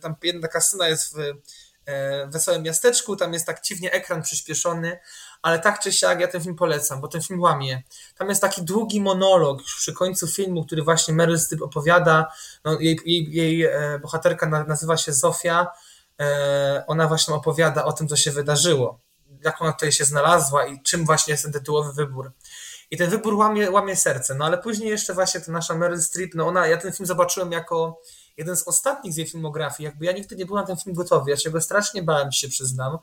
tam 0.00 0.14
jedna 0.22 0.42
taka 0.42 0.60
scena 0.60 0.88
jest 0.88 1.16
w 1.16 1.18
Wesołym 2.26 2.62
Miasteczku, 2.62 3.16
tam 3.16 3.32
jest 3.32 3.46
tak 3.46 3.62
dziwnie 3.62 3.92
ekran 3.92 4.22
przyspieszony, 4.22 4.98
ale 5.42 5.58
tak 5.58 5.80
czy 5.80 5.92
siak 5.92 6.20
ja 6.20 6.28
ten 6.28 6.42
film 6.42 6.56
polecam, 6.56 7.00
bo 7.00 7.08
ten 7.08 7.22
film 7.22 7.40
łamie. 7.40 7.82
Tam 8.18 8.28
jest 8.28 8.40
taki 8.40 8.62
długi 8.62 9.00
monolog 9.00 9.62
przy 9.62 9.92
końcu 9.92 10.26
filmu, 10.26 10.64
który 10.64 10.82
właśnie 10.82 11.14
Meryl 11.14 11.38
Streep 11.38 11.62
opowiada, 11.62 12.32
no, 12.64 12.80
jej, 12.80 13.00
jej, 13.04 13.32
jej 13.32 13.68
bohaterka 14.02 14.46
nazywa 14.46 14.96
się 14.96 15.12
Zofia, 15.12 15.66
ona 16.86 17.08
właśnie 17.08 17.34
opowiada 17.34 17.84
o 17.84 17.92
tym, 17.92 18.08
co 18.08 18.16
się 18.16 18.30
wydarzyło, 18.30 19.00
jak 19.44 19.62
ona 19.62 19.72
tutaj 19.72 19.92
się 19.92 20.04
znalazła 20.04 20.66
i 20.66 20.82
czym 20.82 21.04
właśnie 21.04 21.32
jest 21.32 21.42
ten 21.42 21.52
tytułowy 21.52 21.92
wybór. 21.92 22.32
I 22.90 22.96
ten 22.96 23.10
wybór 23.10 23.34
łamie, 23.34 23.70
łamie 23.70 23.96
serce. 23.96 24.34
No 24.34 24.44
ale 24.44 24.58
później 24.58 24.90
jeszcze 24.90 25.14
właśnie 25.14 25.40
ta 25.40 25.52
nasza 25.52 25.74
Meryl 25.74 26.02
Streep, 26.02 26.34
no 26.34 26.46
ona, 26.46 26.66
ja 26.66 26.76
ten 26.76 26.92
film 26.92 27.06
zobaczyłem 27.06 27.52
jako 27.52 28.00
jeden 28.36 28.56
z 28.56 28.68
ostatnich 28.68 29.12
z 29.12 29.16
jej 29.16 29.26
filmografii. 29.26 29.84
Jakby 29.84 30.06
ja 30.06 30.12
nigdy 30.12 30.36
nie 30.36 30.46
byłem 30.46 30.62
na 30.62 30.66
ten 30.66 30.76
film 30.76 30.96
gotowy. 30.96 31.30
Ja 31.30 31.36
się 31.36 31.50
go 31.50 31.60
strasznie 31.60 32.02
bałem, 32.02 32.32
się 32.32 32.48
przyznam. 32.48 32.98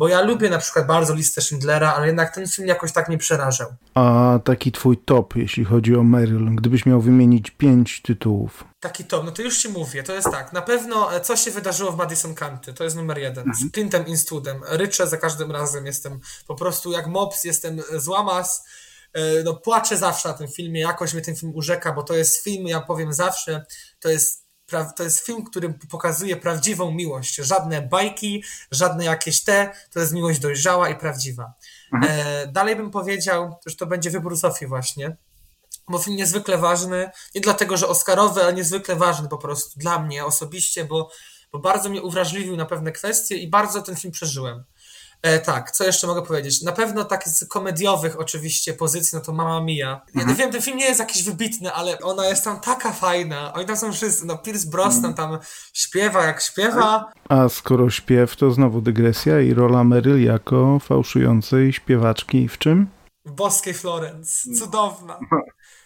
Bo 0.00 0.08
ja 0.08 0.20
lubię 0.20 0.50
na 0.50 0.58
przykład 0.58 0.86
bardzo 0.86 1.14
listę 1.14 1.40
Schindlera, 1.40 1.94
ale 1.94 2.06
jednak 2.06 2.34
ten 2.34 2.48
film 2.48 2.68
jakoś 2.68 2.92
tak 2.92 3.08
mnie 3.08 3.18
przerażał. 3.18 3.74
A 3.94 4.38
taki 4.44 4.72
twój 4.72 4.98
top, 4.98 5.36
jeśli 5.36 5.64
chodzi 5.64 5.96
o 5.96 6.02
Meryl, 6.02 6.54
gdybyś 6.54 6.86
miał 6.86 7.00
wymienić 7.00 7.50
pięć 7.50 8.02
tytułów. 8.02 8.64
Taki 8.80 9.04
top, 9.04 9.24
no 9.24 9.32
to 9.32 9.42
już 9.42 9.58
ci 9.58 9.68
mówię, 9.68 10.02
to 10.02 10.14
jest 10.14 10.30
tak. 10.30 10.52
Na 10.52 10.62
pewno 10.62 11.14
e, 11.14 11.20
co 11.20 11.36
się 11.36 11.50
wydarzyło 11.50 11.92
w 11.92 11.96
Madison 11.96 12.34
County, 12.34 12.72
to 12.74 12.84
jest 12.84 12.96
numer 12.96 13.18
jeden. 13.18 13.48
Mhm. 13.48 13.68
Z 13.68 13.72
Clintem 13.72 14.04
Eastwoodem. 14.08 14.60
Ryczę 14.68 15.06
za 15.06 15.16
każdym 15.16 15.50
razem, 15.50 15.86
jestem 15.86 16.20
po 16.46 16.54
prostu 16.54 16.92
jak 16.92 17.06
mops, 17.06 17.44
jestem 17.44 17.82
złamas 17.96 18.64
E, 19.12 19.42
no, 19.42 19.54
płaczę 19.54 19.96
zawsze 19.96 20.28
na 20.28 20.34
tym 20.34 20.48
filmie, 20.48 20.80
jakoś 20.80 21.14
mnie 21.14 21.22
ten 21.22 21.36
film 21.36 21.52
urzeka, 21.54 21.92
bo 21.92 22.02
to 22.02 22.14
jest 22.14 22.44
film, 22.44 22.66
ja 22.66 22.80
powiem 22.80 23.12
zawsze, 23.12 23.64
to 24.00 24.08
jest, 24.08 24.39
to 24.96 25.02
jest 25.02 25.26
film, 25.26 25.44
który 25.44 25.74
pokazuje 25.90 26.36
prawdziwą 26.36 26.90
miłość. 26.90 27.34
Żadne 27.34 27.82
bajki, 27.82 28.44
żadne 28.70 29.04
jakieś 29.04 29.44
te, 29.44 29.72
to 29.92 30.00
jest 30.00 30.12
miłość 30.12 30.40
dojrzała 30.40 30.88
i 30.88 30.98
prawdziwa. 30.98 31.52
Mhm. 31.92 32.12
E, 32.20 32.46
dalej 32.46 32.76
bym 32.76 32.90
powiedział, 32.90 33.56
że 33.66 33.76
to 33.76 33.86
będzie 33.86 34.10
wybór 34.10 34.36
Sofii 34.36 34.66
właśnie, 34.66 35.16
bo 35.88 35.98
film 35.98 36.16
niezwykle 36.16 36.58
ważny, 36.58 37.10
nie 37.34 37.40
dlatego, 37.40 37.76
że 37.76 37.88
Oscarowy, 37.88 38.42
ale 38.42 38.52
niezwykle 38.52 38.96
ważny 38.96 39.28
po 39.28 39.38
prostu 39.38 39.78
dla 39.78 39.98
mnie 39.98 40.24
osobiście, 40.24 40.84
bo, 40.84 41.10
bo 41.52 41.58
bardzo 41.58 41.88
mnie 41.88 42.02
uwrażliwił 42.02 42.56
na 42.56 42.66
pewne 42.66 42.92
kwestie 42.92 43.36
i 43.36 43.48
bardzo 43.48 43.82
ten 43.82 43.96
film 43.96 44.12
przeżyłem. 44.12 44.64
E, 45.22 45.38
tak, 45.38 45.70
co 45.70 45.84
jeszcze 45.84 46.06
mogę 46.06 46.22
powiedzieć? 46.22 46.62
Na 46.62 46.72
pewno 46.72 47.04
tak 47.04 47.28
z 47.28 47.48
komediowych 47.48 48.20
oczywiście 48.20 48.74
pozycji, 48.74 49.18
no 49.18 49.24
to 49.24 49.32
Mama 49.32 49.60
Mia. 49.60 50.00
Ja 50.14 50.20
mhm. 50.20 50.36
wiem, 50.36 50.52
ten 50.52 50.62
film 50.62 50.78
nie 50.78 50.84
jest 50.84 51.00
jakiś 51.00 51.22
wybitny, 51.22 51.72
ale 51.72 51.98
ona 51.98 52.26
jest 52.26 52.44
tam 52.44 52.60
taka 52.60 52.92
fajna. 52.92 53.52
Oni 53.52 53.66
tam 53.66 53.76
są 53.76 53.92
wszyscy, 53.92 54.26
no 54.26 54.38
Pierce 54.38 54.70
Brosnan 54.70 55.10
mhm. 55.10 55.14
tam 55.14 55.38
śpiewa 55.72 56.24
jak 56.24 56.42
śpiewa. 56.42 57.12
A 57.28 57.48
skoro 57.48 57.90
śpiew, 57.90 58.36
to 58.36 58.50
znowu 58.50 58.80
dygresja 58.80 59.40
i 59.40 59.54
rola 59.54 59.84
Meryl 59.84 60.24
jako 60.24 60.78
fałszującej 60.78 61.72
śpiewaczki 61.72 62.48
w 62.48 62.58
czym? 62.58 62.86
W 63.24 63.32
Boskiej 63.32 63.74
Florence. 63.74 64.54
Cudowna. 64.58 65.18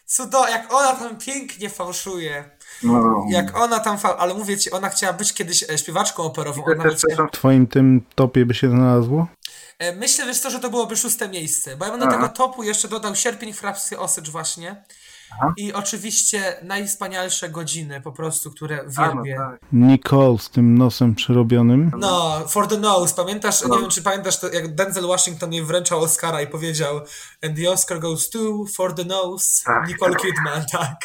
Cudo, 0.06 0.48
jak 0.48 0.74
ona 0.74 0.92
tam 0.92 1.18
pięknie 1.18 1.70
fałszuje. 1.70 2.50
No. 2.84 3.24
Jak 3.28 3.56
ona 3.56 3.80
tam, 3.80 3.98
fa... 3.98 4.16
ale 4.16 4.34
mówię 4.34 4.58
ci, 4.58 4.70
ona 4.70 4.88
chciała 4.88 5.12
być 5.12 5.32
kiedyś 5.32 5.70
e, 5.70 5.78
śpiewaczką 5.78 6.22
operową. 6.22 6.64
Ona 6.64 6.82
też, 6.82 6.94
W 7.28 7.30
twoim 7.32 7.66
tym 7.66 8.02
topie 8.14 8.46
by 8.46 8.54
się 8.54 8.70
znalazło? 8.70 9.26
E, 9.78 9.96
myślę, 9.96 10.26
wiesz 10.26 10.40
to, 10.40 10.50
że 10.50 10.60
to 10.60 10.70
byłoby 10.70 10.96
szóste 10.96 11.28
miejsce, 11.28 11.76
bo 11.76 11.84
ja 11.84 11.90
bym 11.90 12.00
do 12.00 12.06
tego 12.06 12.28
topu 12.28 12.62
jeszcze 12.62 12.88
dodał 12.88 13.14
Sierpień 13.14 13.52
Frapsy 13.52 13.98
Osycz 13.98 14.30
właśnie. 14.30 14.84
Aha. 15.32 15.54
I 15.56 15.72
oczywiście 15.72 16.56
najwspanialsze 16.62 17.48
godziny 17.48 18.00
po 18.00 18.12
prostu, 18.12 18.50
które 18.50 18.84
wielbię. 18.88 19.36
no 19.38 19.50
tak. 19.50 19.60
Nicole 19.72 20.38
z 20.38 20.50
tym 20.50 20.78
nosem 20.78 21.14
przerobionym. 21.14 21.90
No, 21.98 22.40
For 22.48 22.68
the 22.68 22.78
Nose. 22.78 23.14
Pamiętasz, 23.14 23.62
no. 23.62 23.74
nie 23.74 23.80
wiem 23.80 23.90
czy 23.90 24.02
pamiętasz, 24.02 24.40
to 24.40 24.52
jak 24.52 24.74
Denzel 24.74 25.06
Washington 25.06 25.52
jej 25.52 25.64
wręczał 25.64 26.00
Oscara 26.00 26.42
i 26.42 26.46
powiedział 26.46 27.00
And 27.44 27.56
the 27.56 27.70
Oscar 27.70 28.00
goes 28.00 28.30
to 28.30 28.38
For 28.74 28.94
the 28.94 29.04
Nose 29.04 29.64
tak. 29.64 29.88
Nicole 29.88 30.14
Kidman, 30.14 30.64
tak. 30.78 30.96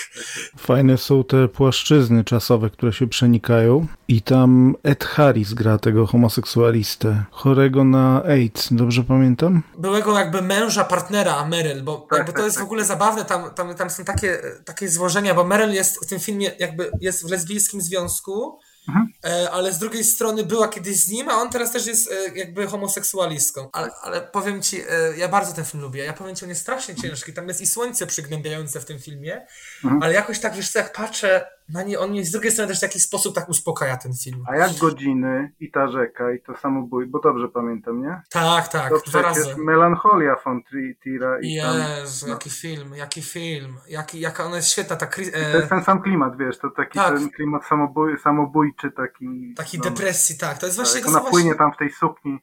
Fajne 0.58 0.98
są 0.98 1.24
te 1.24 1.48
płaszczyzny 1.48 2.24
czasowe, 2.24 2.70
które 2.70 2.94
się 2.94 3.08
przenikają 3.08 3.88
i 4.08 4.22
tam 4.22 4.76
Ed 4.84 5.06
Harris 5.06 5.54
gra 5.54 5.78
tego 5.78 6.08
homoseksualistę, 6.08 7.24
chorego 7.32 7.84
na 7.84 8.24
AIDS, 8.24 8.74
dobrze 8.74 9.04
pamiętam? 9.04 9.64
Byłego 9.78 10.20
jakby 10.20 10.42
męża, 10.42 10.84
partnera 10.84 11.46
Meryl, 11.46 11.84
bo 11.84 11.98
tak, 12.10 12.18
jakby 12.18 12.32
to 12.32 12.38
tak, 12.38 12.46
jest 12.46 12.60
w 12.60 12.64
ogóle 12.64 12.86
zabawne, 12.86 13.26
tam, 13.26 13.50
tam, 13.56 13.76
tam 13.76 13.90
są 13.90 14.04
takie, 14.14 14.42
takie 14.66 14.90
złożenia, 14.90 15.34
bo 15.34 15.44
Meryl 15.44 15.74
jest 15.74 16.06
w 16.06 16.10
tym 16.10 16.20
filmie 16.20 16.52
jakby 16.60 16.92
jest 17.02 17.28
w 17.28 17.32
lesbijskim 17.32 17.82
związku, 17.82 18.60
mhm. 18.88 19.14
E, 19.26 19.52
ale 19.52 19.74
z 19.74 19.80
drugiej 19.80 20.04
strony 20.04 20.44
była 20.44 20.68
kiedyś 20.68 21.04
z 21.04 21.10
nim, 21.10 21.30
a 21.30 21.34
on 21.34 21.50
teraz 21.50 21.72
też 21.72 21.86
jest 21.86 22.12
e, 22.12 22.38
jakby 22.38 22.68
homoseksualistką. 22.68 23.70
Ale, 23.74 23.92
ale 24.02 24.22
powiem 24.22 24.62
ci, 24.62 24.82
e, 24.82 25.18
ja 25.18 25.28
bardzo 25.28 25.54
ten 25.54 25.66
film 25.66 25.84
lubię. 25.84 26.04
Ja 26.04 26.14
powiem 26.14 26.36
ci, 26.36 26.46
on 26.46 26.50
jest 26.50 26.62
strasznie 26.62 26.96
ciężki. 26.96 27.34
Tam 27.34 27.48
jest 27.48 27.62
i 27.62 27.68
słońce 27.68 28.08
przygnębiające 28.08 28.80
w 28.80 28.86
tym 28.86 29.00
filmie, 29.00 29.46
mhm. 29.84 30.04
ale 30.04 30.14
jakoś 30.14 30.40
tak, 30.40 30.56
wiesz 30.56 30.72
co, 30.72 30.80
jak 30.80 30.94
patrzę 30.94 31.59
na 31.74 31.84
nie, 31.84 32.00
on 32.00 32.10
mnie 32.12 32.26
z 32.26 32.32
drugiej 32.32 32.52
strony 32.52 32.68
też 32.68 32.80
w 32.80 32.82
jakiś 32.82 33.04
sposób 33.04 33.36
tak 33.36 33.50
uspokaja 33.50 33.98
ten 33.98 34.12
film. 34.24 34.44
A 34.48 34.56
jak 34.56 34.78
godziny 34.78 35.52
i 35.60 35.72
ta 35.72 35.88
rzeka 35.88 36.32
i 36.32 36.42
to 36.42 36.58
samobój, 36.58 37.06
bo 37.08 37.20
dobrze 37.20 37.48
pamiętam, 37.48 38.02
nie? 38.02 38.22
Tak, 38.30 38.68
tak, 38.68 38.90
to 38.90 39.00
dwa 39.08 39.22
razy. 39.22 39.56
Melancholia 39.58 40.36
von 40.46 40.62
Tira. 41.04 41.40
I 41.42 41.54
Jezu, 41.54 42.26
tam... 42.26 42.34
jaki 42.34 42.50
film, 42.50 42.96
jaki 42.96 43.22
film, 43.22 43.78
jaki, 43.90 44.20
jaka 44.20 44.46
ona 44.46 44.56
jest 44.56 44.72
świetna, 44.72 44.96
ta... 44.96 45.06
E... 45.06 45.52
To 45.52 45.58
jest 45.58 45.70
ten 45.70 45.84
sam 45.84 46.02
klimat, 46.02 46.38
wiesz, 46.38 46.58
to 46.58 46.70
taki 46.70 47.00
tak. 47.00 47.18
ten 47.18 47.30
klimat 47.30 47.66
samobój, 47.66 48.20
samobójczy, 48.20 48.92
taki... 48.92 49.54
Taki 49.58 49.78
no, 49.78 49.84
depresji, 49.84 50.38
tak, 50.38 50.58
to 50.58 50.66
jest 50.66 50.78
właśnie... 50.78 51.02
Tak, 51.02 51.10
ona 51.10 51.20
płynie 51.20 51.32
właśnie... 51.32 51.56
tam 51.56 51.74
w 51.74 51.78
tej 51.78 51.90
sukni 51.90 52.40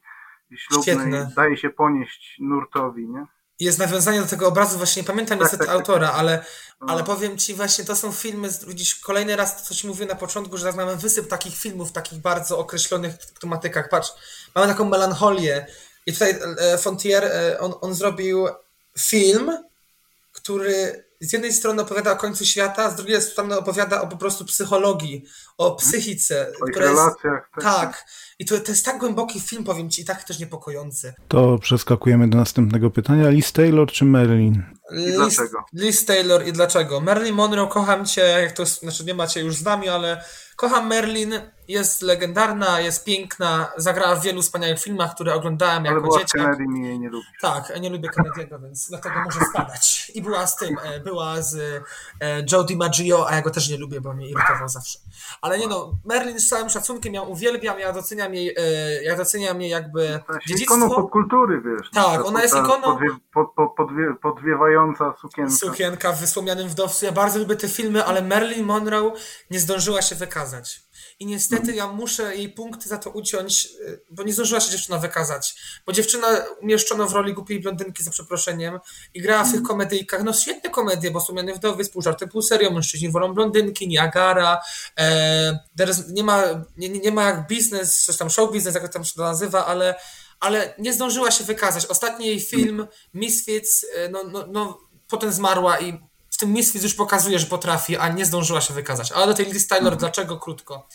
ślubnej, 0.55 0.95
Świetne. 0.95 1.31
daje 1.35 1.57
się 1.57 1.69
ponieść 1.69 2.37
nurtowi, 2.39 3.09
nie? 3.09 3.25
Jest 3.59 3.79
nawiązanie 3.79 4.21
do 4.21 4.27
tego 4.27 4.47
obrazu, 4.47 4.77
właśnie 4.77 5.01
nie 5.01 5.07
pamiętam 5.07 5.39
niestety 5.39 5.69
autora, 5.69 6.11
ale, 6.11 6.45
no. 6.81 6.87
ale 6.89 7.03
powiem 7.03 7.37
ci 7.37 7.53
właśnie, 7.53 7.85
to 7.85 7.95
są 7.95 8.11
filmy, 8.11 8.49
widzisz, 8.67 8.95
kolejny 8.95 9.35
raz 9.35 9.57
to, 9.57 9.63
co 9.63 9.75
ci 9.75 9.87
mówiłem 9.87 10.09
na 10.09 10.15
początku, 10.15 10.57
że 10.57 10.71
mamy 10.71 10.95
wysyp 10.95 11.27
takich 11.27 11.57
filmów, 11.57 11.91
takich 11.91 12.19
bardzo 12.19 12.57
określonych 12.57 13.15
tematykach. 13.39 13.89
Patrz, 13.89 14.09
mamy 14.55 14.67
taką 14.67 14.85
melancholię 14.85 15.67
i 16.05 16.13
tutaj 16.13 16.39
e, 16.57 16.77
Fontier, 16.77 17.25
e, 17.25 17.59
on, 17.59 17.73
on 17.81 17.93
zrobił 17.93 18.47
film, 18.99 19.57
który 20.31 21.06
z 21.19 21.33
jednej 21.33 21.53
strony 21.53 21.81
opowiada 21.81 22.11
o 22.11 22.15
końcu 22.15 22.45
świata, 22.45 22.91
z 22.91 22.95
drugiej 22.95 23.21
strony 23.21 23.57
opowiada 23.57 24.01
o 24.01 24.07
po 24.07 24.17
prostu 24.17 24.45
psychologii, 24.45 25.25
o 25.57 25.75
psychice. 25.75 26.51
O 26.61 26.65
która 26.65 26.85
relacjach. 26.85 27.49
Jest, 27.57 27.67
tak. 27.67 28.05
I 28.39 28.45
to, 28.45 28.59
to 28.59 28.71
jest 28.71 28.85
tak 28.85 28.97
głęboki 28.97 29.39
film, 29.39 29.63
powiem 29.63 29.89
ci, 29.89 30.01
i 30.01 30.05
tak 30.05 30.23
też 30.23 30.39
niepokojący. 30.39 31.13
To 31.27 31.57
przeskakujemy 31.59 32.29
do 32.29 32.37
następnego 32.37 32.91
pytania. 32.91 33.29
Liz 33.29 33.51
Taylor 33.51 33.91
czy 33.91 34.05
Marilyn? 34.05 34.63
I 34.91 35.11
dlaczego? 35.11 35.65
Liz 35.73 36.05
Taylor 36.05 36.47
i 36.47 36.53
dlaczego? 36.53 37.01
Marilyn 37.01 37.35
Monroe, 37.35 37.67
kocham 37.67 38.05
cię, 38.05 38.21
jak 38.21 38.51
to 38.51 38.63
jest, 38.63 38.79
znaczy 38.79 39.05
nie 39.05 39.13
macie 39.13 39.41
już 39.41 39.55
z 39.55 39.63
nami, 39.63 39.89
ale 39.89 40.23
kocham 40.57 40.87
Merlin, 40.87 41.33
jest 41.67 42.01
legendarna, 42.01 42.79
jest 42.79 43.05
piękna, 43.05 43.71
zagrała 43.77 44.15
w 44.15 44.23
wielu 44.23 44.41
wspaniałych 44.41 44.79
filmach, 44.79 45.15
które 45.15 45.33
oglądałem 45.33 45.85
jako 45.85 45.97
ale 45.97 46.09
dzieciak. 46.11 46.41
Kennedy 46.41 46.67
mi 46.67 46.87
jej 46.87 46.99
nie 46.99 47.09
lubi. 47.09 47.27
Tak, 47.41 47.69
ja 47.69 47.77
nie 47.77 47.89
lubię 47.89 48.09
Kennedy'ego, 48.09 48.61
więc 48.61 48.89
dlatego 48.89 49.15
może 49.25 49.39
spadać. 49.49 50.11
I 50.15 50.21
była 50.21 50.47
z 50.47 50.55
tym, 50.55 50.77
e, 50.83 50.99
była 50.99 51.41
z 51.41 51.55
e, 52.21 52.43
Joe 52.51 52.63
DiMaggio, 52.63 53.29
a 53.29 53.35
ja 53.35 53.41
go 53.41 53.49
też 53.49 53.69
nie 53.69 53.77
lubię, 53.77 54.01
bo 54.01 54.13
mnie 54.13 54.29
irytował 54.29 54.69
zawsze. 54.69 54.99
Ale 55.41 55.59
nie 55.59 55.67
no, 55.67 55.91
Merlin 56.05 56.39
z 56.39 56.49
całym 56.49 56.69
szacunkiem, 56.69 57.13
ja 57.13 57.21
uwielbiam, 57.21 57.79
ja 57.79 57.93
doceniam 57.93 58.33
jej, 58.33 58.55
e, 58.57 59.03
ja 59.03 59.15
doceniam 59.15 59.61
jej 59.61 59.71
jakby 59.71 60.19
no, 60.29 60.35
dziedzictwo. 60.47 60.75
ikoną 60.75 60.95
popkultury, 60.95 61.61
wiesz. 61.61 61.89
Tak, 61.93 62.25
ona 62.25 62.41
jest 62.41 62.55
ikoną... 62.55 62.81
Podwie, 62.81 63.07
pod, 63.33 63.53
pod, 63.53 63.75
podwie, 63.75 64.13
podwiewająca 64.21 65.13
sukienka. 65.21 65.51
Sukienka 65.51 66.11
w 66.11 66.19
Wysłomianym 66.19 66.69
Wdowcu. 66.69 67.05
Ja 67.05 67.11
bardzo 67.11 67.39
lubię 67.39 67.55
te 67.55 67.67
filmy, 67.67 68.05
ale 68.05 68.21
Marilyn 68.21 68.65
Monroe 68.65 69.13
nie 69.51 69.59
zdążyła 69.59 70.01
się 70.01 70.15
wykazać. 70.15 70.46
I 71.19 71.25
niestety 71.25 71.75
ja 71.75 71.87
muszę 71.87 72.35
jej 72.35 72.49
punkty 72.49 72.89
za 72.89 72.97
to 72.97 73.09
uciąć, 73.09 73.65
y, 73.65 74.01
bo 74.11 74.23
nie 74.23 74.33
zdążyła 74.33 74.59
się 74.59 74.71
dziewczyna 74.71 74.97
wykazać. 74.97 75.55
Bo 75.85 75.93
dziewczyna 75.93 76.27
umieszczono 76.61 77.07
w 77.07 77.13
roli 77.13 77.33
głupiej 77.33 77.59
blondynki, 77.59 78.03
za 78.03 78.11
przeproszeniem, 78.11 78.79
i 79.13 79.21
grała 79.21 79.43
w 79.43 79.51
tych 79.51 79.63
komedyjkach. 79.63 80.23
No 80.23 80.33
świetne 80.33 80.69
komedie, 80.69 81.11
bo 81.11 81.21
Słomiany 81.21 81.53
Wdowy, 81.53 81.85
pół 81.85 82.01
żarty, 82.01 82.27
pół 82.27 82.41
serio, 82.41 82.71
mężczyźni 82.71 83.11
wolą 83.11 83.33
blondynki, 83.33 83.87
Niagara, 83.87 84.61
e, 84.97 85.59
nie, 86.09 86.23
ma, 86.23 86.43
nie, 86.77 86.89
nie 86.89 87.11
ma 87.11 87.23
jak 87.23 87.47
biznes, 87.47 88.03
coś 88.03 88.17
tam 88.17 88.29
show 88.29 88.51
biznes, 88.51 88.75
jak 88.75 88.93
tam 88.93 89.05
się 89.05 89.13
to 89.15 89.21
nazywa, 89.21 89.65
ale, 89.65 89.95
ale 90.39 90.73
nie 90.77 90.93
zdążyła 90.93 91.31
się 91.31 91.43
wykazać. 91.43 91.85
Ostatni 91.85 92.27
jej 92.27 92.39
film, 92.39 92.87
Misfits, 93.13 93.85
e, 93.95 94.09
no, 94.09 94.23
no, 94.23 94.47
no 94.47 94.79
potem 95.09 95.31
zmarła 95.31 95.79
i 95.79 95.99
w 96.37 96.39
tym 96.39 96.53
Misfits 96.53 96.83
już 96.83 96.93
pokazuje, 96.93 97.39
że 97.39 97.45
potrafi, 97.45 97.97
a 97.97 98.09
nie 98.09 98.25
zdążyła 98.25 98.61
się 98.61 98.73
wykazać. 98.73 99.11
Ale 99.11 99.27
do 99.27 99.33
tej 99.33 99.45
Liz 99.45 99.67
Taylor, 99.67 99.93
mhm. 99.93 99.99
dlaczego 99.99 100.37
krótko? 100.37 100.87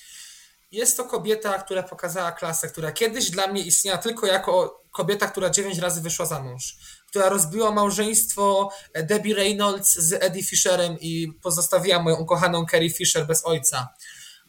Jest 0.72 0.96
to 0.96 1.04
kobieta, 1.04 1.58
która 1.58 1.82
pokazała 1.82 2.32
klasę, 2.32 2.68
która 2.68 2.92
kiedyś 2.92 3.30
dla 3.30 3.46
mnie 3.46 3.62
istniała 3.62 3.98
tylko 3.98 4.26
jako 4.26 4.82
kobieta, 4.90 5.26
która 5.26 5.50
dziewięć 5.50 5.78
razy 5.78 6.00
wyszła 6.00 6.26
za 6.26 6.42
mąż, 6.42 6.76
która 7.06 7.28
rozbiła 7.28 7.70
małżeństwo 7.70 8.70
Debbie 8.94 9.34
Reynolds 9.34 9.94
z 9.98 10.12
Eddie 10.12 10.42
Fisherem 10.42 10.96
i 11.00 11.32
pozostawiła 11.42 12.02
moją 12.02 12.16
ukochaną 12.16 12.66
Carrie 12.70 12.90
Fisher 12.90 13.26
bez 13.26 13.46
ojca. 13.46 13.88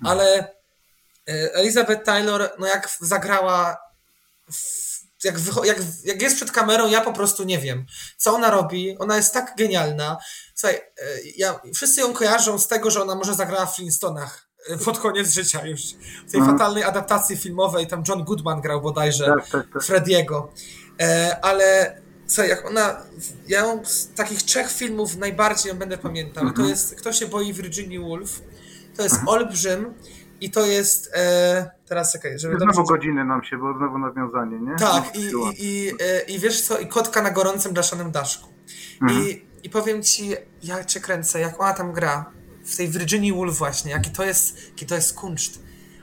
Ale 0.04 0.38
e, 0.38 1.54
Elizabeth 1.54 2.06
Taylor, 2.06 2.56
no 2.60 2.68
jak 2.68 2.98
zagrała, 3.02 3.78
jak, 5.24 5.36
jak, 5.63 5.78
jak 6.03 6.21
jest 6.21 6.36
przed 6.36 6.51
kamerą, 6.51 6.89
ja 6.89 7.01
po 7.01 7.13
prostu 7.13 7.43
nie 7.43 7.59
wiem, 7.59 7.86
co 8.17 8.34
ona 8.34 8.51
robi. 8.51 8.97
Ona 8.99 9.17
jest 9.17 9.34
tak 9.34 9.53
genialna. 9.57 10.17
Słuchaj, 10.55 10.76
e, 10.76 10.82
ja, 11.38 11.59
wszyscy 11.76 12.01
ją 12.01 12.13
kojarzą 12.13 12.59
z 12.59 12.67
tego, 12.67 12.91
że 12.91 13.01
ona 13.01 13.15
może 13.15 13.36
zagrała 13.36 13.65
w 13.65 13.76
Flintstonach 13.76 14.53
pod 14.86 14.99
koniec 14.99 15.34
życia 15.34 15.65
już. 15.65 15.82
W 16.28 16.32
tej 16.32 16.39
mhm. 16.39 16.57
fatalnej 16.57 16.84
adaptacji 16.84 17.38
filmowej 17.38 17.88
tam 17.88 18.03
John 18.07 18.24
Goodman 18.24 18.61
grał 18.61 18.82
bodajże 18.82 19.26
tak, 19.26 19.49
tak, 19.49 19.65
tak. 19.74 19.84
Frediego. 19.84 20.51
E, 21.01 21.38
ale 21.41 21.97
co, 22.28 22.43
jak 22.43 22.67
ona, 22.67 23.01
ja 23.47 23.59
ją 23.59 23.86
z 23.86 24.13
takich 24.15 24.43
trzech 24.43 24.71
filmów 24.71 25.17
najbardziej 25.17 25.69
ją 25.69 25.78
będę 25.78 25.97
pamiętał. 25.97 26.43
Mhm. 26.43 26.65
To 26.65 26.69
jest 26.69 26.95
Kto 26.95 27.13
się 27.13 27.28
boi 27.28 27.53
Virginia 27.53 27.99
Woolf, 27.99 28.41
to 28.97 29.03
jest 29.03 29.15
mhm. 29.15 29.28
Olbrzym 29.30 29.93
i 30.41 30.51
to 30.51 30.65
jest, 30.65 31.11
e, 31.13 31.71
teraz 31.94 32.14
czekaj, 32.14 32.39
żeby 32.39 32.58
Znowu 32.58 32.74
dobrze... 32.74 32.94
godziny 32.94 33.26
nam 33.26 33.44
się, 33.44 33.58
bo 33.58 33.78
znowu 33.78 33.98
nawiązanie, 33.98 34.60
nie? 34.60 34.76
Tak, 34.76 35.16
i, 35.16 35.20
i, 35.20 35.30
i, 35.60 35.89
e, 35.89 36.22
i 36.22 36.39
wiesz 36.39 36.62
co, 36.62 36.80
i 36.80 36.88
Kotka 36.88 37.22
na 37.22 37.32
gorącym 37.32 37.74
blaszanym 37.74 38.12
daszku. 38.12 38.50
Mhm. 39.02 39.22
I, 39.24 39.46
I 39.64 39.70
powiem 39.70 40.04
ci, 40.04 40.32
ja 40.64 40.84
cię 40.84 41.00
kręcę, 41.00 41.39
jak 41.39 41.62
ona 41.62 41.74
tam 41.74 41.94
gra, 41.94 42.26
w 42.66 42.78
tej 42.78 42.89
Virginia 42.89 43.34
Woolf 43.34 43.58
właśnie, 43.58 43.91
jaki 43.91 44.12
to 44.12 44.24
jest, 44.24 44.68
jaki 44.68 44.86
to 44.86 44.96
jest 44.96 45.14
kunszt. 45.14 45.60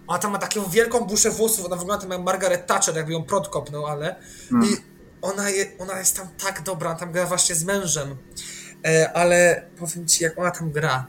Ona 0.06 0.18
tam 0.18 0.32
ma 0.32 0.38
taką 0.38 0.70
wielką 0.70 1.00
buszę 1.00 1.30
włosów, 1.30 1.66
ona 1.66 1.76
wygląda 1.76 2.14
jak 2.14 2.24
Margaret 2.24 2.66
Thatcher, 2.66 2.96
jakby 2.96 3.12
ją 3.12 3.22
prot 3.22 3.48
kopnął, 3.48 3.86
ale 3.86 4.16
mm. 4.52 4.68
i 4.68 4.76
ona, 5.22 5.50
je, 5.50 5.66
ona 5.78 5.98
jest 5.98 6.16
tam 6.16 6.28
tak 6.44 6.62
dobra, 6.62 6.94
tam 6.94 7.12
gra 7.12 7.26
właśnie 7.26 7.54
z 7.54 7.64
mężem, 7.64 8.16
e, 8.86 9.12
ale 9.12 9.68
powiem 9.78 10.06
ci, 10.06 10.24
jak 10.24 10.38
ona 10.38 10.50
tam 10.50 10.70
gra, 10.70 11.06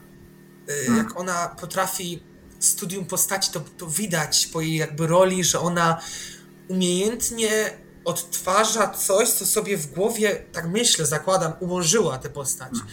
e, 0.68 0.86
mm. 0.86 0.98
jak 0.98 1.20
ona 1.20 1.56
potrafi 1.60 2.31
studium 2.64 3.04
postaci, 3.04 3.52
to, 3.52 3.60
to 3.60 3.86
widać 3.86 4.46
po 4.46 4.60
jej 4.60 4.76
jakby 4.76 5.06
roli, 5.06 5.44
że 5.44 5.60
ona 5.60 6.00
umiejętnie 6.68 7.70
odtwarza 8.04 8.88
coś, 8.88 9.28
co 9.28 9.46
sobie 9.46 9.76
w 9.76 9.92
głowie, 9.92 10.44
tak 10.52 10.68
myślę, 10.68 11.06
zakładam, 11.06 11.52
ułożyła 11.60 12.18
tę 12.18 12.30
postać. 12.30 12.72
Mm. 12.72 12.86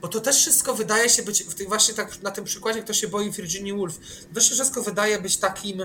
Bo 0.00 0.08
to 0.08 0.20
też 0.20 0.36
wszystko 0.36 0.74
wydaje 0.74 1.08
się 1.08 1.22
być, 1.22 1.42
w 1.42 1.54
tym 1.54 1.68
właśnie 1.68 1.94
tak 1.94 2.22
na 2.22 2.30
tym 2.30 2.44
przykładzie, 2.44 2.82
kto 2.82 2.94
się 2.94 3.08
boi 3.08 3.30
Virginia 3.30 3.74
Woolf, 3.74 3.98
to 4.34 4.40
się 4.40 4.54
wszystko 4.54 4.82
wydaje 4.82 5.20
być 5.20 5.36
takim 5.36 5.82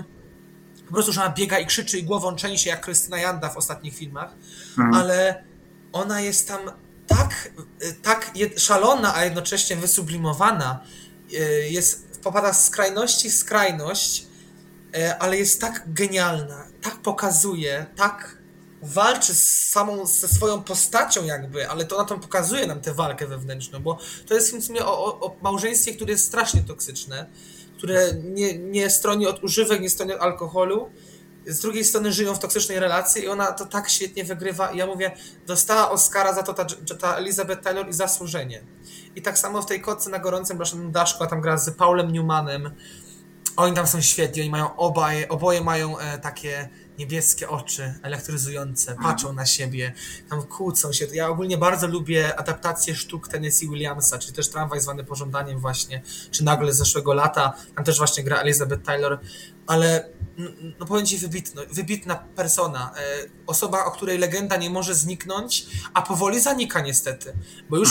po 0.86 0.94
prostu, 0.94 1.12
że 1.12 1.22
ona 1.22 1.30
biega 1.30 1.58
i 1.58 1.66
krzyczy 1.66 1.98
i 1.98 2.04
głową 2.04 2.36
częsie 2.36 2.70
jak 2.70 2.80
Krystyna 2.80 3.18
Janda 3.18 3.48
w 3.48 3.56
ostatnich 3.56 3.94
filmach, 3.94 4.34
mhm. 4.78 4.94
ale 4.94 5.44
ona 5.92 6.20
jest 6.20 6.48
tam 6.48 6.60
tak, 7.06 7.50
tak 8.02 8.32
szalona, 8.56 9.14
a 9.14 9.24
jednocześnie 9.24 9.76
wysublimowana, 9.76 10.80
y, 11.32 11.68
jest, 11.70 12.09
popada 12.22 12.52
z 12.52 12.66
skrajności 12.66 13.30
w 13.30 13.34
skrajność, 13.34 14.26
y, 14.96 15.14
ale 15.18 15.36
jest 15.36 15.60
tak 15.60 15.82
genialna, 15.86 16.66
tak 16.82 16.96
pokazuje, 16.96 17.86
tak 17.96 18.40
walczy 18.82 19.34
z 19.34 19.68
samą, 19.68 20.06
ze 20.06 20.28
swoją 20.28 20.62
postacią 20.62 21.24
jakby, 21.24 21.68
ale 21.68 21.84
to 21.84 21.98
na 21.98 22.04
to 22.04 22.18
pokazuje 22.18 22.66
nam 22.66 22.80
tę 22.80 22.94
walkę 22.94 23.26
wewnętrzną, 23.26 23.80
bo 23.80 23.98
to 24.26 24.34
jest 24.34 24.66
sumie 24.66 24.86
o, 24.86 25.04
o, 25.04 25.20
o 25.20 25.36
małżeństwie, 25.42 25.94
które 25.94 26.12
jest 26.12 26.26
strasznie 26.26 26.62
toksyczne, 26.62 27.26
które 27.78 28.12
nie, 28.14 28.58
nie 28.58 28.90
stroni 28.90 29.26
od 29.26 29.44
używek, 29.44 29.80
nie 29.80 29.90
stroni 29.90 30.12
od 30.12 30.20
alkoholu, 30.20 30.90
z 31.46 31.60
drugiej 31.60 31.84
strony 31.84 32.12
żyją 32.12 32.34
w 32.34 32.38
toksycznej 32.38 32.80
relacji 32.80 33.24
i 33.24 33.28
ona 33.28 33.52
to 33.52 33.66
tak 33.66 33.90
świetnie 33.90 34.24
wygrywa. 34.24 34.70
I 34.70 34.76
ja 34.76 34.86
mówię, 34.86 35.10
dostała 35.46 35.90
Oscara 35.90 36.34
za 36.34 36.42
to 36.42 36.54
ta, 36.54 36.64
ta 37.00 37.16
Elizabeth 37.16 37.62
Taylor 37.62 37.88
i 37.88 37.92
zasłużenie. 37.92 38.62
I 39.16 39.22
tak 39.22 39.38
samo 39.38 39.62
w 39.62 39.66
tej 39.66 39.80
kotce 39.80 40.10
na 40.10 40.18
gorącym 40.18 40.56
blaszanym 40.56 40.92
daszku, 40.92 41.24
a 41.24 41.26
tam 41.26 41.40
gra 41.40 41.58
z 41.58 41.70
Paulem 41.70 42.12
Newmanem. 42.12 42.70
Oni 43.56 43.76
tam 43.76 43.86
są 43.86 44.00
świetni, 44.00 44.42
oni 44.42 44.50
mają 44.50 44.76
obaj, 44.76 45.28
oboje 45.28 45.60
mają 45.60 45.98
e, 45.98 46.18
takie 46.18 46.68
niebieskie 46.98 47.48
oczy, 47.48 47.94
elektryzujące, 48.02 48.96
patrzą 49.02 49.32
na 49.32 49.46
siebie, 49.46 49.92
tam 50.30 50.42
kłócą 50.42 50.92
się. 50.92 51.06
Ja 51.12 51.28
ogólnie 51.28 51.58
bardzo 51.58 51.86
lubię 51.86 52.38
adaptacje 52.38 52.94
sztuk 52.94 53.28
Tennessee 53.28 53.68
Williamsa, 53.68 54.18
czy 54.18 54.32
też 54.32 54.48
Tramwaj 54.48 54.80
zwany 54.80 55.04
pożądaniem 55.04 55.58
właśnie, 55.58 56.02
czy 56.30 56.44
Nagle 56.44 56.72
z 56.72 56.76
zeszłego 56.76 57.14
lata, 57.14 57.52
tam 57.76 57.84
też 57.84 57.98
właśnie 57.98 58.24
gra 58.24 58.36
Elizabeth 58.36 58.82
Taylor, 58.82 59.20
ale 59.70 60.04
no 60.78 60.86
powiem 60.86 61.06
Ci 61.06 61.18
wybitno, 61.18 61.62
wybitna 61.72 62.16
persona, 62.36 62.92
e, 62.96 63.00
osoba, 63.46 63.84
o 63.84 63.90
której 63.90 64.18
legenda 64.18 64.56
nie 64.56 64.70
może 64.70 64.94
zniknąć, 64.94 65.66
a 65.94 66.02
powoli 66.02 66.40
zanika 66.40 66.80
niestety, 66.80 67.32
bo 67.68 67.76
już 67.76 67.90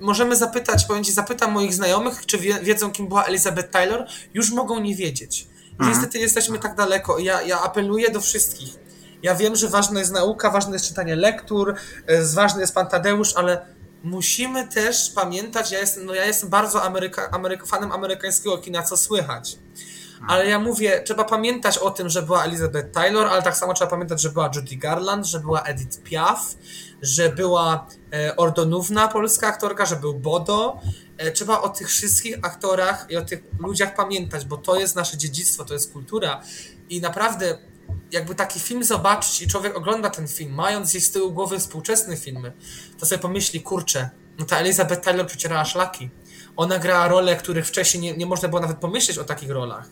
możemy 0.00 0.36
zapytać, 0.36 0.84
powiem 0.84 1.04
Ci, 1.04 1.12
zapytam 1.12 1.52
moich 1.52 1.74
znajomych, 1.74 2.26
czy 2.26 2.38
wie 2.38 2.60
wiedzą, 2.60 2.90
kim 2.90 3.08
była 3.08 3.24
Elizabeth 3.24 3.70
Taylor, 3.70 4.06
już 4.34 4.50
mogą 4.50 4.80
nie 4.80 4.94
wiedzieć. 4.94 5.46
Mhm. 5.72 5.90
Niestety 5.90 6.18
jesteśmy 6.18 6.58
tak 6.58 6.76
daleko. 6.76 7.18
Ja, 7.18 7.42
ja 7.42 7.60
apeluję 7.60 8.10
do 8.10 8.20
wszystkich. 8.20 8.74
Ja 9.22 9.34
wiem, 9.34 9.56
że 9.56 9.68
ważna 9.68 10.00
jest 10.00 10.12
nauka, 10.12 10.50
ważne 10.50 10.72
jest 10.72 10.88
czytanie 10.88 11.16
lektur, 11.16 11.74
e, 12.06 12.22
ważny 12.22 12.60
jest 12.60 12.74
pan 12.74 12.86
Tadeusz, 12.86 13.36
ale 13.36 13.66
musimy 14.02 14.68
też 14.68 15.10
pamiętać, 15.10 15.72
ja 15.72 15.78
jestem, 15.78 16.06
no 16.06 16.14
ja 16.14 16.24
jestem 16.24 16.48
bardzo 16.48 16.82
Ameryka, 16.82 17.30
Ameryka, 17.30 17.66
fanem 17.66 17.92
amerykańskiego 17.92 18.58
kina, 18.58 18.82
co 18.82 18.96
słychać. 18.96 19.58
Ale 20.28 20.48
ja 20.48 20.58
mówię, 20.58 21.02
trzeba 21.04 21.24
pamiętać 21.24 21.78
o 21.78 21.90
tym, 21.90 22.08
że 22.08 22.22
była 22.22 22.44
Elizabeth 22.44 22.90
Taylor, 22.90 23.26
ale 23.26 23.42
tak 23.42 23.56
samo 23.56 23.74
trzeba 23.74 23.90
pamiętać, 23.90 24.20
że 24.20 24.30
była 24.30 24.50
Judy 24.54 24.76
Garland, 24.76 25.26
że 25.26 25.40
była 25.40 25.62
Edith 25.62 26.02
Piaf, 26.02 26.54
że 27.02 27.28
była 27.28 27.86
e, 28.12 28.36
Ordonówna, 28.36 29.08
polska 29.08 29.46
aktorka, 29.46 29.86
że 29.86 29.96
był 29.96 30.14
Bodo. 30.14 30.80
E, 31.18 31.30
trzeba 31.30 31.60
o 31.60 31.68
tych 31.68 31.88
wszystkich 31.88 32.38
aktorach 32.42 33.06
i 33.10 33.16
o 33.16 33.24
tych 33.24 33.42
ludziach 33.58 33.94
pamiętać, 33.94 34.44
bo 34.44 34.56
to 34.56 34.76
jest 34.76 34.96
nasze 34.96 35.18
dziedzictwo, 35.18 35.64
to 35.64 35.74
jest 35.74 35.92
kultura. 35.92 36.42
I 36.90 37.00
naprawdę, 37.00 37.58
jakby 38.12 38.34
taki 38.34 38.60
film 38.60 38.84
zobaczyć 38.84 39.42
i 39.42 39.48
człowiek 39.48 39.76
ogląda 39.76 40.10
ten 40.10 40.28
film, 40.28 40.54
mając 40.54 40.90
gdzieś 40.90 41.04
z 41.04 41.10
tyłu 41.10 41.32
głowy 41.32 41.58
współczesne 41.58 42.16
filmy, 42.16 42.52
to 42.98 43.06
sobie 43.06 43.18
pomyśli, 43.18 43.62
kurczę, 43.62 44.10
no 44.38 44.44
ta 44.44 44.58
Elizabeth 44.58 45.04
Taylor 45.04 45.26
przecierała 45.26 45.64
szlaki. 45.64 46.10
Ona 46.56 46.78
grała 46.78 47.08
role, 47.08 47.36
których 47.36 47.66
wcześniej 47.66 48.02
nie, 48.02 48.16
nie 48.16 48.26
można 48.26 48.48
było 48.48 48.60
nawet 48.60 48.78
pomyśleć 48.78 49.18
o 49.18 49.24
takich 49.24 49.50
rolach. 49.50 49.88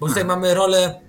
Bo 0.00 0.08
tutaj 0.08 0.24
mamy 0.24 0.54
rolę 0.54 1.00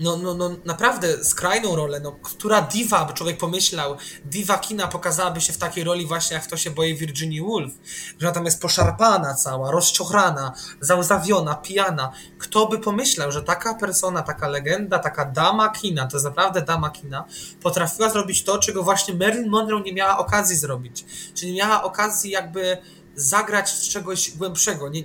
no, 0.00 0.16
no, 0.16 0.34
no 0.34 0.50
naprawdę 0.64 1.24
skrajną 1.24 1.76
rolę, 1.76 2.00
no, 2.00 2.12
która 2.12 2.62
diva, 2.62 3.04
by 3.04 3.12
człowiek 3.12 3.38
pomyślał, 3.38 3.96
diva 4.24 4.58
kina 4.58 4.88
pokazałaby 4.88 5.40
się 5.40 5.52
w 5.52 5.58
takiej 5.58 5.84
roli 5.84 6.06
właśnie 6.06 6.34
jak 6.34 6.46
to 6.46 6.56
się 6.56 6.70
boi 6.70 6.94
Virginia 6.94 7.42
Woolf, 7.42 7.72
że 8.18 8.32
tam 8.32 8.44
jest 8.44 8.62
poszarpana 8.62 9.34
cała, 9.34 9.70
rozczochrana, 9.70 10.52
załzawiona, 10.80 11.54
pijana. 11.54 12.12
Kto 12.38 12.66
by 12.66 12.78
pomyślał, 12.78 13.32
że 13.32 13.42
taka 13.42 13.74
persona, 13.74 14.22
taka 14.22 14.48
legenda, 14.48 14.98
taka 14.98 15.24
dama 15.24 15.68
kina, 15.68 16.06
to 16.06 16.16
jest 16.16 16.24
naprawdę 16.24 16.62
dama 16.62 16.90
kina, 16.90 17.24
potrafiła 17.62 18.10
zrobić 18.10 18.44
to, 18.44 18.58
czego 18.58 18.82
właśnie 18.82 19.14
Marilyn 19.14 19.50
Monroe 19.50 19.80
nie 19.80 19.92
miała 19.92 20.18
okazji 20.18 20.56
zrobić. 20.56 21.04
Czyli 21.34 21.52
nie 21.52 21.58
miała 21.58 21.82
okazji 21.82 22.30
jakby 22.30 22.78
zagrać 23.16 23.70
z 23.70 23.88
czegoś 23.88 24.30
głębszego. 24.30 24.88
Nie, 24.88 25.02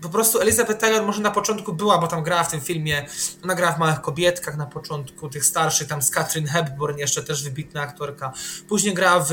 po 0.00 0.08
prostu 0.08 0.40
Elizabeth 0.40 0.80
Taylor 0.80 1.06
może 1.06 1.22
na 1.22 1.30
początku 1.30 1.72
była, 1.72 1.98
bo 1.98 2.06
tam 2.06 2.22
grała 2.22 2.44
w 2.44 2.50
tym 2.50 2.60
filmie, 2.60 3.06
ona 3.44 3.54
grała 3.54 3.72
w 3.72 3.78
Małych 3.78 4.00
Kobietkach 4.00 4.56
na 4.56 4.66
początku, 4.66 5.28
tych 5.28 5.44
starszych, 5.44 5.88
tam 5.88 6.02
z 6.02 6.10
Katrin 6.10 6.46
Hepburn, 6.46 6.98
jeszcze 6.98 7.22
też 7.22 7.44
wybitna 7.44 7.80
aktorka. 7.80 8.32
Później 8.68 8.94
grała 8.94 9.24
w 9.24 9.32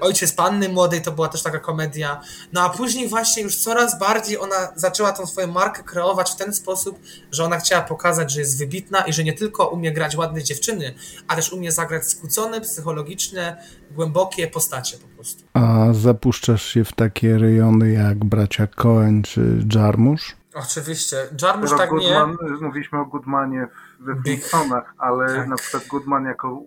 Ojciec 0.00 0.32
Panny 0.32 0.68
Młodej, 0.68 1.02
to 1.02 1.12
była 1.12 1.28
też 1.28 1.42
taka 1.42 1.58
komedia. 1.58 2.20
No 2.52 2.62
a 2.62 2.68
później 2.68 3.08
właśnie 3.08 3.42
już 3.42 3.56
coraz 3.56 3.98
bardziej 3.98 4.38
ona 4.38 4.56
zaczęła 4.76 5.12
tą 5.12 5.26
swoją 5.26 5.46
markę 5.46 5.82
kreować 5.82 6.30
w 6.30 6.36
ten 6.36 6.54
sposób, 6.54 6.98
że 7.30 7.44
ona 7.44 7.58
chciała 7.58 7.82
pokazać, 7.82 8.32
że 8.32 8.40
jest 8.40 8.58
wybitna 8.58 9.00
i 9.00 9.12
że 9.12 9.24
nie 9.24 9.32
tylko 9.32 9.68
umie 9.68 9.92
grać 9.92 10.16
ładne 10.16 10.42
dziewczyny, 10.42 10.94
a 11.28 11.36
też 11.36 11.52
umie 11.52 11.72
zagrać 11.72 12.06
skłócone, 12.06 12.60
psychologiczne, 12.60 13.62
głębokie 13.90 14.46
postacie 14.46 14.98
po 14.98 15.08
prostu. 15.08 15.44
A 15.52 15.86
zapuszczasz 15.92 16.66
się 16.66 16.84
w 16.84 16.92
takie 16.92 17.38
rejony 17.38 17.92
jak 17.92 18.24
bracia 18.24 18.66
Cohen 18.66 19.22
czy 19.22 19.64
Jarmusz? 19.74 20.36
Oczywiście. 20.54 21.16
Jarmusz 21.42 21.70
tak 21.70 21.90
Goodman, 21.90 22.36
nie... 22.42 22.66
Mówiliśmy 22.66 23.00
o 23.00 23.04
Goodmanie 23.04 23.66
we 24.00 24.14
Simpsonach, 24.26 24.94
ale 24.98 25.36
tak. 25.36 25.48
na 25.48 25.56
przykład 25.56 25.86
Goodman 25.86 26.24
jako 26.24 26.62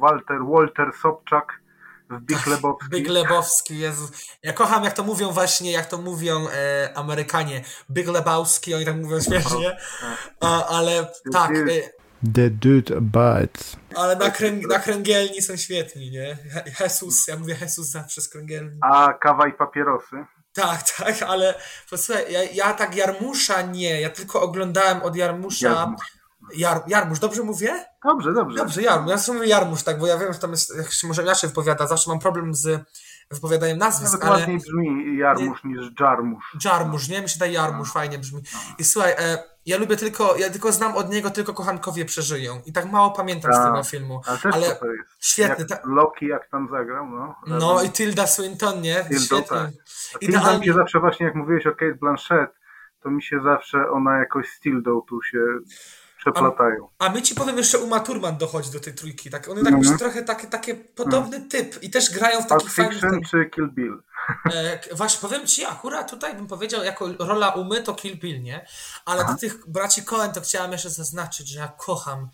Walter, 0.00 0.38
Walter 0.44 0.92
Sobczak 1.02 1.59
Big 2.18 2.46
Lebowski. 2.46 2.90
Big 2.90 3.08
Lebowski, 3.08 3.78
Jezu. 3.78 4.08
Ja 4.42 4.52
kocham, 4.52 4.84
jak 4.84 4.92
to 4.92 5.04
mówią 5.04 5.30
właśnie, 5.30 5.72
jak 5.72 5.86
to 5.86 5.98
mówią 5.98 6.48
e, 6.48 6.92
Amerykanie. 6.94 7.64
Big 7.90 8.08
Lebowski, 8.08 8.74
oni 8.74 8.84
tak 8.84 8.96
mówią 8.96 9.20
śmiesznie. 9.20 9.76
A, 10.40 10.66
ale 10.66 11.12
tak. 11.32 11.50
E, 11.50 12.00
The 12.34 12.50
dude 12.50 12.96
abides. 12.96 13.76
Ale 13.94 14.16
na, 14.16 14.30
kręg 14.30 14.68
na 14.68 14.78
kręgielni 14.78 15.42
są 15.42 15.56
świetni, 15.56 16.10
nie? 16.10 16.36
Jesus, 16.80 17.28
ja 17.28 17.36
mówię 17.36 17.56
Jesus 17.60 17.90
zawsze 17.90 18.20
z 18.20 18.28
kręgielni. 18.28 18.78
A 18.80 19.12
kawa 19.12 19.48
i 19.48 19.52
papierosy? 19.52 20.24
Tak, 20.52 20.90
tak, 20.90 21.22
ale 21.22 21.54
posłuchaj, 21.90 22.32
ja, 22.32 22.42
ja 22.42 22.74
tak 22.74 22.96
Jarmusza 22.96 23.62
nie, 23.62 24.00
ja 24.00 24.10
tylko 24.10 24.42
oglądałem 24.42 25.02
od 25.02 25.16
Jarmusza... 25.16 25.68
Jarmusz. 25.68 26.19
Jar, 26.56 26.82
Jarmusz, 26.86 27.18
dobrze 27.18 27.42
mówię? 27.42 27.84
Dobrze, 28.04 28.32
dobrze. 28.32 28.58
Dobrze, 28.58 28.82
Jarmusz. 28.82 29.10
Ja 29.10 29.16
zawsze 29.16 29.32
mówię 29.32 29.46
Jarmusz, 29.46 29.82
tak, 29.82 29.98
bo 29.98 30.06
ja 30.06 30.18
wiem, 30.18 30.32
że 30.32 30.38
tam 30.38 30.50
jest, 30.50 30.76
jak 30.76 30.92
się 30.92 31.06
może 31.06 31.22
inaczej 31.22 31.48
wypowiada, 31.48 31.86
zawsze 31.86 32.10
mam 32.10 32.18
problem 32.18 32.54
z 32.54 32.84
wypowiadaniem 33.30 33.78
nazwisk, 33.78 34.12
Nawet 34.12 34.26
ale... 34.26 34.40
ładniej 34.40 34.58
brzmi 34.58 35.16
Jarmusz 35.18 35.64
nie, 35.64 35.70
niż 35.70 35.90
Jarmusz. 36.00 36.56
Jarmusz, 36.64 37.08
nie? 37.08 37.22
Mi 37.22 37.28
się 37.28 37.38
daje 37.38 37.52
Jarmusz, 37.52 37.88
no. 37.88 37.94
fajnie 37.94 38.18
brzmi. 38.18 38.42
No. 38.54 38.58
I 38.78 38.84
słuchaj, 38.84 39.12
e, 39.18 39.38
ja 39.66 39.78
lubię 39.78 39.96
tylko, 39.96 40.36
ja 40.36 40.50
tylko 40.50 40.72
znam 40.72 40.96
od 40.96 41.10
niego 41.10 41.30
tylko 41.30 41.54
Kochankowie 41.54 42.04
przeżyją 42.04 42.60
i 42.66 42.72
tak 42.72 42.92
mało 42.92 43.10
pamiętam 43.10 43.52
z 43.52 43.56
tak. 43.56 43.66
tego 43.66 43.84
filmu. 43.84 44.20
Ale, 44.26 44.38
też 44.38 44.54
ale 44.54 44.76
to 44.76 44.86
jest. 44.86 45.08
świetny. 45.20 45.66
Jak 45.70 45.86
Loki 45.86 46.26
jak 46.26 46.48
tam 46.48 46.68
zagrał, 46.70 47.06
no. 47.06 47.34
No 47.46 47.82
i 47.82 47.90
Tilda 47.90 48.26
Swinton, 48.26 48.80
nie? 48.80 49.04
Tilda, 49.08 49.24
świetnie. 49.24 49.56
Tak. 49.56 49.70
Tilda 50.20 50.58
mi 50.58 50.66
się 50.66 50.72
zawsze 50.72 51.00
właśnie, 51.00 51.26
jak 51.26 51.34
mówiłeś 51.34 51.66
o 51.66 51.70
Kate 51.70 51.94
Blanchett, 51.94 52.50
to 53.02 53.10
mi 53.10 53.22
się 53.22 53.40
zawsze 53.44 53.90
ona 53.90 54.18
jakoś 54.18 54.48
z 54.48 54.60
Tildą 54.60 55.00
tu 55.08 55.22
się 55.22 55.38
przeplatają. 56.20 56.88
A, 56.98 57.06
a 57.06 57.12
my 57.12 57.22
ci 57.22 57.34
powiem 57.34 57.58
jeszcze 57.58 57.78
Uma 57.78 58.00
Thurman 58.00 58.36
dochodzi 58.36 58.70
do 58.70 58.80
tej 58.80 58.94
trójki. 58.94 59.30
Tak, 59.30 59.48
one 59.48 59.62
tak 59.62 59.72
mm 59.72 59.82
-hmm. 59.82 59.98
trochę 59.98 60.22
takie, 60.22 60.46
takie 60.46 60.74
podobny 60.74 61.36
mm. 61.36 61.48
typ 61.48 61.82
i 61.82 61.90
też 61.90 62.10
grają 62.10 62.42
w 62.42 62.46
takich 62.46 62.72
fajnych... 62.72 62.94
Fiction 62.94 63.20
czy 63.30 63.50
Kill 63.50 63.70
Bill? 63.70 64.02
E, 64.54 64.80
właśnie, 64.96 65.28
powiem 65.28 65.46
ci, 65.46 65.64
akurat 65.64 66.10
tutaj 66.10 66.34
bym 66.34 66.46
powiedział, 66.46 66.84
jako 66.84 67.08
rola 67.18 67.48
Umy 67.48 67.82
to 67.82 67.94
Kill 67.94 68.18
Bill, 68.18 68.42
nie? 68.42 68.66
Ale 69.04 69.22
Aha. 69.22 69.32
do 69.32 69.38
tych 69.38 69.70
braci 69.70 70.04
Cohen 70.04 70.32
to 70.32 70.40
chciałem 70.40 70.72
jeszcze 70.72 70.90
zaznaczyć, 70.90 71.48
że 71.48 71.60
ja 71.60 71.68
kocham 71.68 72.28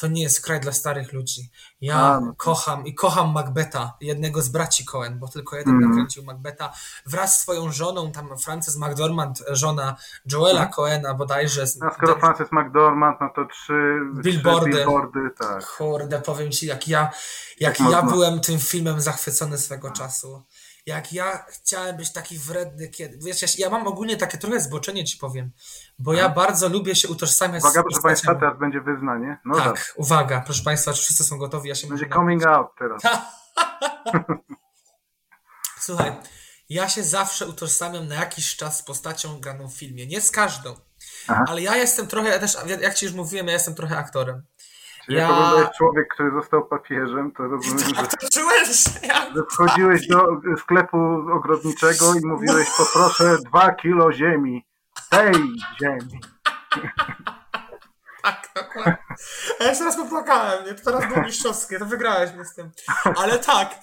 to 0.00 0.06
nie 0.06 0.22
jest 0.22 0.40
kraj 0.40 0.60
dla 0.60 0.72
starych 0.72 1.12
ludzi. 1.12 1.50
Ja 1.80 1.96
A, 1.96 2.20
no. 2.20 2.34
kocham 2.36 2.86
i 2.86 2.94
kocham 2.94 3.32
Macbeta, 3.32 3.96
jednego 4.00 4.42
z 4.42 4.48
braci 4.48 4.84
Cohen, 4.84 5.18
bo 5.18 5.28
tylko 5.28 5.56
jeden 5.56 5.74
mm. 5.74 5.90
nakręcił 5.90 6.24
Macbeta, 6.24 6.72
wraz 7.06 7.38
z 7.38 7.42
swoją 7.42 7.72
żoną, 7.72 8.12
tam 8.12 8.38
Frances 8.38 8.76
McDormand, 8.76 9.42
żona 9.48 9.96
Joela 10.32 10.60
mm. 10.60 10.72
Cohena 10.72 11.14
bodajże. 11.14 11.62
A 11.62 11.94
skoro 11.94 12.14
te... 12.14 12.20
Frances 12.20 12.48
McDormand, 12.52 13.20
no 13.20 13.30
to 13.34 13.44
trzy 13.44 14.00
billboardy. 14.14 14.70
Trzy 14.70 14.78
billboardy 14.78 15.30
tak. 15.38 15.66
Kurde, 15.76 16.20
powiem 16.20 16.50
ci, 16.50 16.66
jak 16.66 16.88
ja, 16.88 17.10
jak, 17.60 17.80
jak 17.80 17.90
ja 17.90 18.02
byłem 18.02 18.40
tym 18.40 18.58
filmem 18.58 19.00
zachwycony 19.00 19.58
swego 19.58 19.90
czasu 19.90 20.42
jak 20.86 21.12
ja 21.12 21.44
chciałem 21.48 21.96
być 21.96 22.12
taki 22.12 22.38
wredny 22.38 22.88
kiedy. 22.88 23.18
Wiesz, 23.24 23.42
ja, 23.42 23.48
ja 23.58 23.70
mam 23.70 23.86
ogólnie 23.86 24.16
takie 24.16 24.38
trochę 24.38 24.60
zboczenie, 24.60 25.04
ci 25.04 25.18
powiem, 25.18 25.50
bo 25.98 26.12
ja 26.12 26.28
bardzo 26.28 26.68
lubię 26.68 26.94
się 26.94 27.08
utożsamiać 27.08 27.62
uwaga, 27.62 27.72
z 27.72 27.76
Uwaga, 27.76 27.88
proszę 27.90 28.02
Państwa, 28.02 28.34
teraz 28.34 28.58
będzie 28.58 28.80
wyznanie. 28.80 29.38
No 29.44 29.56
tak, 29.56 29.64
tak, 29.64 29.94
uwaga, 29.96 30.40
proszę 30.40 30.62
Państwa, 30.64 30.92
czy 30.92 31.02
wszyscy 31.02 31.24
są 31.24 31.38
gotowi? 31.38 31.68
Ja 31.68 31.74
się 31.74 31.88
będzie 31.88 32.08
coming 32.08 32.46
out 32.46 32.68
teraz. 32.78 33.02
Słuchaj, 35.80 36.12
ja 36.68 36.88
się 36.88 37.02
zawsze 37.02 37.48
utożsamiam 37.48 38.08
na 38.08 38.14
jakiś 38.14 38.56
czas 38.56 38.78
z 38.78 38.82
postacią 38.82 39.40
graną 39.40 39.68
w 39.68 39.74
filmie. 39.74 40.06
Nie 40.06 40.20
z 40.20 40.30
każdą. 40.30 40.76
Aha. 41.28 41.44
ale 41.48 41.62
ja 41.62 41.76
jestem 41.76 42.06
trochę, 42.06 42.28
ja 42.28 42.38
też, 42.38 42.56
jak 42.80 42.94
ci 42.94 43.06
już 43.06 43.14
mówiłem, 43.14 43.46
ja 43.46 43.52
jestem 43.52 43.74
trochę 43.74 43.98
aktorem. 43.98 44.42
Czyli 45.10 45.20
ja... 45.20 45.28
jako 45.28 45.58
że 45.58 45.70
człowiek, 45.78 46.08
który 46.14 46.30
został 46.30 46.66
papieżem, 46.66 47.32
to 47.32 47.42
rozumiem, 47.42 47.78
że, 47.78 47.94
że 49.34 49.42
wchodziłeś 49.50 50.06
do 50.08 50.26
sklepu 50.62 50.96
ogrodniczego 51.32 52.14
i 52.14 52.26
mówiłeś, 52.26 52.68
poproszę 52.78 53.36
dwa 53.46 53.72
kilo 53.72 54.12
ziemi, 54.12 54.66
tej 55.10 55.34
ziemi. 55.82 56.20
Tak, 58.22 58.48
dokładnie. 58.54 58.96
Ja 59.60 59.66
jeszcze 59.66 59.84
raz 59.84 59.96
popłakałem, 59.96 60.64
nie? 60.64 60.74
To 60.74 60.84
teraz 60.84 61.06
było 61.06 61.26
mistrzowskie, 61.26 61.78
to 61.78 61.86
wygrałeś 61.86 62.32
mnie 62.32 62.44
z 62.44 62.54
tym. 62.54 62.70
Ale 63.16 63.38
tak, 63.38 63.74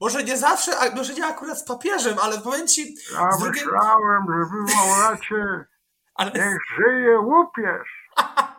może 0.00 0.24
nie 0.24 0.36
zawsze, 0.36 0.72
może 0.96 1.14
nie 1.14 1.26
akurat 1.26 1.58
z 1.58 1.64
papieżem, 1.64 2.16
ale 2.22 2.38
powiem 2.38 2.68
ci... 2.68 2.94
Ja 3.14 3.32
z 3.32 3.48
myślałem, 3.48 4.26
że 4.28 4.44
wy 4.44 5.66
ale... 6.14 6.30
niech 6.32 6.58
żyje 6.76 7.20
łupież. 7.20 7.88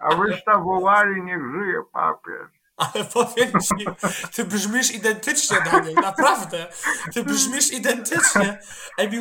A 0.00 0.14
wyście 0.14 0.52
wołali, 0.64 1.22
niech 1.22 1.42
żyje 1.52 1.82
papież. 1.92 2.60
Ale 2.80 3.04
powiem 3.04 3.52
ci, 3.60 3.86
ty 4.34 4.44
brzmisz 4.44 4.90
identycznie, 4.94 5.56
Daniel, 5.72 5.94
naprawdę. 5.94 6.66
Ty 7.14 7.24
brzmisz 7.24 7.72
identycznie. 7.72 8.58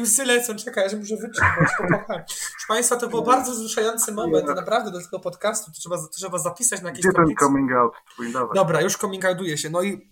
Łzy 0.01 0.25
lecą, 0.25 0.55
czekaj, 0.55 0.89
że 0.89 0.97
muszę 0.97 1.15
wyczytać, 1.15 1.69
popłakałem. 1.77 2.23
Proszę 2.25 2.67
Państwa, 2.67 2.95
to 2.95 3.07
był 3.07 3.23
bardzo 3.23 3.51
wzruszający 3.51 4.11
moment, 4.11 4.47
naprawdę, 4.47 4.91
do 4.91 5.01
tego 5.01 5.19
podcastu, 5.19 5.71
to 5.71 5.77
trzeba, 5.77 5.97
to 5.97 6.07
trzeba 6.07 6.37
zapisać 6.37 6.81
na 6.81 6.89
jakiś 6.89 7.05
Gdzie 7.05 7.13
ten 7.13 7.35
coming 7.39 7.71
out 7.71 7.93
twój. 8.13 8.33
Dobra, 8.55 8.81
już 8.81 8.97
coming 8.97 9.25
outuje 9.25 9.57
się. 9.57 9.69
No 9.69 9.81
i 9.81 10.11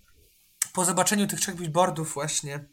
po 0.74 0.86
zobaczeniu 0.86 1.28
tych 1.28 1.40
trzech 1.40 1.56
billboardów 1.56 2.14
właśnie, 2.14 2.70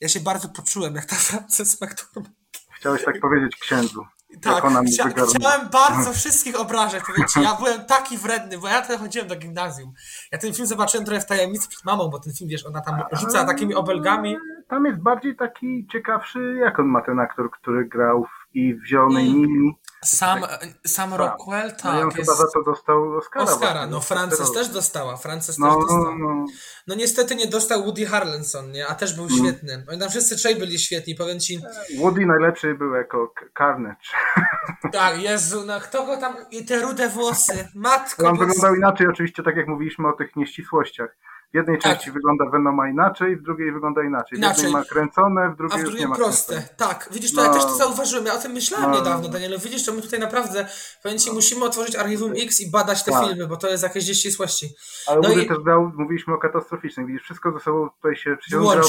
ja 0.00 0.08
się 0.08 0.20
bardzo 0.20 0.48
poczułem, 0.48 0.94
jak 0.94 1.04
ta 1.04 1.16
Frances 1.26 1.80
McDormand. 1.80 2.36
Chciałeś 2.76 3.04
tak 3.04 3.20
powiedzieć 3.20 3.56
księdzu. 3.56 4.06
Tak, 4.42 4.64
chcia, 4.86 5.08
chciałem 5.08 5.68
bardzo 5.72 6.12
wszystkich 6.18 6.60
obrażać. 6.60 7.02
Ja 7.42 7.54
byłem 7.54 7.84
taki 7.84 8.18
wredny, 8.18 8.58
bo 8.58 8.68
ja 8.68 8.82
tutaj 8.82 8.98
chodziłem 8.98 9.28
do 9.28 9.36
gimnazjum. 9.36 9.92
Ja 10.32 10.38
ten 10.38 10.54
film 10.54 10.66
zobaczyłem 10.66 11.06
trochę 11.06 11.20
w 11.20 11.26
tajemnicy 11.26 11.68
przed 11.68 11.84
mamą, 11.84 12.08
bo 12.08 12.18
ten 12.18 12.32
film, 12.32 12.50
wiesz, 12.50 12.66
ona 12.66 12.80
tam 12.80 13.02
rzuca 13.12 13.44
takimi 13.44 13.74
obelgami. 13.74 14.36
Tam 14.68 14.86
jest 14.86 14.98
bardziej 14.98 15.36
taki 15.36 15.86
ciekawszy, 15.92 16.56
jak 16.60 16.78
on 16.78 16.86
ma 16.86 17.02
ten 17.02 17.20
aktor, 17.20 17.50
który 17.50 17.84
grał 17.84 18.24
w, 18.24 18.56
i 18.56 18.74
w 18.74 18.86
Zielonej 18.86 19.28
mm. 19.28 19.72
Sam, 20.04 20.40
tak. 20.40 20.66
Sam 20.86 21.10
tak. 21.10 21.18
Rockwell, 21.18 21.70
tak. 21.70 21.84
No 21.84 21.98
i 21.98 22.02
on 22.02 22.08
jest... 22.08 22.16
chyba 22.16 22.34
za 22.34 22.44
to 22.54 22.62
dostał 22.62 23.16
Oscara. 23.16 23.44
Oscara, 23.44 23.86
no 23.86 24.00
Frances 24.00 24.52
też 24.52 24.68
dostała. 24.68 25.16
Frances 25.16 25.58
no, 25.58 25.66
też 25.66 25.80
dostała. 25.80 26.18
No. 26.18 26.44
no 26.86 26.94
niestety 26.94 27.36
nie 27.36 27.46
dostał 27.46 27.82
Woody 27.82 28.06
Harrelson, 28.06 28.72
nie? 28.72 28.86
A 28.86 28.94
też 28.94 29.14
był 29.14 29.24
mm. 29.24 29.38
świetny. 29.38 29.84
Oni 29.88 30.00
tam 30.00 30.10
wszyscy 30.10 30.36
trzej 30.36 30.56
byli 30.56 30.78
świetni, 30.78 31.14
powiem 31.14 31.40
ci. 31.40 31.60
Woody 31.98 32.26
najlepszy 32.26 32.74
był 32.74 32.94
jako 32.94 33.34
Carnage. 33.58 34.08
Tak, 34.92 35.22
Jezu, 35.22 35.64
no 35.66 35.80
kto 35.80 36.06
go 36.06 36.16
tam... 36.16 36.36
I 36.50 36.64
te 36.64 36.80
rude 36.80 37.08
włosy, 37.08 37.68
matko. 37.74 38.28
On 38.28 38.38
wyglądał 38.38 38.74
inaczej 38.74 39.06
oczywiście, 39.06 39.42
tak 39.42 39.56
jak 39.56 39.68
mówiliśmy 39.68 40.08
o 40.08 40.12
tych 40.12 40.36
nieścisłościach. 40.36 41.16
W 41.54 41.56
jednej 41.56 41.78
tak. 41.78 41.92
części 41.92 42.10
wygląda 42.10 42.44
Venoma 42.44 42.88
inaczej, 42.88 43.36
w 43.36 43.42
drugiej 43.42 43.72
wygląda 43.72 44.02
inaczej. 44.02 44.38
inaczej. 44.38 44.54
W 44.54 44.64
jednej 44.64 44.82
ma 44.82 44.88
kręcone, 44.88 45.50
w 45.50 45.56
drugiej, 45.56 45.80
A 45.80 45.82
w 45.82 45.84
drugiej 45.84 46.06
proste. 46.16 46.68
Tak, 46.76 47.08
widzisz, 47.12 47.34
to 47.34 47.40
no. 47.40 47.46
ja 47.46 47.52
też 47.52 47.62
to 47.62 47.74
zauważyłem. 47.74 48.26
Ja 48.26 48.34
o 48.34 48.38
tym 48.38 48.52
myślałem 48.52 48.90
no. 48.90 48.96
niedawno, 48.96 49.28
Danielu. 49.28 49.58
Widzisz, 49.58 49.86
to 49.86 49.92
my 49.92 50.02
tutaj 50.02 50.20
naprawdę, 50.20 50.66
powiem 51.02 51.18
Ci, 51.18 51.32
musimy 51.32 51.64
otworzyć 51.64 51.96
Archiwum 51.96 52.32
X 52.42 52.60
i 52.60 52.70
badać 52.70 53.04
te 53.04 53.12
tak. 53.12 53.24
filmy, 53.24 53.46
bo 53.46 53.56
to 53.56 53.68
jest 53.68 53.82
jakieś 53.82 54.04
ścisłości. 54.04 54.68
Ale 55.06 55.20
no 55.20 55.28
i... 55.28 55.46
też 55.46 55.58
grał, 55.58 55.92
mówiliśmy 55.96 56.34
o 56.34 56.38
katastroficznym. 56.38 57.06
Widzisz, 57.06 57.22
wszystko 57.22 57.52
ze 57.52 57.60
sobą 57.60 57.88
tutaj 57.90 58.16
się 58.16 58.36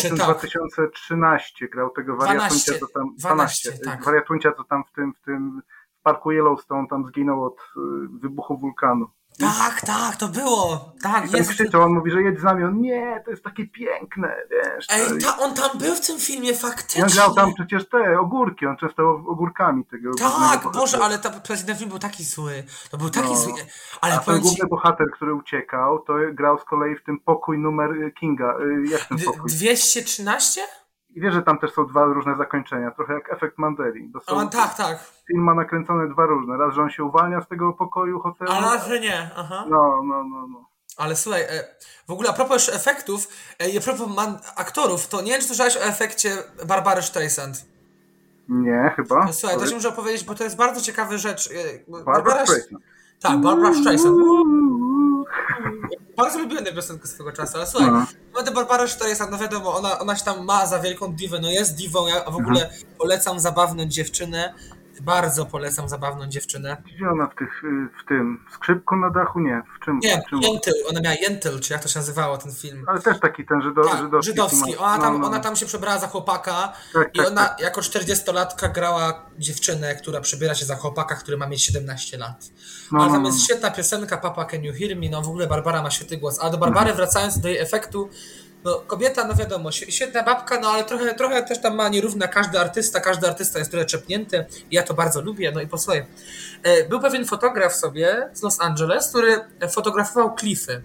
tym 0.01 0.17
tak. 0.17 0.25
2013, 0.25 1.67
grał 1.67 1.89
tego 1.89 2.15
wariatuncia, 2.15 2.73
co 2.79 2.87
tam... 2.87 3.15
12, 3.17 3.71
12 3.71 3.85
tak. 3.85 4.03
Wariatuncia, 4.03 4.51
co 4.57 4.63
tam 4.63 4.83
w 4.83 4.95
tym, 4.95 5.13
w 5.13 5.25
tym 5.25 5.61
parku 6.03 6.31
Yellowstone 6.31 6.87
tam 6.89 7.05
zginął 7.05 7.43
od 7.43 7.57
y, 7.57 8.19
wybuchu 8.21 8.57
wulkanu. 8.57 9.05
Tak, 9.39 9.81
tak, 9.81 10.15
to 10.15 10.27
było. 10.27 10.93
Tak, 11.01 11.33
I 11.33 11.37
jest. 11.37 11.49
Krzyczał, 11.49 11.81
on 11.81 11.93
mówi, 11.93 12.11
że 12.11 12.21
jedź 12.21 12.39
z 12.39 12.43
nami. 12.43 12.63
On, 12.63 12.81
nie, 12.81 13.21
to 13.25 13.31
jest 13.31 13.43
takie 13.43 13.67
piękne, 13.67 14.35
wiesz. 14.51 14.85
Ej, 14.89 15.19
ta, 15.23 15.37
on 15.37 15.53
tam 15.53 15.77
był 15.77 15.95
w 15.95 16.07
tym 16.07 16.19
filmie 16.19 16.53
faktycznie. 16.53 17.03
on 17.03 17.09
grał 17.09 17.33
tam 17.33 17.53
przecież 17.53 17.89
te 17.89 18.19
ogórki, 18.19 18.65
on 18.65 18.77
często 18.77 19.09
ogórkami 19.09 19.85
tego. 19.85 20.11
Tak, 20.15 20.71
Boże, 20.73 20.97
ale 21.03 21.19
ta, 21.19 21.29
ten 21.29 21.75
film 21.77 21.89
był 21.89 21.99
taki 21.99 22.23
zły. 22.23 22.63
To 22.91 22.97
był 22.97 23.09
taki 23.09 23.29
no. 23.29 23.35
zły. 23.35 23.53
Ale 24.01 24.15
A 24.15 24.17
ten 24.17 24.41
główny 24.41 24.67
bohater, 24.67 25.07
który 25.13 25.33
uciekał, 25.33 25.99
to 25.99 26.13
grał 26.33 26.59
z 26.59 26.63
kolei 26.63 26.95
w 26.95 27.03
tym 27.03 27.19
pokój 27.19 27.59
numer 27.59 28.13
Kinga. 28.19 28.57
Y, 28.59 28.87
jak 28.89 29.05
ten 29.05 29.17
pokój? 29.25 29.51
213? 29.51 30.61
I 31.09 31.21
wiesz, 31.21 31.33
że 31.33 31.41
tam 31.41 31.59
też 31.59 31.73
są 31.73 31.87
dwa 31.87 32.05
różne 32.05 32.35
zakończenia, 32.35 32.91
trochę 32.91 33.13
jak 33.13 33.33
efekt 33.33 33.57
Mandeli. 33.57 34.11
Są, 34.29 34.49
tak, 34.49 34.75
tak. 34.75 35.14
Film 35.27 35.43
ma 35.43 35.53
nakręcone 35.55 36.09
dwa 36.09 36.25
różne. 36.25 36.57
Raz, 36.57 36.75
że 36.75 36.81
on 36.81 36.89
się 36.89 37.03
uwalnia 37.03 37.41
z 37.41 37.47
tego 37.47 37.73
pokoju 37.73 38.19
hotelu. 38.19 38.51
A 38.51 38.61
raz, 38.61 38.87
że 38.87 38.99
nie. 38.99 39.29
Aha. 39.35 39.65
No, 39.69 40.01
no, 40.03 40.23
no, 40.23 40.47
no. 40.47 40.69
Ale 40.97 41.15
słuchaj, 41.15 41.41
e, 41.41 41.75
w 42.07 42.11
ogóle 42.11 42.29
a 42.29 42.33
propos 42.33 42.69
efektów 42.69 43.27
e, 43.59 43.69
i 43.69 43.77
a 43.77 43.81
propos 43.81 44.09
aktorów, 44.55 45.07
to 45.07 45.21
nie 45.21 45.31
wiem, 45.31 45.41
czy 45.41 45.47
słyszałeś 45.47 45.77
o 45.77 45.83
efekcie 45.83 46.29
Barbary 46.65 47.01
Streisand. 47.01 47.65
Nie, 48.49 48.93
chyba. 48.95 49.33
Słuchaj, 49.33 49.57
to 49.57 49.67
się 49.67 49.75
muszę 49.75 49.89
opowiedzieć, 49.89 50.23
bo 50.23 50.35
to 50.35 50.43
jest 50.43 50.55
bardzo 50.55 50.81
ciekawa 50.81 51.17
rzecz. 51.17 51.49
E, 51.51 52.03
Barbara 52.03 52.45
Streisand. 52.45 52.83
Tak, 53.21 53.41
Barbara 53.41 53.73
Streisand. 53.73 54.17
Bardzo 56.17 56.39
lubiłem 56.39 56.65
tę 56.65 56.73
piosenkę 56.73 57.07
swego 57.07 57.31
czasu, 57.31 57.57
ale 57.57 57.67
słuchaj, 57.67 57.91
no. 57.91 58.05
no 58.45 58.51
Barbara 58.51 58.87
Streisand, 58.87 59.31
no 59.31 59.37
wiadomo, 59.37 59.75
ona, 59.75 59.99
ona 59.99 60.15
się 60.15 60.25
tam 60.25 60.45
ma 60.45 60.65
za 60.65 60.79
wielką 60.79 61.13
diwę, 61.13 61.39
no 61.41 61.51
jest 61.51 61.75
diwą, 61.75 62.07
ja 62.07 62.23
w 62.23 62.35
ogóle 62.35 62.63
mhm. 62.63 62.81
polecam 62.97 63.39
zabawną 63.39 63.85
dziewczynę, 63.85 64.53
bardzo 65.01 65.45
polecam 65.45 65.89
zabawną 65.89 66.27
dziewczynę. 66.27 66.77
Gdzie 66.95 67.09
ona 67.09 67.27
w, 67.27 67.35
tych, 67.35 67.63
w 68.03 68.07
tym 68.07 68.39
skrzypku 68.53 68.95
na 68.95 69.09
dachu? 69.09 69.39
Nie, 69.39 69.61
w 69.75 69.85
czym? 69.85 69.99
Nie, 69.99 70.21
w 70.21 70.29
czym? 70.29 70.41
Jentyl, 70.41 70.73
ona 70.89 71.01
miała 71.01 71.15
Jentyl, 71.15 71.59
czy 71.59 71.73
jak 71.73 71.83
to 71.83 71.87
się 71.89 71.99
nazywało 71.99 72.37
ten 72.37 72.51
film. 72.51 72.85
Ale 72.87 73.01
też 73.01 73.19
taki 73.19 73.45
ten 73.45 73.61
żydo, 73.61 73.83
tak, 73.83 73.99
żydowski. 73.99 74.31
żydowski. 74.31 74.77
Ona, 74.77 74.97
tam, 74.97 75.13
no, 75.13 75.19
no. 75.19 75.27
ona 75.27 75.39
tam 75.39 75.55
się 75.55 75.65
przebrała 75.65 75.99
za 75.99 76.07
chłopaka 76.07 76.73
tak, 76.93 77.09
i 77.13 77.17
tak, 77.17 77.27
ona 77.27 77.45
tak. 77.45 77.59
jako 77.59 77.81
40-latka 77.81 78.71
grała 78.73 79.25
dziewczynę, 79.37 79.95
która 79.95 80.21
przebiera 80.21 80.55
się 80.55 80.65
za 80.65 80.75
chłopaka, 80.75 81.15
który 81.15 81.37
ma 81.37 81.47
mieć 81.47 81.65
17 81.65 82.17
lat. 82.17 82.45
No, 82.91 82.99
Ale 83.01 83.11
tam 83.11 83.23
no, 83.23 83.29
jest 83.29 83.39
no. 83.39 83.45
świetna 83.45 83.71
piosenka 83.71 84.17
Papa 84.17 84.45
Can 84.45 84.63
You 84.63 84.73
Hear 84.73 84.97
Me, 84.97 85.09
no 85.09 85.21
w 85.21 85.27
ogóle 85.27 85.47
Barbara 85.47 85.81
ma 85.81 85.91
świetny 85.91 86.17
głos. 86.17 86.39
A 86.41 86.49
do 86.49 86.57
Barbary 86.57 86.89
mhm. 86.91 86.97
wracając 86.97 87.39
do 87.39 87.47
jej 87.47 87.57
efektu, 87.57 88.09
no 88.65 88.75
kobieta, 88.87 89.27
no 89.27 89.35
wiadomo, 89.35 89.71
świetna 89.71 90.23
babka, 90.23 90.59
no 90.59 90.69
ale 90.69 90.83
trochę, 90.83 91.15
trochę 91.15 91.43
też 91.43 91.61
tam 91.61 91.75
ma 91.75 91.89
nierówna 91.89 92.27
każdy 92.27 92.59
artysta, 92.59 92.99
każdy 92.99 93.27
artysta 93.27 93.59
jest 93.59 93.71
trochę 93.71 93.85
czepnięty 93.85 94.45
ja 94.71 94.83
to 94.83 94.93
bardzo 94.93 95.21
lubię, 95.21 95.51
no 95.51 95.61
i 95.61 95.67
posłuchaj. 95.67 96.05
E, 96.63 96.89
był 96.89 96.99
pewien 96.99 97.25
fotograf 97.25 97.75
sobie 97.75 98.29
z 98.33 98.43
Los 98.43 98.61
Angeles, 98.61 99.09
który 99.09 99.39
fotografował 99.71 100.35
klify. 100.35 100.83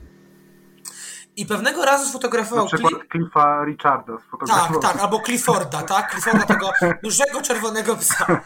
I 1.37 1.47
pewnego 1.47 1.85
razu 1.85 2.09
sfotografował... 2.09 2.65
Na 2.65 2.71
przykład 2.71 2.93
Cliffa 3.13 3.65
Richarda 3.65 4.13
Tak, 4.49 4.73
tak, 4.83 4.97
albo 4.97 5.21
Clifforda, 5.21 5.83
tak? 5.83 6.11
Clifforda 6.11 6.47
tego 6.47 6.71
dużego 7.05 7.43
czerwonego 7.43 7.97
psa. 7.97 8.41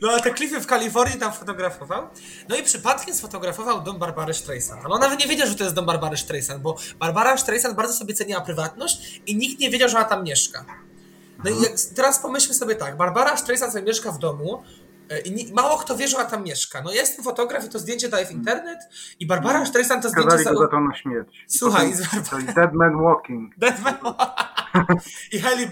No 0.00 0.08
ale 0.08 0.20
te 0.20 0.30
klify 0.30 0.60
w 0.60 0.66
Kalifornii 0.66 1.18
tam 1.18 1.32
fotografował. 1.32 2.08
No 2.48 2.56
i 2.56 2.62
przypadkiem 2.62 3.14
sfotografował 3.14 3.80
dom 3.80 3.98
Barbary 3.98 4.34
Streisand. 4.34 4.84
Ale 4.84 4.94
on 4.94 5.00
nawet 5.00 5.20
nie 5.20 5.26
wiedział, 5.26 5.46
że 5.46 5.54
to 5.54 5.64
jest 5.64 5.76
dom 5.76 5.86
Barbary 5.86 6.16
Streisand, 6.16 6.62
bo 6.62 6.76
Barbara 6.98 7.36
Streisand 7.38 7.76
bardzo 7.76 7.94
sobie 7.94 8.14
ceniła 8.14 8.40
prywatność 8.40 9.20
i 9.26 9.36
nikt 9.36 9.60
nie 9.60 9.70
wiedział, 9.70 9.88
że 9.88 9.96
ona 9.96 10.06
tam 10.06 10.24
mieszka. 10.24 10.64
No 11.44 11.50
i 11.50 11.54
teraz 11.94 12.18
pomyślmy 12.18 12.54
sobie 12.54 12.74
tak, 12.74 12.96
Barbara 12.96 13.36
Streisand 13.36 13.72
sobie 13.72 13.84
mieszka 13.84 14.12
w 14.12 14.18
domu, 14.18 14.62
E, 15.10 15.20
I 15.20 15.52
mało 15.52 15.78
kto 15.78 15.96
wie, 15.96 16.08
że 16.08 16.16
ona 16.16 16.26
tam 16.26 16.44
mieszka. 16.44 16.82
No 16.82 16.92
jest 16.92 17.16
ten 17.16 17.24
fotograf 17.24 17.64
i 17.64 17.68
to 17.68 17.78
zdjęcie 17.78 18.08
daje 18.08 18.26
w 18.26 18.30
internet 18.30 18.78
i 19.20 19.26
Barbara. 19.26 19.66
Streisand 19.66 20.02
to 20.02 20.08
zdjęcie... 20.08 20.30
Skazali 20.30 20.56
go 20.56 20.62
za 20.62 20.68
to 20.70 20.80
na 20.80 20.94
śmierć. 20.94 21.44
Słuchaj... 21.48 21.92
To 22.30 22.38
jest 22.38 22.52
Dead 22.54 22.72
Man 22.72 23.02
Walking. 23.02 23.54
Dead 23.56 23.82
Man 23.82 23.96
I 25.32 25.38
Hailey, 25.38 25.70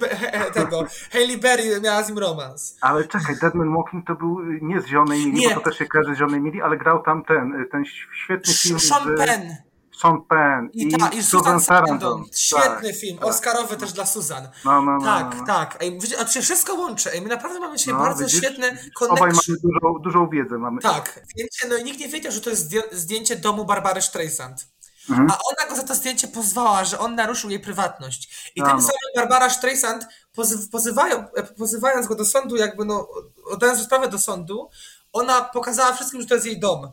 tego, 0.53 0.85
Hailey 1.13 1.39
Berry 1.39 1.81
miała 1.81 2.03
z 2.03 2.09
nim 2.09 2.19
romans. 2.19 2.79
Ale 2.81 3.05
czekaj, 3.05 3.37
Dead 3.41 3.55
Man 3.55 3.75
Walking 3.75 4.07
to 4.07 4.15
był 4.15 4.41
nie 4.63 4.81
z 4.81 4.87
Zielonej 4.87 5.27
Mili, 5.27 5.41
nie. 5.41 5.49
bo 5.49 5.55
to 5.55 5.61
też 5.61 5.79
się 5.79 5.87
kojarzy 5.87 6.15
z 6.15 6.19
Zielonej 6.19 6.41
Mili, 6.41 6.63
ale 6.63 6.77
grał 6.77 7.03
tam 7.03 7.25
ten, 7.25 7.67
ten 7.73 7.85
świetny 8.25 8.55
film 8.55 8.81
Sean 8.81 9.17
z... 9.17 9.19
Penn. 9.19 9.57
Sean 10.01 10.23
Penn 10.29 10.71
i, 10.73 10.89
i, 10.89 10.99
ta, 10.99 11.09
i 11.09 11.23
Susan 11.23 11.61
Sarandon. 11.61 12.25
Świetny 12.33 12.89
tak, 12.89 13.01
film, 13.01 13.19
tak. 13.19 13.29
Oscarowy 13.29 13.77
też 13.77 13.93
dla 13.93 14.07
Susan. 14.07 14.49
No, 14.65 14.83
no, 14.83 14.99
no, 14.99 15.05
tak, 15.05 15.35
no, 15.35 15.41
no. 15.41 15.47
tak. 15.47 15.77
Ej, 15.81 15.99
a 16.21 16.25
to 16.25 16.33
się 16.33 16.41
wszystko 16.41 16.75
łączy. 16.75 17.13
Ej, 17.13 17.23
my 17.23 17.29
naprawdę 17.29 17.61
mamy 17.61 17.77
dzisiaj 17.77 17.95
no, 17.95 18.01
bardzo 18.01 18.25
widzisz? 18.25 18.39
świetne 18.39 18.67
konekcje. 18.69 19.07
Obaj 19.09 19.31
mamy 19.31 19.59
dużą, 19.63 19.99
dużą 19.99 20.29
wiedzę. 20.29 20.59
Mamy. 20.59 20.81
Tak, 20.81 21.21
zdjęcie, 21.33 21.69
no 21.69 21.77
i 21.77 21.85
nikt 21.85 22.01
nie 22.01 22.09
wiedział, 22.09 22.33
że 22.33 22.41
to 22.41 22.51
jest 22.51 22.75
zdjęcie 22.93 23.37
domu 23.37 23.65
Barbary 23.65 24.03
Streisand. 24.03 24.74
Mhm. 25.11 25.31
A 25.31 25.39
ona 25.45 25.71
go 25.71 25.77
za 25.77 25.83
to 25.83 25.95
zdjęcie 25.95 26.29
pozwała, 26.29 26.85
że 26.85 26.99
on 26.99 27.15
naruszył 27.15 27.51
jej 27.51 27.61
prywatność. 27.61 28.51
I 28.57 28.63
tym 28.63 28.81
samym 28.81 29.11
Barbara 29.17 29.51
Streisand, 29.51 30.07
pozywają, 30.71 31.25
pozywając 31.59 32.07
go 32.07 32.15
do 32.15 32.25
sądu, 32.25 32.57
jakby 32.57 32.85
no, 32.85 33.09
oddając 33.51 33.83
sprawę 33.83 34.09
do 34.09 34.19
sądu, 34.19 34.71
ona 35.13 35.43
pokazała 35.43 35.93
wszystkim, 35.93 36.21
że 36.21 36.27
to 36.27 36.35
jest 36.35 36.47
jej 36.47 36.61
dom. 36.61 36.93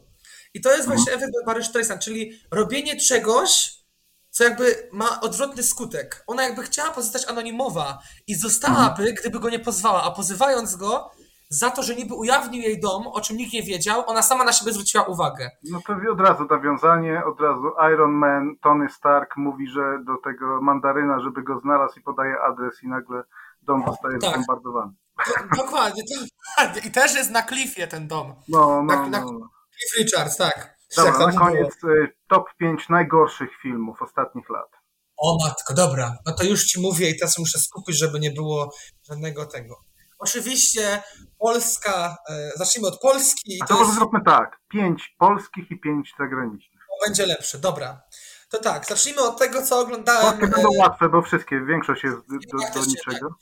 I 0.53 0.61
to 0.61 0.69
jest 0.69 0.81
mhm. 0.81 0.97
właśnie 0.97 1.13
efekt 1.13 1.33
Barbary 1.33 1.63
Streisand, 1.63 2.01
czyli 2.01 2.41
robienie 2.51 2.99
czegoś, 2.99 3.81
co 4.29 4.43
jakby 4.43 4.89
ma 4.91 5.21
odwrotny 5.21 5.63
skutek. 5.63 6.23
Ona 6.27 6.43
jakby 6.43 6.63
chciała 6.63 6.91
pozostać 6.91 7.25
anonimowa 7.25 8.01
i 8.27 8.35
zostałaby, 8.35 9.01
mhm. 9.03 9.15
gdyby 9.15 9.39
go 9.39 9.49
nie 9.49 9.59
pozwała, 9.59 10.03
a 10.03 10.11
pozywając 10.11 10.75
go, 10.75 11.11
za 11.51 11.69
to, 11.69 11.83
że 11.83 11.95
niby 11.95 12.13
ujawnił 12.13 12.61
jej 12.61 12.79
dom, 12.79 13.07
o 13.07 13.21
czym 13.21 13.37
nikt 13.37 13.53
nie 13.53 13.63
wiedział, 13.63 14.03
ona 14.07 14.21
sama 14.21 14.43
na 14.43 14.53
siebie 14.53 14.73
zwróciła 14.73 15.03
uwagę. 15.03 15.49
No 15.71 15.79
to 15.87 16.11
od 16.11 16.21
razu 16.21 16.45
nawiązanie, 16.49 17.25
od 17.25 17.41
razu 17.41 17.71
Iron 17.93 18.11
Man, 18.11 18.55
Tony 18.61 18.89
Stark 18.89 19.37
mówi, 19.37 19.67
że 19.67 19.99
do 20.05 20.17
tego 20.17 20.61
mandaryna, 20.61 21.19
żeby 21.19 21.43
go 21.43 21.59
znalazł 21.59 21.99
i 21.99 22.03
podaje 22.03 22.35
adres 22.41 22.83
i 22.83 22.87
nagle 22.87 23.23
dom 23.61 23.83
zostaje 23.87 24.19
tak. 24.19 24.33
zbombardowany. 24.33 24.91
Dokładnie, 25.57 26.03
dokładnie. 26.03 26.81
I 26.85 26.91
też 26.91 27.15
jest 27.15 27.31
na 27.31 27.43
Cliffie 27.43 27.87
ten 27.87 28.07
dom. 28.07 28.33
No, 28.49 28.83
no, 28.83 28.95
na, 28.95 29.07
na 29.07 29.19
no. 29.19 29.49
Cliff 29.71 29.97
Richards, 29.99 30.37
tak. 30.37 30.77
Dobra, 30.97 31.27
na 31.27 31.39
koniec 31.39 31.81
było. 31.81 31.93
Top 32.27 32.49
5 32.57 32.89
najgorszych 32.89 33.49
filmów 33.61 34.01
ostatnich 34.01 34.49
lat. 34.49 34.69
O 35.17 35.37
matko, 35.45 35.73
dobra. 35.73 36.17
No 36.25 36.33
to 36.33 36.43
już 36.43 36.65
ci 36.65 36.81
mówię 36.81 37.09
i 37.09 37.19
teraz 37.19 37.37
muszę 37.37 37.59
skupić, 37.59 37.99
żeby 37.99 38.19
nie 38.19 38.31
było 38.31 38.73
żadnego 39.03 39.45
tego. 39.45 39.75
Oczywiście 40.19 41.03
Polska, 41.41 42.17
e, 42.29 42.51
zacznijmy 42.55 42.87
od 42.87 42.99
Polski. 42.99 43.59
A 43.63 43.65
to, 43.65 43.73
to 43.73 43.79
może 43.79 43.85
jest... 43.85 43.99
zróbmy 43.99 44.19
tak, 44.25 44.59
pięć 44.69 45.15
polskich 45.19 45.71
i 45.71 45.79
pięć 45.79 46.13
zagranicznych. 46.19 46.81
To 46.89 47.07
będzie 47.07 47.25
lepsze, 47.25 47.57
dobra. 47.57 48.01
To 48.49 48.59
tak, 48.59 48.85
zacznijmy 48.85 49.21
od 49.21 49.39
tego, 49.39 49.61
co 49.61 49.79
oglądałem. 49.79 50.21
Polskie 50.21 50.47
będą 50.47 50.69
e, 50.73 50.77
łatwe, 50.77 51.09
bo 51.09 51.21
wszystkie, 51.21 51.65
większość 51.65 52.03
jest 52.03 52.15
do, 52.15 52.79
do, 52.79 52.85
niczego. 52.85 53.35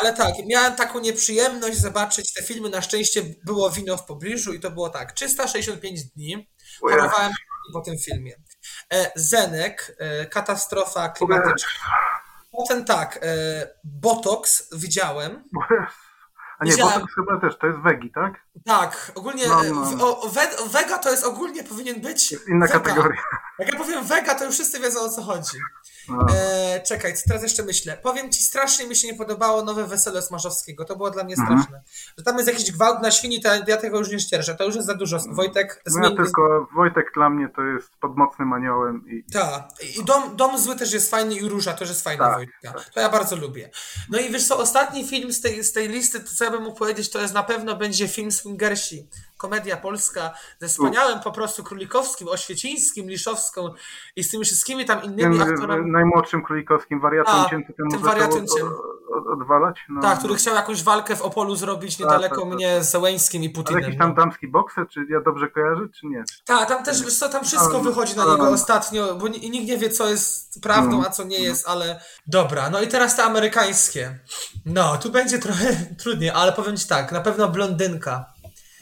Ale 0.00 0.12
tak, 0.12 0.34
miałem 0.46 0.76
taką 0.76 1.00
nieprzyjemność 1.00 1.78
zobaczyć 1.78 2.32
te 2.32 2.42
filmy. 2.42 2.70
Na 2.70 2.82
szczęście 2.82 3.22
było 3.44 3.70
wino 3.70 3.96
w 3.96 4.04
pobliżu 4.04 4.52
i 4.52 4.60
to 4.60 4.70
było 4.70 4.90
tak. 4.90 5.12
365 5.12 6.04
dni. 6.04 6.48
Chorowałem 6.80 7.32
po 7.72 7.80
tym 7.80 7.98
filmie. 7.98 8.32
E, 8.92 9.10
Zenek, 9.16 9.96
katastrofa 10.30 11.08
klimatyczna. 11.08 11.68
Potem 12.52 12.84
tak, 12.84 13.20
Botox 13.84 14.68
widziałem. 14.76 15.44
A 16.58 16.64
nie, 16.64 16.70
Widziałem... 16.70 16.94
Botox 16.94 17.14
chyba 17.14 17.40
też, 17.40 17.58
to 17.58 17.66
jest 17.66 17.78
Wegi, 17.78 18.10
tak? 18.10 18.34
Tak, 18.64 19.12
ogólnie 19.14 19.48
no, 19.48 19.62
no. 19.62 19.90
no. 19.96 20.20
O, 20.20 20.28
we, 20.28 20.48
Vega 20.66 20.98
to 20.98 21.10
jest 21.10 21.24
ogólnie 21.24 21.64
powinien 21.64 22.00
być. 22.00 22.32
Jest 22.32 22.48
inna 22.48 22.66
Vega. 22.66 22.80
kategoria. 22.80 23.22
Jak 23.58 23.72
ja 23.72 23.78
powiem 23.78 24.04
Vega, 24.04 24.34
to 24.34 24.44
już 24.44 24.54
wszyscy 24.54 24.80
wiedzą 24.80 25.00
o 25.00 25.08
co 25.08 25.22
chodzi. 25.22 25.58
E, 26.34 26.80
czekaj, 26.80 27.14
teraz 27.28 27.42
jeszcze 27.42 27.62
myślę. 27.62 27.98
Powiem 28.02 28.32
ci, 28.32 28.42
strasznie 28.42 28.86
mi 28.86 28.96
się 28.96 29.08
nie 29.08 29.14
podobało 29.14 29.64
nowe 29.64 29.86
wesele 29.86 30.22
Smarzowskiego. 30.22 30.84
To 30.84 30.96
było 30.96 31.10
dla 31.10 31.24
mnie 31.24 31.34
mhm. 31.38 31.58
straszne. 31.58 31.82
Że 32.18 32.24
tam 32.24 32.36
jest 32.36 32.48
jakiś 32.48 32.72
gwałt 32.72 33.02
na 33.02 33.10
świni, 33.10 33.40
to 33.40 33.48
ja 33.66 33.76
tego 33.76 33.98
już 33.98 34.10
nie 34.10 34.18
ścierżę. 34.18 34.54
To 34.54 34.64
już 34.64 34.74
jest 34.74 34.86
za 34.86 34.94
dużo. 34.94 35.18
Wojtek 35.28 35.82
no 35.86 35.92
zmieni... 35.92 36.14
ja 36.14 36.22
tylko 36.22 36.68
Wojtek 36.74 37.06
dla 37.14 37.30
mnie 37.30 37.48
to 37.56 37.62
jest 37.62 37.88
pod 38.00 38.16
mocnym 38.16 38.52
aniołem. 38.52 39.04
I... 39.08 39.32
Tak. 39.32 39.68
I 39.98 40.04
dom, 40.04 40.36
dom 40.36 40.58
zły 40.58 40.76
też 40.76 40.92
jest 40.92 41.10
fajny 41.10 41.34
i 41.34 41.48
Róża 41.48 41.72
też 41.72 41.88
jest 41.88 42.04
fajna 42.04 42.24
tak, 42.24 42.36
Wojtka. 42.36 42.72
Tak. 42.72 42.90
To 42.94 43.00
ja 43.00 43.08
bardzo 43.08 43.36
lubię. 43.36 43.70
No 44.10 44.18
i 44.18 44.30
wiesz 44.30 44.46
co, 44.46 44.58
ostatni 44.58 45.08
film 45.08 45.32
z 45.32 45.40
tej, 45.40 45.64
z 45.64 45.72
tej 45.72 45.88
listy, 45.88 46.20
to 46.20 46.30
co 46.34 46.44
ja 46.44 46.50
bym 46.50 46.62
mógł 46.62 46.78
powiedzieć, 46.78 47.10
to 47.10 47.20
jest 47.20 47.34
na 47.34 47.42
pewno 47.42 47.76
będzie 47.76 48.08
film 48.08 48.32
Swingersi 48.32 49.08
komedia 49.46 49.76
polska 49.76 50.30
ze 50.60 50.68
wspaniałym 50.68 51.20
po 51.20 51.32
prostu 51.32 51.64
Królikowskim, 51.64 52.28
Oświecińskim, 52.28 53.08
Liszowską 53.08 53.70
i 54.16 54.24
z 54.24 54.30
tymi 54.30 54.44
wszystkimi 54.44 54.84
tam 54.84 55.02
innymi 55.02 55.38
tym, 55.38 55.52
aktorami. 55.52 55.90
Najmłodszym 55.90 56.42
Królikowskim, 56.42 57.00
wariatem 57.00 57.64
tym, 57.64 57.74
tym 57.90 58.00
wariatunciem. 58.00 58.66
odwalać. 59.32 59.76
No. 59.88 60.02
Tak, 60.02 60.18
który 60.18 60.34
chciał 60.34 60.54
jakąś 60.54 60.82
walkę 60.82 61.16
w 61.16 61.22
Opolu 61.22 61.56
zrobić 61.56 61.96
tak, 61.96 62.00
niedaleko 62.00 62.36
tak, 62.36 62.44
tak, 62.44 62.54
mnie 62.54 62.84
z 62.84 62.90
Zełęńskim 62.90 63.42
i 63.42 63.50
Putinem. 63.50 63.76
Ale 63.76 63.82
jakiś 63.82 63.98
tam 63.98 64.08
no. 64.08 64.14
damski 64.14 64.48
bokser, 64.48 64.88
czy 64.88 65.06
ja 65.10 65.20
dobrze 65.20 65.48
kojarzę, 65.48 65.88
czy 66.00 66.06
nie? 66.06 66.24
Tak, 66.44 66.68
tam 66.68 66.84
też, 66.84 67.02
wiesz 67.02 67.18
co, 67.18 67.28
tam 67.28 67.44
wszystko 67.44 67.80
wychodzi 67.80 68.16
na 68.16 68.24
niego 68.24 68.48
ostatnio, 68.48 69.14
bo 69.14 69.28
nikt 69.28 69.68
nie 69.68 69.78
wie, 69.78 69.90
co 69.90 70.08
jest 70.08 70.62
prawdą, 70.62 70.98
no. 70.98 71.06
a 71.06 71.10
co 71.10 71.24
nie 71.24 71.38
jest, 71.38 71.68
ale 71.68 72.00
dobra. 72.26 72.70
No 72.70 72.80
i 72.80 72.88
teraz 72.88 73.16
te 73.16 73.24
amerykańskie. 73.24 74.18
No, 74.66 74.96
tu 74.98 75.10
będzie 75.10 75.38
trochę 75.38 75.76
trudniej, 76.02 76.30
ale 76.30 76.52
powiem 76.52 76.76
ci 76.76 76.88
tak, 76.88 77.12
na 77.12 77.20
pewno 77.20 77.48
blondynka. 77.48 78.35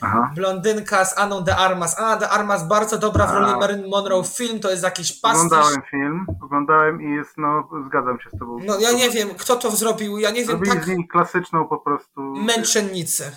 Aha. 0.05 0.31
Blondynka 0.35 1.05
z 1.05 1.19
Aną 1.19 1.41
de 1.45 1.57
Armas. 1.57 1.99
Anna 1.99 2.17
de 2.17 2.29
Armas 2.29 2.69
bardzo 2.69 2.99
dobra 2.99 3.27
w 3.27 3.35
roli 3.35 3.53
Marilyn 3.61 3.91
Monroe. 3.91 4.25
Film 4.25 4.61
to 4.61 4.71
jest 4.71 4.83
jakiś 4.83 5.21
pastisz. 5.21 5.45
Oglądałem 5.45 5.83
film, 5.91 6.27
oglądałem 6.43 7.03
i 7.03 7.11
jest, 7.11 7.39
no, 7.39 7.69
zgadzam 7.87 8.21
się 8.21 8.31
z 8.31 8.39
tobą. 8.39 8.59
No 8.67 8.81
ja 8.81 8.93
nie 8.93 9.11
wiem, 9.11 9.29
kto 9.39 9.57
to 9.57 9.71
zrobił, 9.71 10.19
ja 10.19 10.31
nie 10.31 10.37
wiem. 10.37 10.47
Zrobili 10.47 10.73
tak... 10.73 10.85
z 10.85 10.89
niej 10.89 11.09
klasyczną 11.09 11.69
po 11.69 11.79
prostu... 11.79 12.21
Męczennicę. 12.21 13.33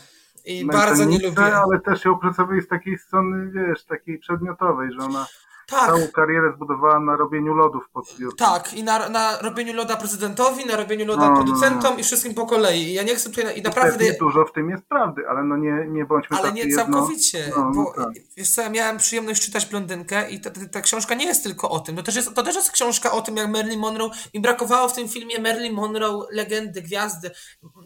I 0.46 0.66
bardzo 0.66 1.06
nie 1.06 1.20
lubię. 1.20 1.56
ale 1.56 1.80
też 1.80 2.06
ją 2.06 2.14
opracowali 2.14 2.62
z 2.62 2.68
takiej 2.68 2.98
strony, 2.98 3.52
wiesz, 3.52 3.86
takiej 3.86 4.20
przedmiotowej, 4.20 4.92
że 4.92 5.06
ona 5.06 5.26
tak. 5.68 5.86
Całą 5.86 6.08
karierę 6.08 6.54
zbudowała 6.56 7.00
na 7.00 7.16
robieniu 7.16 7.54
lodów 7.54 7.84
pod 7.94 8.16
Tak, 8.38 8.74
i 8.74 8.84
na, 8.84 9.10
na 9.10 9.42
robieniu 9.42 9.74
loda 9.74 9.96
prezydentowi, 9.96 10.66
na 10.66 10.76
robieniu 10.76 11.06
loda 11.06 11.30
no, 11.30 11.36
producentom 11.36 11.84
no, 11.84 11.90
no. 11.90 11.98
i 11.98 12.04
wszystkim 12.04 12.34
po 12.34 12.46
kolei. 12.46 12.84
I 12.84 12.94
ja 12.94 13.04
nie 13.04 13.16
chcę 13.16 13.30
tutaj 13.30 13.60
i 13.60 13.62
naprawdę. 13.62 14.06
Dużo 14.20 14.46
w 14.46 14.52
tym 14.52 14.70
jest 14.70 14.84
prawdy, 14.84 15.22
ale 15.30 15.44
no 15.44 15.58
nie, 15.58 15.86
nie 15.90 16.06
bądźmy 16.06 16.38
Ale 16.38 16.52
nie 16.52 16.76
całkowicie. 16.76 17.52
No, 17.58 17.72
bo 17.76 17.94
no 17.98 18.04
tak. 18.06 18.14
wiesz 18.38 18.50
co, 18.50 18.62
ja 18.62 18.70
miałem 18.70 18.98
przyjemność 18.98 19.46
czytać 19.46 19.66
blondynkę 19.66 20.30
i 20.30 20.42
ta, 20.42 20.50
ta, 20.50 20.60
ta, 20.72 20.82
książka 20.82 21.16
nie 21.16 21.26
jest 21.26 21.44
tylko 21.44 21.70
o 21.70 21.80
tym. 21.80 21.96
To 21.96 22.04
też, 22.04 22.16
jest, 22.16 22.34
to 22.34 22.44
też 22.44 22.56
jest 22.56 22.72
książka 22.72 23.12
o 23.12 23.22
tym, 23.22 23.38
jak 23.38 23.50
Marilyn 23.50 23.80
Monroe. 23.80 24.10
Mi 24.34 24.42
brakowało 24.42 24.90
w 24.90 24.94
tym 24.94 25.10
filmie 25.10 25.42
Marilyn 25.42 25.74
Monroe, 25.74 26.26
legendy, 26.32 26.82
gwiazdy. 26.82 27.32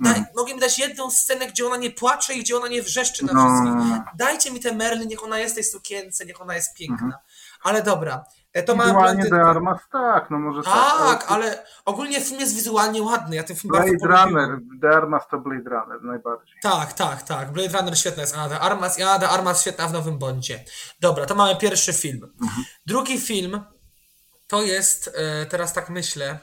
Daj, 0.02 0.14
hmm. 0.14 0.32
Mogli 0.36 0.54
mi 0.54 0.60
dać 0.60 0.80
jedną 0.80 1.12
scenę, 1.12 1.48
gdzie 1.48 1.68
ona 1.68 1.78
nie 1.78 1.92
płacze 1.92 2.34
i 2.34 2.40
gdzie 2.40 2.58
ona 2.58 2.68
nie 2.68 2.82
wrzeszczy 2.82 3.26
na 3.26 3.34
no. 3.34 3.40
wszystkich. 3.40 4.02
Dajcie 4.18 4.52
mi 4.52 4.60
tę 4.60 4.76
Marilyn, 4.76 5.08
niech 5.08 5.24
ona 5.24 5.40
jest 5.40 5.54
w 5.54 5.56
tej 5.56 5.64
sukience, 5.64 6.26
niech 6.26 6.42
ona 6.42 6.56
jest 6.56 6.74
piękna. 6.74 7.06
Mhm. 7.06 7.14
Ale 7.64 7.84
dobra. 7.84 8.24
E, 8.54 8.64
to 8.64 8.76
wizualnie 8.76 9.30
The 9.30 9.42
Armas, 9.42 9.80
tak, 9.92 10.30
no 10.30 10.40
może 10.40 10.64
tak. 10.64 10.74
Tak, 10.98 11.26
ale 11.32 11.66
ogólnie 11.86 12.22
film 12.22 12.40
jest 12.40 12.56
wizualnie 12.56 13.02
ładny. 13.02 13.36
Ja 13.36 13.44
ten 13.44 13.56
film 13.56 13.72
Blade 13.72 13.92
bardzo 13.92 14.08
Runner, 14.08 14.60
The 14.82 14.90
Armas 14.90 15.24
to 15.32 15.38
Blade 15.38 15.70
Runner 15.70 16.04
najbardziej. 16.04 16.56
Tak, 16.62 16.94
tak, 16.94 17.22
tak. 17.22 17.52
Blade 17.52 17.78
Runner 17.78 17.98
świetna 17.98 18.22
jest, 18.22 18.38
a 18.38 18.50
The 18.50 18.60
Armas, 18.60 18.98
ja 18.98 19.20
The 19.20 19.30
Armas 19.30 19.62
świetna 19.62 19.88
w 19.88 19.94
Nowym 19.94 20.18
Bondzie. 20.18 20.64
Dobra, 21.02 21.26
to 21.26 21.36
mamy 21.36 21.56
pierwszy 21.56 21.94
film. 21.94 22.34
Mhm. 22.42 22.64
Drugi 22.86 23.20
film 23.20 23.62
to 24.48 24.62
jest, 24.62 25.12
e, 25.16 25.46
teraz 25.46 25.74
tak 25.74 25.90
myślę, 25.90 26.40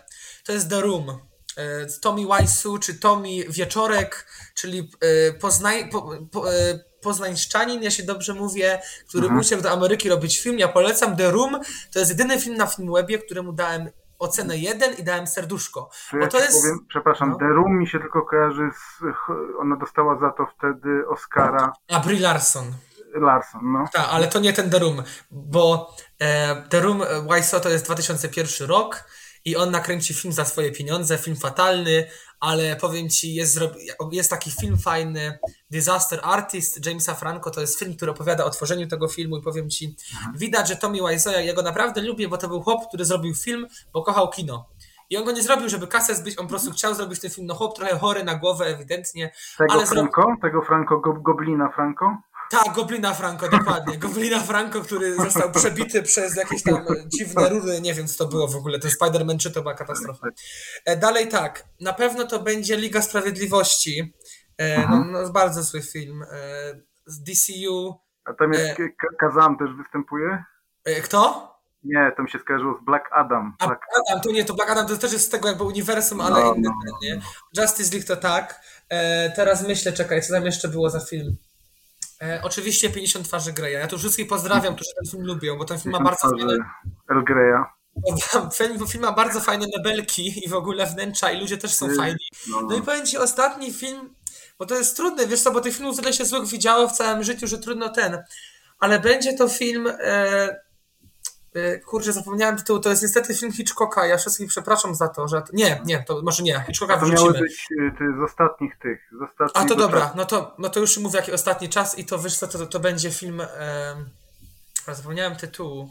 to 0.46 0.52
jest 0.52 0.70
The 0.70 0.80
Room. 0.80 1.10
E, 1.56 1.86
Tommy 2.02 2.22
Wiseau, 2.26 2.78
czy 2.78 2.94
Tommy 2.94 3.28
Wieczorek, 3.48 4.26
czyli 4.54 4.90
poznaj, 5.40 5.90
po, 5.90 6.10
po, 6.32 6.44
poznańszczanin, 7.02 7.82
ja 7.82 7.90
się 7.90 8.02
dobrze 8.02 8.34
mówię, 8.34 8.80
który 9.08 9.24
mhm. 9.24 9.40
uciekł 9.40 9.62
do 9.62 9.70
Ameryki 9.70 10.08
robić 10.08 10.40
film. 10.40 10.58
Ja 10.58 10.68
polecam 10.68 11.16
The 11.16 11.30
Room. 11.30 11.60
To 11.92 11.98
jest 11.98 12.10
jedyny 12.10 12.40
film 12.40 12.56
na 12.56 12.66
Filmwebie, 12.66 13.18
któremu 13.18 13.52
dałem 13.52 13.90
ocenę 14.18 14.56
1 14.56 14.94
i 14.94 15.04
dałem 15.04 15.26
serduszko. 15.26 15.90
Ja 16.20 16.26
to 16.26 16.38
jest... 16.38 16.62
Powiem, 16.62 16.86
przepraszam, 16.88 17.30
no. 17.30 17.38
The 17.38 17.44
Room 17.44 17.78
mi 17.78 17.86
się 17.86 17.98
tylko 17.98 18.22
kojarzy 18.22 18.70
z... 18.74 19.04
Ona 19.60 19.76
dostała 19.76 20.18
za 20.18 20.30
to 20.30 20.46
wtedy 20.58 21.08
Oscara. 21.08 21.72
A 21.88 22.00
Brie 22.00 22.20
Larson. 22.20 22.64
Larson, 23.14 23.60
no. 23.72 23.84
Tak, 23.92 24.08
ale 24.10 24.28
to 24.28 24.38
nie 24.38 24.52
ten 24.52 24.70
The 24.70 24.78
Room, 24.78 25.02
bo 25.30 25.94
e, 26.18 26.62
The 26.68 26.80
Room 26.80 27.02
Wiseau 27.30 27.60
to 27.60 27.68
jest 27.68 27.84
2001 27.84 28.68
rok 28.68 29.04
i 29.44 29.56
on 29.56 29.70
nakręci 29.70 30.14
film 30.14 30.32
za 30.32 30.44
swoje 30.44 30.72
pieniądze, 30.72 31.18
film 31.18 31.36
fatalny, 31.36 32.06
ale 32.40 32.76
powiem 32.76 33.08
ci, 33.08 33.34
jest, 33.34 33.60
jest 34.12 34.30
taki 34.30 34.50
film 34.50 34.78
fajny, 34.78 35.38
Disaster 35.70 36.20
Artist 36.22 36.86
Jamesa 36.86 37.14
Franco, 37.14 37.50
to 37.50 37.60
jest 37.60 37.78
film, 37.78 37.96
który 37.96 38.10
opowiada 38.10 38.44
o 38.44 38.50
tworzeniu 38.50 38.88
tego 38.88 39.08
filmu 39.08 39.36
i 39.36 39.42
powiem 39.42 39.70
ci, 39.70 39.96
widać, 40.34 40.68
że 40.68 40.76
Tommy 40.76 40.98
Wiseau, 41.10 41.44
ja 41.44 41.54
go 41.54 41.62
naprawdę 41.62 42.02
lubię, 42.02 42.28
bo 42.28 42.38
to 42.38 42.48
był 42.48 42.62
chłop, 42.62 42.88
który 42.88 43.04
zrobił 43.04 43.34
film, 43.34 43.66
bo 43.92 44.02
kochał 44.02 44.30
kino. 44.30 44.68
I 45.10 45.16
on 45.16 45.24
go 45.24 45.32
nie 45.32 45.42
zrobił, 45.42 45.68
żeby 45.68 45.86
kasę 45.86 46.14
zbyć, 46.14 46.38
on 46.38 46.46
po 46.46 46.50
prostu 46.50 46.70
chciał 46.70 46.94
zrobić 46.94 47.20
ten 47.20 47.30
film. 47.30 47.46
No 47.46 47.54
chłop 47.54 47.76
trochę 47.76 47.98
chory 47.98 48.24
na 48.24 48.34
głowę, 48.34 48.66
ewidentnie. 48.66 49.32
Tego 49.58 49.72
ale 49.72 49.86
Franco? 49.86 50.36
Tego 50.42 50.62
Franco, 50.62 50.98
go, 50.98 51.12
Goblina 51.12 51.68
Franco? 51.68 52.16
Tak, 52.50 52.74
Goblina 52.74 53.14
Franco, 53.14 53.48
dokładnie. 53.48 53.98
Goblina 53.98 54.40
Franco, 54.40 54.80
który 54.80 55.14
został 55.14 55.52
przebity 55.52 56.02
przez 56.02 56.36
jakieś 56.36 56.62
tam 56.62 56.84
dziwne 57.06 57.48
rury, 57.48 57.80
nie 57.80 57.94
wiem 57.94 58.06
co 58.06 58.24
to 58.24 58.30
było 58.30 58.48
w 58.48 58.56
ogóle, 58.56 58.78
ten 58.78 58.90
Spider-Man 58.90 59.38
czy 59.38 59.50
to 59.50 59.62
była 59.62 59.74
katastrofa. 59.74 60.26
E, 60.84 60.96
dalej 60.96 61.28
tak, 61.28 61.64
na 61.80 61.92
pewno 61.92 62.24
to 62.24 62.38
będzie 62.38 62.76
Liga 62.76 63.02
Sprawiedliwości, 63.02 64.14
e, 64.58 64.88
no, 64.88 65.04
no 65.04 65.30
bardzo 65.32 65.62
zły 65.62 65.82
film, 65.82 66.22
e, 66.22 66.26
z 67.06 67.22
DCU. 67.22 68.00
A 68.24 68.32
tam 68.34 68.52
jest 68.52 68.76
Kazam 69.18 69.58
też 69.58 69.68
występuje? 69.82 70.44
Kto? 71.04 71.48
Nie, 71.84 72.12
to 72.16 72.22
mi 72.22 72.30
się 72.30 72.38
skojarzyło 72.38 72.78
z 72.82 72.84
Black 72.84 73.04
Adam. 73.12 73.56
Black 73.66 73.82
A 73.94 74.12
Adam, 74.12 74.22
to 74.22 74.30
nie, 74.30 74.44
to 74.44 74.54
Black 74.54 74.70
Adam 74.70 74.86
to 74.86 74.96
też 74.96 75.12
jest 75.12 75.26
z 75.26 75.28
tego 75.28 75.48
jakby 75.48 75.64
uniwersum, 75.64 76.20
ale 76.20 76.44
no, 76.44 76.54
inny, 76.54 76.68
no, 76.86 76.98
nie? 77.02 77.16
No. 77.16 77.62
Justice 77.62 77.92
League 77.92 78.06
to 78.06 78.16
tak. 78.16 78.60
teraz 79.36 79.68
myślę, 79.68 79.92
czekaj, 79.92 80.22
co 80.22 80.34
tam 80.34 80.44
jeszcze 80.44 80.68
było 80.68 80.90
za 80.90 81.00
film? 81.00 81.36
E, 82.22 82.40
oczywiście 82.42 82.90
50 82.90 83.26
twarzy 83.26 83.52
Greya. 83.52 83.72
Ja 83.72 83.86
tu 83.86 83.98
wszystkich 83.98 84.28
pozdrawiam, 84.28 84.74
którzy 84.74 84.90
ten 85.00 85.10
film 85.10 85.24
lubią, 85.24 85.58
bo 85.58 85.64
ten 85.64 85.78
film 85.78 85.92
ma 85.92 86.00
bardzo 86.00 86.30
fajne... 86.30 86.54
El 87.08 87.24
Greya. 87.24 87.64
Film, 88.54 88.86
film 88.86 89.02
ma 89.02 89.12
bardzo 89.12 89.40
fajne 89.40 89.66
mebelki 89.76 90.44
i 90.44 90.48
w 90.48 90.54
ogóle 90.54 90.86
wnętrza 90.86 91.30
i 91.30 91.40
ludzie 91.40 91.58
też 91.58 91.74
są 91.74 91.94
fajni. 91.94 92.18
No, 92.48 92.60
no. 92.60 92.68
no 92.68 92.76
i 92.76 92.82
powiem 92.82 93.06
Ci, 93.06 93.18
ostatni 93.18 93.72
film, 93.72 94.14
bo 94.58 94.66
to 94.66 94.74
jest 94.74 94.96
trudne, 94.96 95.26
wiesz 95.26 95.40
co, 95.40 95.52
bo 95.52 95.60
tych 95.60 95.76
filmów 95.76 95.96
tyle 95.96 96.12
się 96.12 96.24
złych 96.24 96.48
widziało 96.48 96.88
w 96.88 96.92
całym 96.92 97.24
życiu, 97.24 97.46
że 97.46 97.58
trudno 97.58 97.88
ten, 97.88 98.22
ale 98.78 99.00
będzie 99.00 99.32
to 99.32 99.48
film... 99.48 99.88
E, 100.00 100.48
Y, 100.48 100.67
kurczę, 101.86 102.12
zapomniałem 102.12 102.56
tytułu, 102.56 102.78
to 102.78 102.90
jest 102.90 103.02
niestety 103.02 103.34
film 103.34 103.52
Hitchcocka, 103.52 104.06
ja 104.06 104.16
wszystkich 104.16 104.48
przepraszam 104.48 104.94
za 104.94 105.08
to, 105.08 105.28
że... 105.28 105.42
Nie, 105.52 105.82
nie, 105.84 106.02
to 106.02 106.22
może 106.22 106.42
nie, 106.42 106.64
Hitchcocka 106.66 106.98
to 106.98 107.06
wrzucimy. 107.06 107.32
To 107.32 107.38
być 107.38 107.66
y, 107.70 107.92
z 108.20 108.22
ostatnich 108.22 108.78
tych, 108.78 109.00
z 109.20 109.22
ostatnich... 109.22 109.64
A 109.64 109.68
to 109.68 109.76
dobra, 109.76 110.12
no 110.16 110.24
to, 110.24 110.54
no 110.58 110.68
to 110.68 110.80
już 110.80 110.98
mówię 110.98 111.18
jaki 111.18 111.32
ostatni 111.32 111.68
czas 111.68 111.98
i 111.98 112.04
to 112.04 112.18
wiesz 112.18 112.38
co, 112.38 112.48
to, 112.48 112.66
to 112.66 112.80
będzie 112.80 113.10
film... 113.10 113.40
E... 113.40 114.18
Zapomniałem 114.94 115.36
tytułu. 115.36 115.88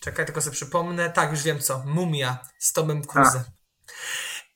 Czekaj, 0.00 0.26
tylko 0.26 0.40
sobie 0.40 0.54
przypomnę. 0.54 1.10
Tak, 1.10 1.30
już 1.30 1.42
wiem 1.42 1.60
co. 1.60 1.82
Mumia 1.86 2.38
z 2.58 2.72
Tomem 2.72 3.02
Cruise. 3.04 3.44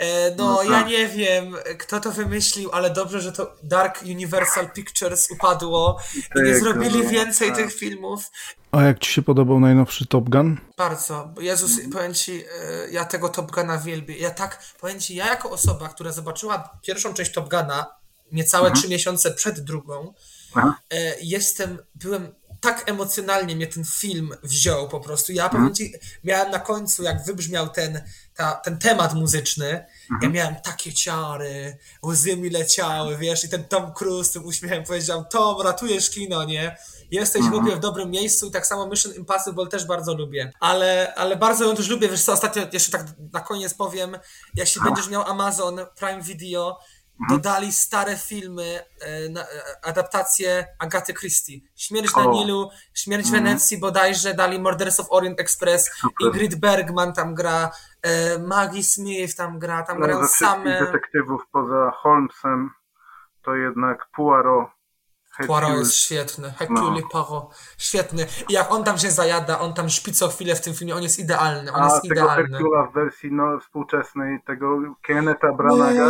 E, 0.02 0.34
no, 0.36 0.44
no 0.44 0.62
ja 0.62 0.70
tak. 0.70 0.88
nie 0.88 1.08
wiem, 1.08 1.54
kto 1.78 2.00
to 2.00 2.10
wymyślił, 2.10 2.70
ale 2.72 2.90
dobrze, 2.90 3.20
że 3.20 3.32
to 3.32 3.56
Dark 3.62 4.02
Universal 4.02 4.70
Pictures 4.70 5.30
upadło 5.30 5.98
i, 6.36 6.42
nie 6.42 6.60
zrobili 6.60 7.08
więcej 7.08 7.48
tak. 7.48 7.56
tych 7.56 7.74
filmów. 7.74 8.30
A 8.72 8.82
jak 8.82 8.98
ci 8.98 9.12
się 9.12 9.22
podobał 9.22 9.60
najnowszy 9.60 10.06
Top 10.06 10.28
Gun? 10.28 10.60
Bardzo. 10.76 11.34
Jezus, 11.40 11.70
powiem 11.92 12.14
ci, 12.14 12.32
e, 12.32 12.90
ja 12.90 13.04
tego 13.04 13.28
Top 13.28 13.52
Guna 13.52 13.78
wielbię. 13.78 14.16
Ja 14.16 14.30
tak, 14.30 14.62
powiem 14.80 15.00
ci, 15.00 15.14
ja 15.14 15.26
jako 15.26 15.50
osoba, 15.50 15.88
która 15.88 16.12
zobaczyła 16.12 16.78
pierwszą 16.82 17.14
część 17.14 17.32
Top 17.32 17.50
Guna 17.50 17.86
niecałe 18.32 18.66
mhm. 18.66 18.80
trzy 18.80 18.88
miesiące 18.88 19.30
przed 19.30 19.60
drugą, 19.60 20.14
Aha. 20.54 20.78
E, 20.90 21.14
jestem, 21.20 21.78
byłem 21.94 22.34
tak 22.60 22.90
emocjonalnie 22.90 23.56
mnie 23.56 23.66
ten 23.66 23.84
film 23.84 24.34
wziął 24.42 24.88
po 24.88 25.00
prostu. 25.00 25.32
Ja 25.32 25.48
powiem 25.48 25.66
mhm. 25.66 25.74
ci, 25.74 25.92
miałem 26.24 26.50
na 26.50 26.58
końcu, 26.58 27.02
jak 27.02 27.24
wybrzmiał 27.24 27.68
ten, 27.68 28.02
ta, 28.36 28.52
ten 28.52 28.78
temat 28.78 29.14
muzyczny, 29.14 29.86
ja 30.10 30.14
mhm. 30.14 30.32
miałem 30.32 30.56
takie 30.56 30.92
ciary, 30.92 31.78
łzy 32.06 32.36
mi 32.36 32.50
leciały, 32.50 33.16
wiesz, 33.16 33.44
i 33.44 33.48
ten 33.48 33.64
Tom 33.64 33.92
Cruise 33.92 34.32
tym 34.32 34.44
uśmiechem 34.44 34.84
powiedział, 34.84 35.24
Tom, 35.24 35.60
ratujesz 35.60 36.10
kino, 36.10 36.44
nie? 36.44 36.76
Jesteś, 37.10 37.42
mhm. 37.42 37.62
lubię 37.62 37.76
w 37.76 37.80
dobrym 37.80 38.10
miejscu 38.10 38.46
i 38.46 38.50
tak 38.50 38.66
samo 38.66 38.86
Mission 38.86 39.14
Impossible 39.14 39.66
też 39.66 39.86
bardzo 39.86 40.14
lubię. 40.14 40.52
Ale, 40.60 41.14
ale 41.14 41.36
bardzo 41.36 41.64
ją 41.64 41.76
też 41.76 41.88
lubię, 41.88 42.08
wiesz 42.08 42.22
co, 42.22 42.32
ostatnio 42.32 42.62
jeszcze 42.72 42.92
tak 42.92 43.06
na 43.32 43.40
koniec 43.40 43.74
powiem, 43.74 44.18
jeśli 44.54 44.82
będziesz 44.82 45.08
miał 45.08 45.22
Amazon 45.22 45.80
Prime 45.96 46.22
Video. 46.22 46.78
Dodali 47.28 47.72
stare 47.72 48.16
filmy, 48.16 48.62
e, 48.62 49.06
e, 49.06 49.46
adaptacje 49.82 50.66
Agaty 50.78 51.14
Christie. 51.14 51.60
Śmierć 51.76 52.16
na 52.16 52.24
Nilu, 52.24 52.70
Śmierć 52.94 53.24
w 53.24 53.28
mhm. 53.28 53.44
Wenecji 53.44 53.80
bodajże, 53.80 54.34
dali 54.34 54.58
Murders 54.58 55.00
of 55.00 55.06
Orient 55.10 55.40
Express. 55.40 55.90
Ingrid 56.20 56.54
Bergman 56.54 57.12
tam 57.12 57.34
gra, 57.34 57.70
e, 58.02 58.38
Maggie 58.38 58.82
Smith 58.82 59.36
tam 59.36 59.58
gra, 59.58 59.82
tam 59.82 60.00
no, 60.00 60.06
grają 60.06 60.26
same... 60.26 60.80
detektywów 60.80 61.42
poza 61.52 61.90
Holmesem 61.90 62.70
to 63.42 63.54
jednak 63.54 64.06
Poirot 64.16 64.81
Poirot 65.46 65.78
jest 65.78 65.94
świetny, 65.94 66.52
Hercule 66.58 67.00
no. 67.00 67.08
Poirot, 67.12 67.54
świetny. 67.78 68.26
I 68.48 68.52
jak 68.52 68.72
on 68.72 68.84
tam 68.84 68.98
się 68.98 69.10
zajada, 69.10 69.60
on 69.60 69.74
tam 69.74 69.88
śpi 69.88 70.12
co 70.12 70.28
chwilę 70.28 70.54
w 70.54 70.60
tym 70.60 70.74
filmie, 70.74 70.94
on 70.94 71.02
jest 71.02 71.18
idealny, 71.18 71.72
on 71.72 71.82
A, 71.82 71.84
jest 71.84 72.02
tego 72.02 72.14
idealny. 72.14 72.48
Hercula 72.48 72.82
w 72.82 72.92
wersji 72.92 73.32
no, 73.32 73.58
współczesnej, 73.60 74.40
tego 74.46 74.78
Kenneta 75.02 75.52
Branaga. 75.52 76.08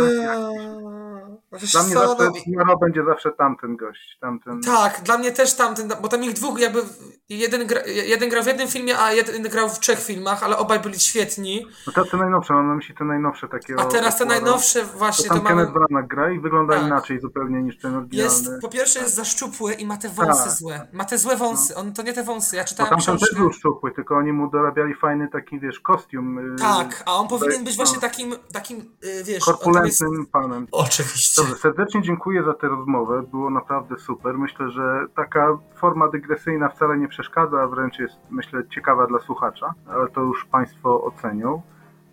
Dla 1.71 1.83
mnie 1.83 1.93
zawsze 1.93 2.29
no... 2.67 2.77
będzie 2.77 3.03
zawsze 3.05 3.31
tamten 3.31 3.77
gość. 3.77 4.17
Tamten... 4.21 4.61
Tak, 4.61 5.01
dla 5.03 5.17
mnie 5.17 5.31
też 5.31 5.55
tamten, 5.55 5.91
bo 6.01 6.07
tam 6.07 6.23
ich 6.23 6.33
dwóch 6.33 6.59
jakby, 6.59 6.83
jeden, 7.29 7.67
gra, 7.67 7.81
jeden 7.85 8.29
grał 8.29 8.43
w 8.43 8.47
jednym 8.47 8.67
filmie, 8.67 8.99
a 8.99 9.11
jeden 9.11 9.41
grał 9.41 9.69
w 9.69 9.79
trzech 9.79 9.99
filmach, 9.99 10.43
ale 10.43 10.57
obaj 10.57 10.79
byli 10.79 10.99
świetni. 10.99 11.67
No 11.87 11.93
to 11.93 12.05
te 12.05 12.17
najnowsze, 12.17 12.53
mam 12.53 12.67
na 12.67 12.75
myśli 12.75 12.95
te 12.95 13.05
najnowsze 13.05 13.47
takie. 13.47 13.75
A 13.77 13.85
teraz 13.85 14.17
te 14.17 14.25
najnowsze 14.25 14.83
właśnie 14.83 15.27
to, 15.27 15.33
tam 15.33 15.37
to 15.37 15.43
mamy... 15.43 15.55
Kenneth 15.55 15.73
Branagh 15.73 16.07
gra 16.07 16.31
i 16.31 16.39
wygląda 16.39 16.75
tak. 16.75 16.83
inaczej 16.83 17.19
zupełnie 17.19 17.63
niż 17.63 17.79
ten 17.79 17.95
oryginalny. 17.95 18.33
Jest, 18.33 18.49
po 18.61 18.69
pierwsze 18.69 18.99
jest 18.99 19.12
za 19.13 19.25
szczupły 19.25 19.73
i 19.73 19.85
ma 19.85 19.97
te 19.97 20.09
wąsy 20.09 20.43
tak. 20.43 20.51
złe. 20.51 20.87
Ma 20.93 21.05
te 21.05 21.17
złe 21.17 21.37
wąsy, 21.37 21.73
no. 21.75 21.81
on 21.81 21.93
to 21.93 22.03
nie 22.03 22.13
te 22.13 22.23
wąsy. 22.23 22.55
Ja 22.55 22.63
czytałem 22.63 22.93
no 22.97 23.05
tam 23.05 23.17
też 23.17 23.35
był 23.35 23.53
szczupły, 23.53 23.91
tylko 23.91 24.15
oni 24.15 24.33
mu 24.33 24.49
dorabiali 24.49 24.95
fajny 24.95 25.27
taki, 25.27 25.59
wiesz, 25.59 25.79
kostium. 25.79 26.37
Y, 26.37 26.55
tak, 26.59 27.03
a 27.05 27.13
on 27.13 27.27
powinien 27.27 27.63
być 27.63 27.75
właśnie 27.75 27.95
no. 27.95 28.01
takim, 28.01 28.35
takim 28.53 28.77
y, 29.03 29.23
wiesz... 29.23 29.45
Korpulentnym 29.45 30.19
jest... 30.19 30.31
panem. 30.31 30.67
Oczywiście. 30.71 31.41
Dobrze, 31.41 31.55
serdecznie 31.55 32.01
dziękuję 32.01 32.43
za 32.43 32.53
tę 32.53 32.67
rozmowę, 32.67 33.23
było 33.31 33.49
naprawdę 33.49 33.99
super. 33.99 34.37
Myślę, 34.37 34.71
że 34.71 35.05
taka 35.15 35.57
forma 35.75 36.07
dygresyjna 36.07 36.69
wcale 36.69 36.97
nie 36.97 37.07
przeszkadza, 37.07 37.61
a 37.61 37.67
wręcz 37.67 37.99
jest, 37.99 38.15
myślę, 38.29 38.63
ciekawa 38.69 39.07
dla 39.07 39.19
słuchacza, 39.19 39.73
ale 39.87 40.09
to 40.09 40.21
już 40.21 40.45
Państwo 40.45 41.03
ocenią. 41.03 41.61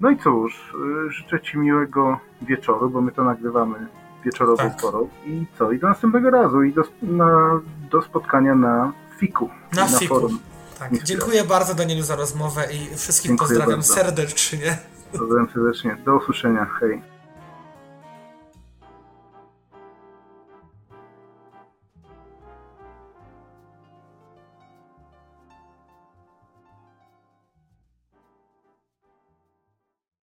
No 0.01 0.11
i 0.11 0.19
cóż, 0.19 0.75
y, 1.07 1.11
życzę 1.11 1.41
Ci 1.41 1.59
miłego 1.59 2.19
wieczoru, 2.43 2.91
bo 2.91 3.01
my 3.01 3.13
to 3.13 3.25
nagrywamy 3.25 3.87
wieczorową 4.25 4.57
tak. 4.57 4.77
porą. 4.77 5.09
I 5.27 5.47
co? 5.59 5.73
I 5.73 5.79
do 5.79 5.89
następnego 5.89 6.31
razu. 6.31 6.63
I 6.63 6.73
do, 6.73 6.83
na, 7.03 7.61
do 7.91 8.03
spotkania 8.03 8.55
na 8.55 8.93
Fiku. 9.19 9.51
Na, 9.73 9.83
na 9.89 9.99
Fiku. 9.99 10.15
Forum. 10.15 10.39
Tak. 10.79 11.03
Dziękuję 11.03 11.45
bardzo 11.45 11.75
Danielu 11.75 12.03
za 12.03 12.17
rozmowę 12.17 12.69
i 12.73 12.97
wszystkich 12.97 13.29
Dziękuję 13.31 13.49
pozdrawiam 13.49 13.81
bardzo. 13.81 13.95
serdecznie. 13.95 14.79
Pozdrawiam 15.13 15.49
serdecznie. 15.55 15.97
Do 16.05 16.17
usłyszenia. 16.17 16.67
Hej. 16.81 17.03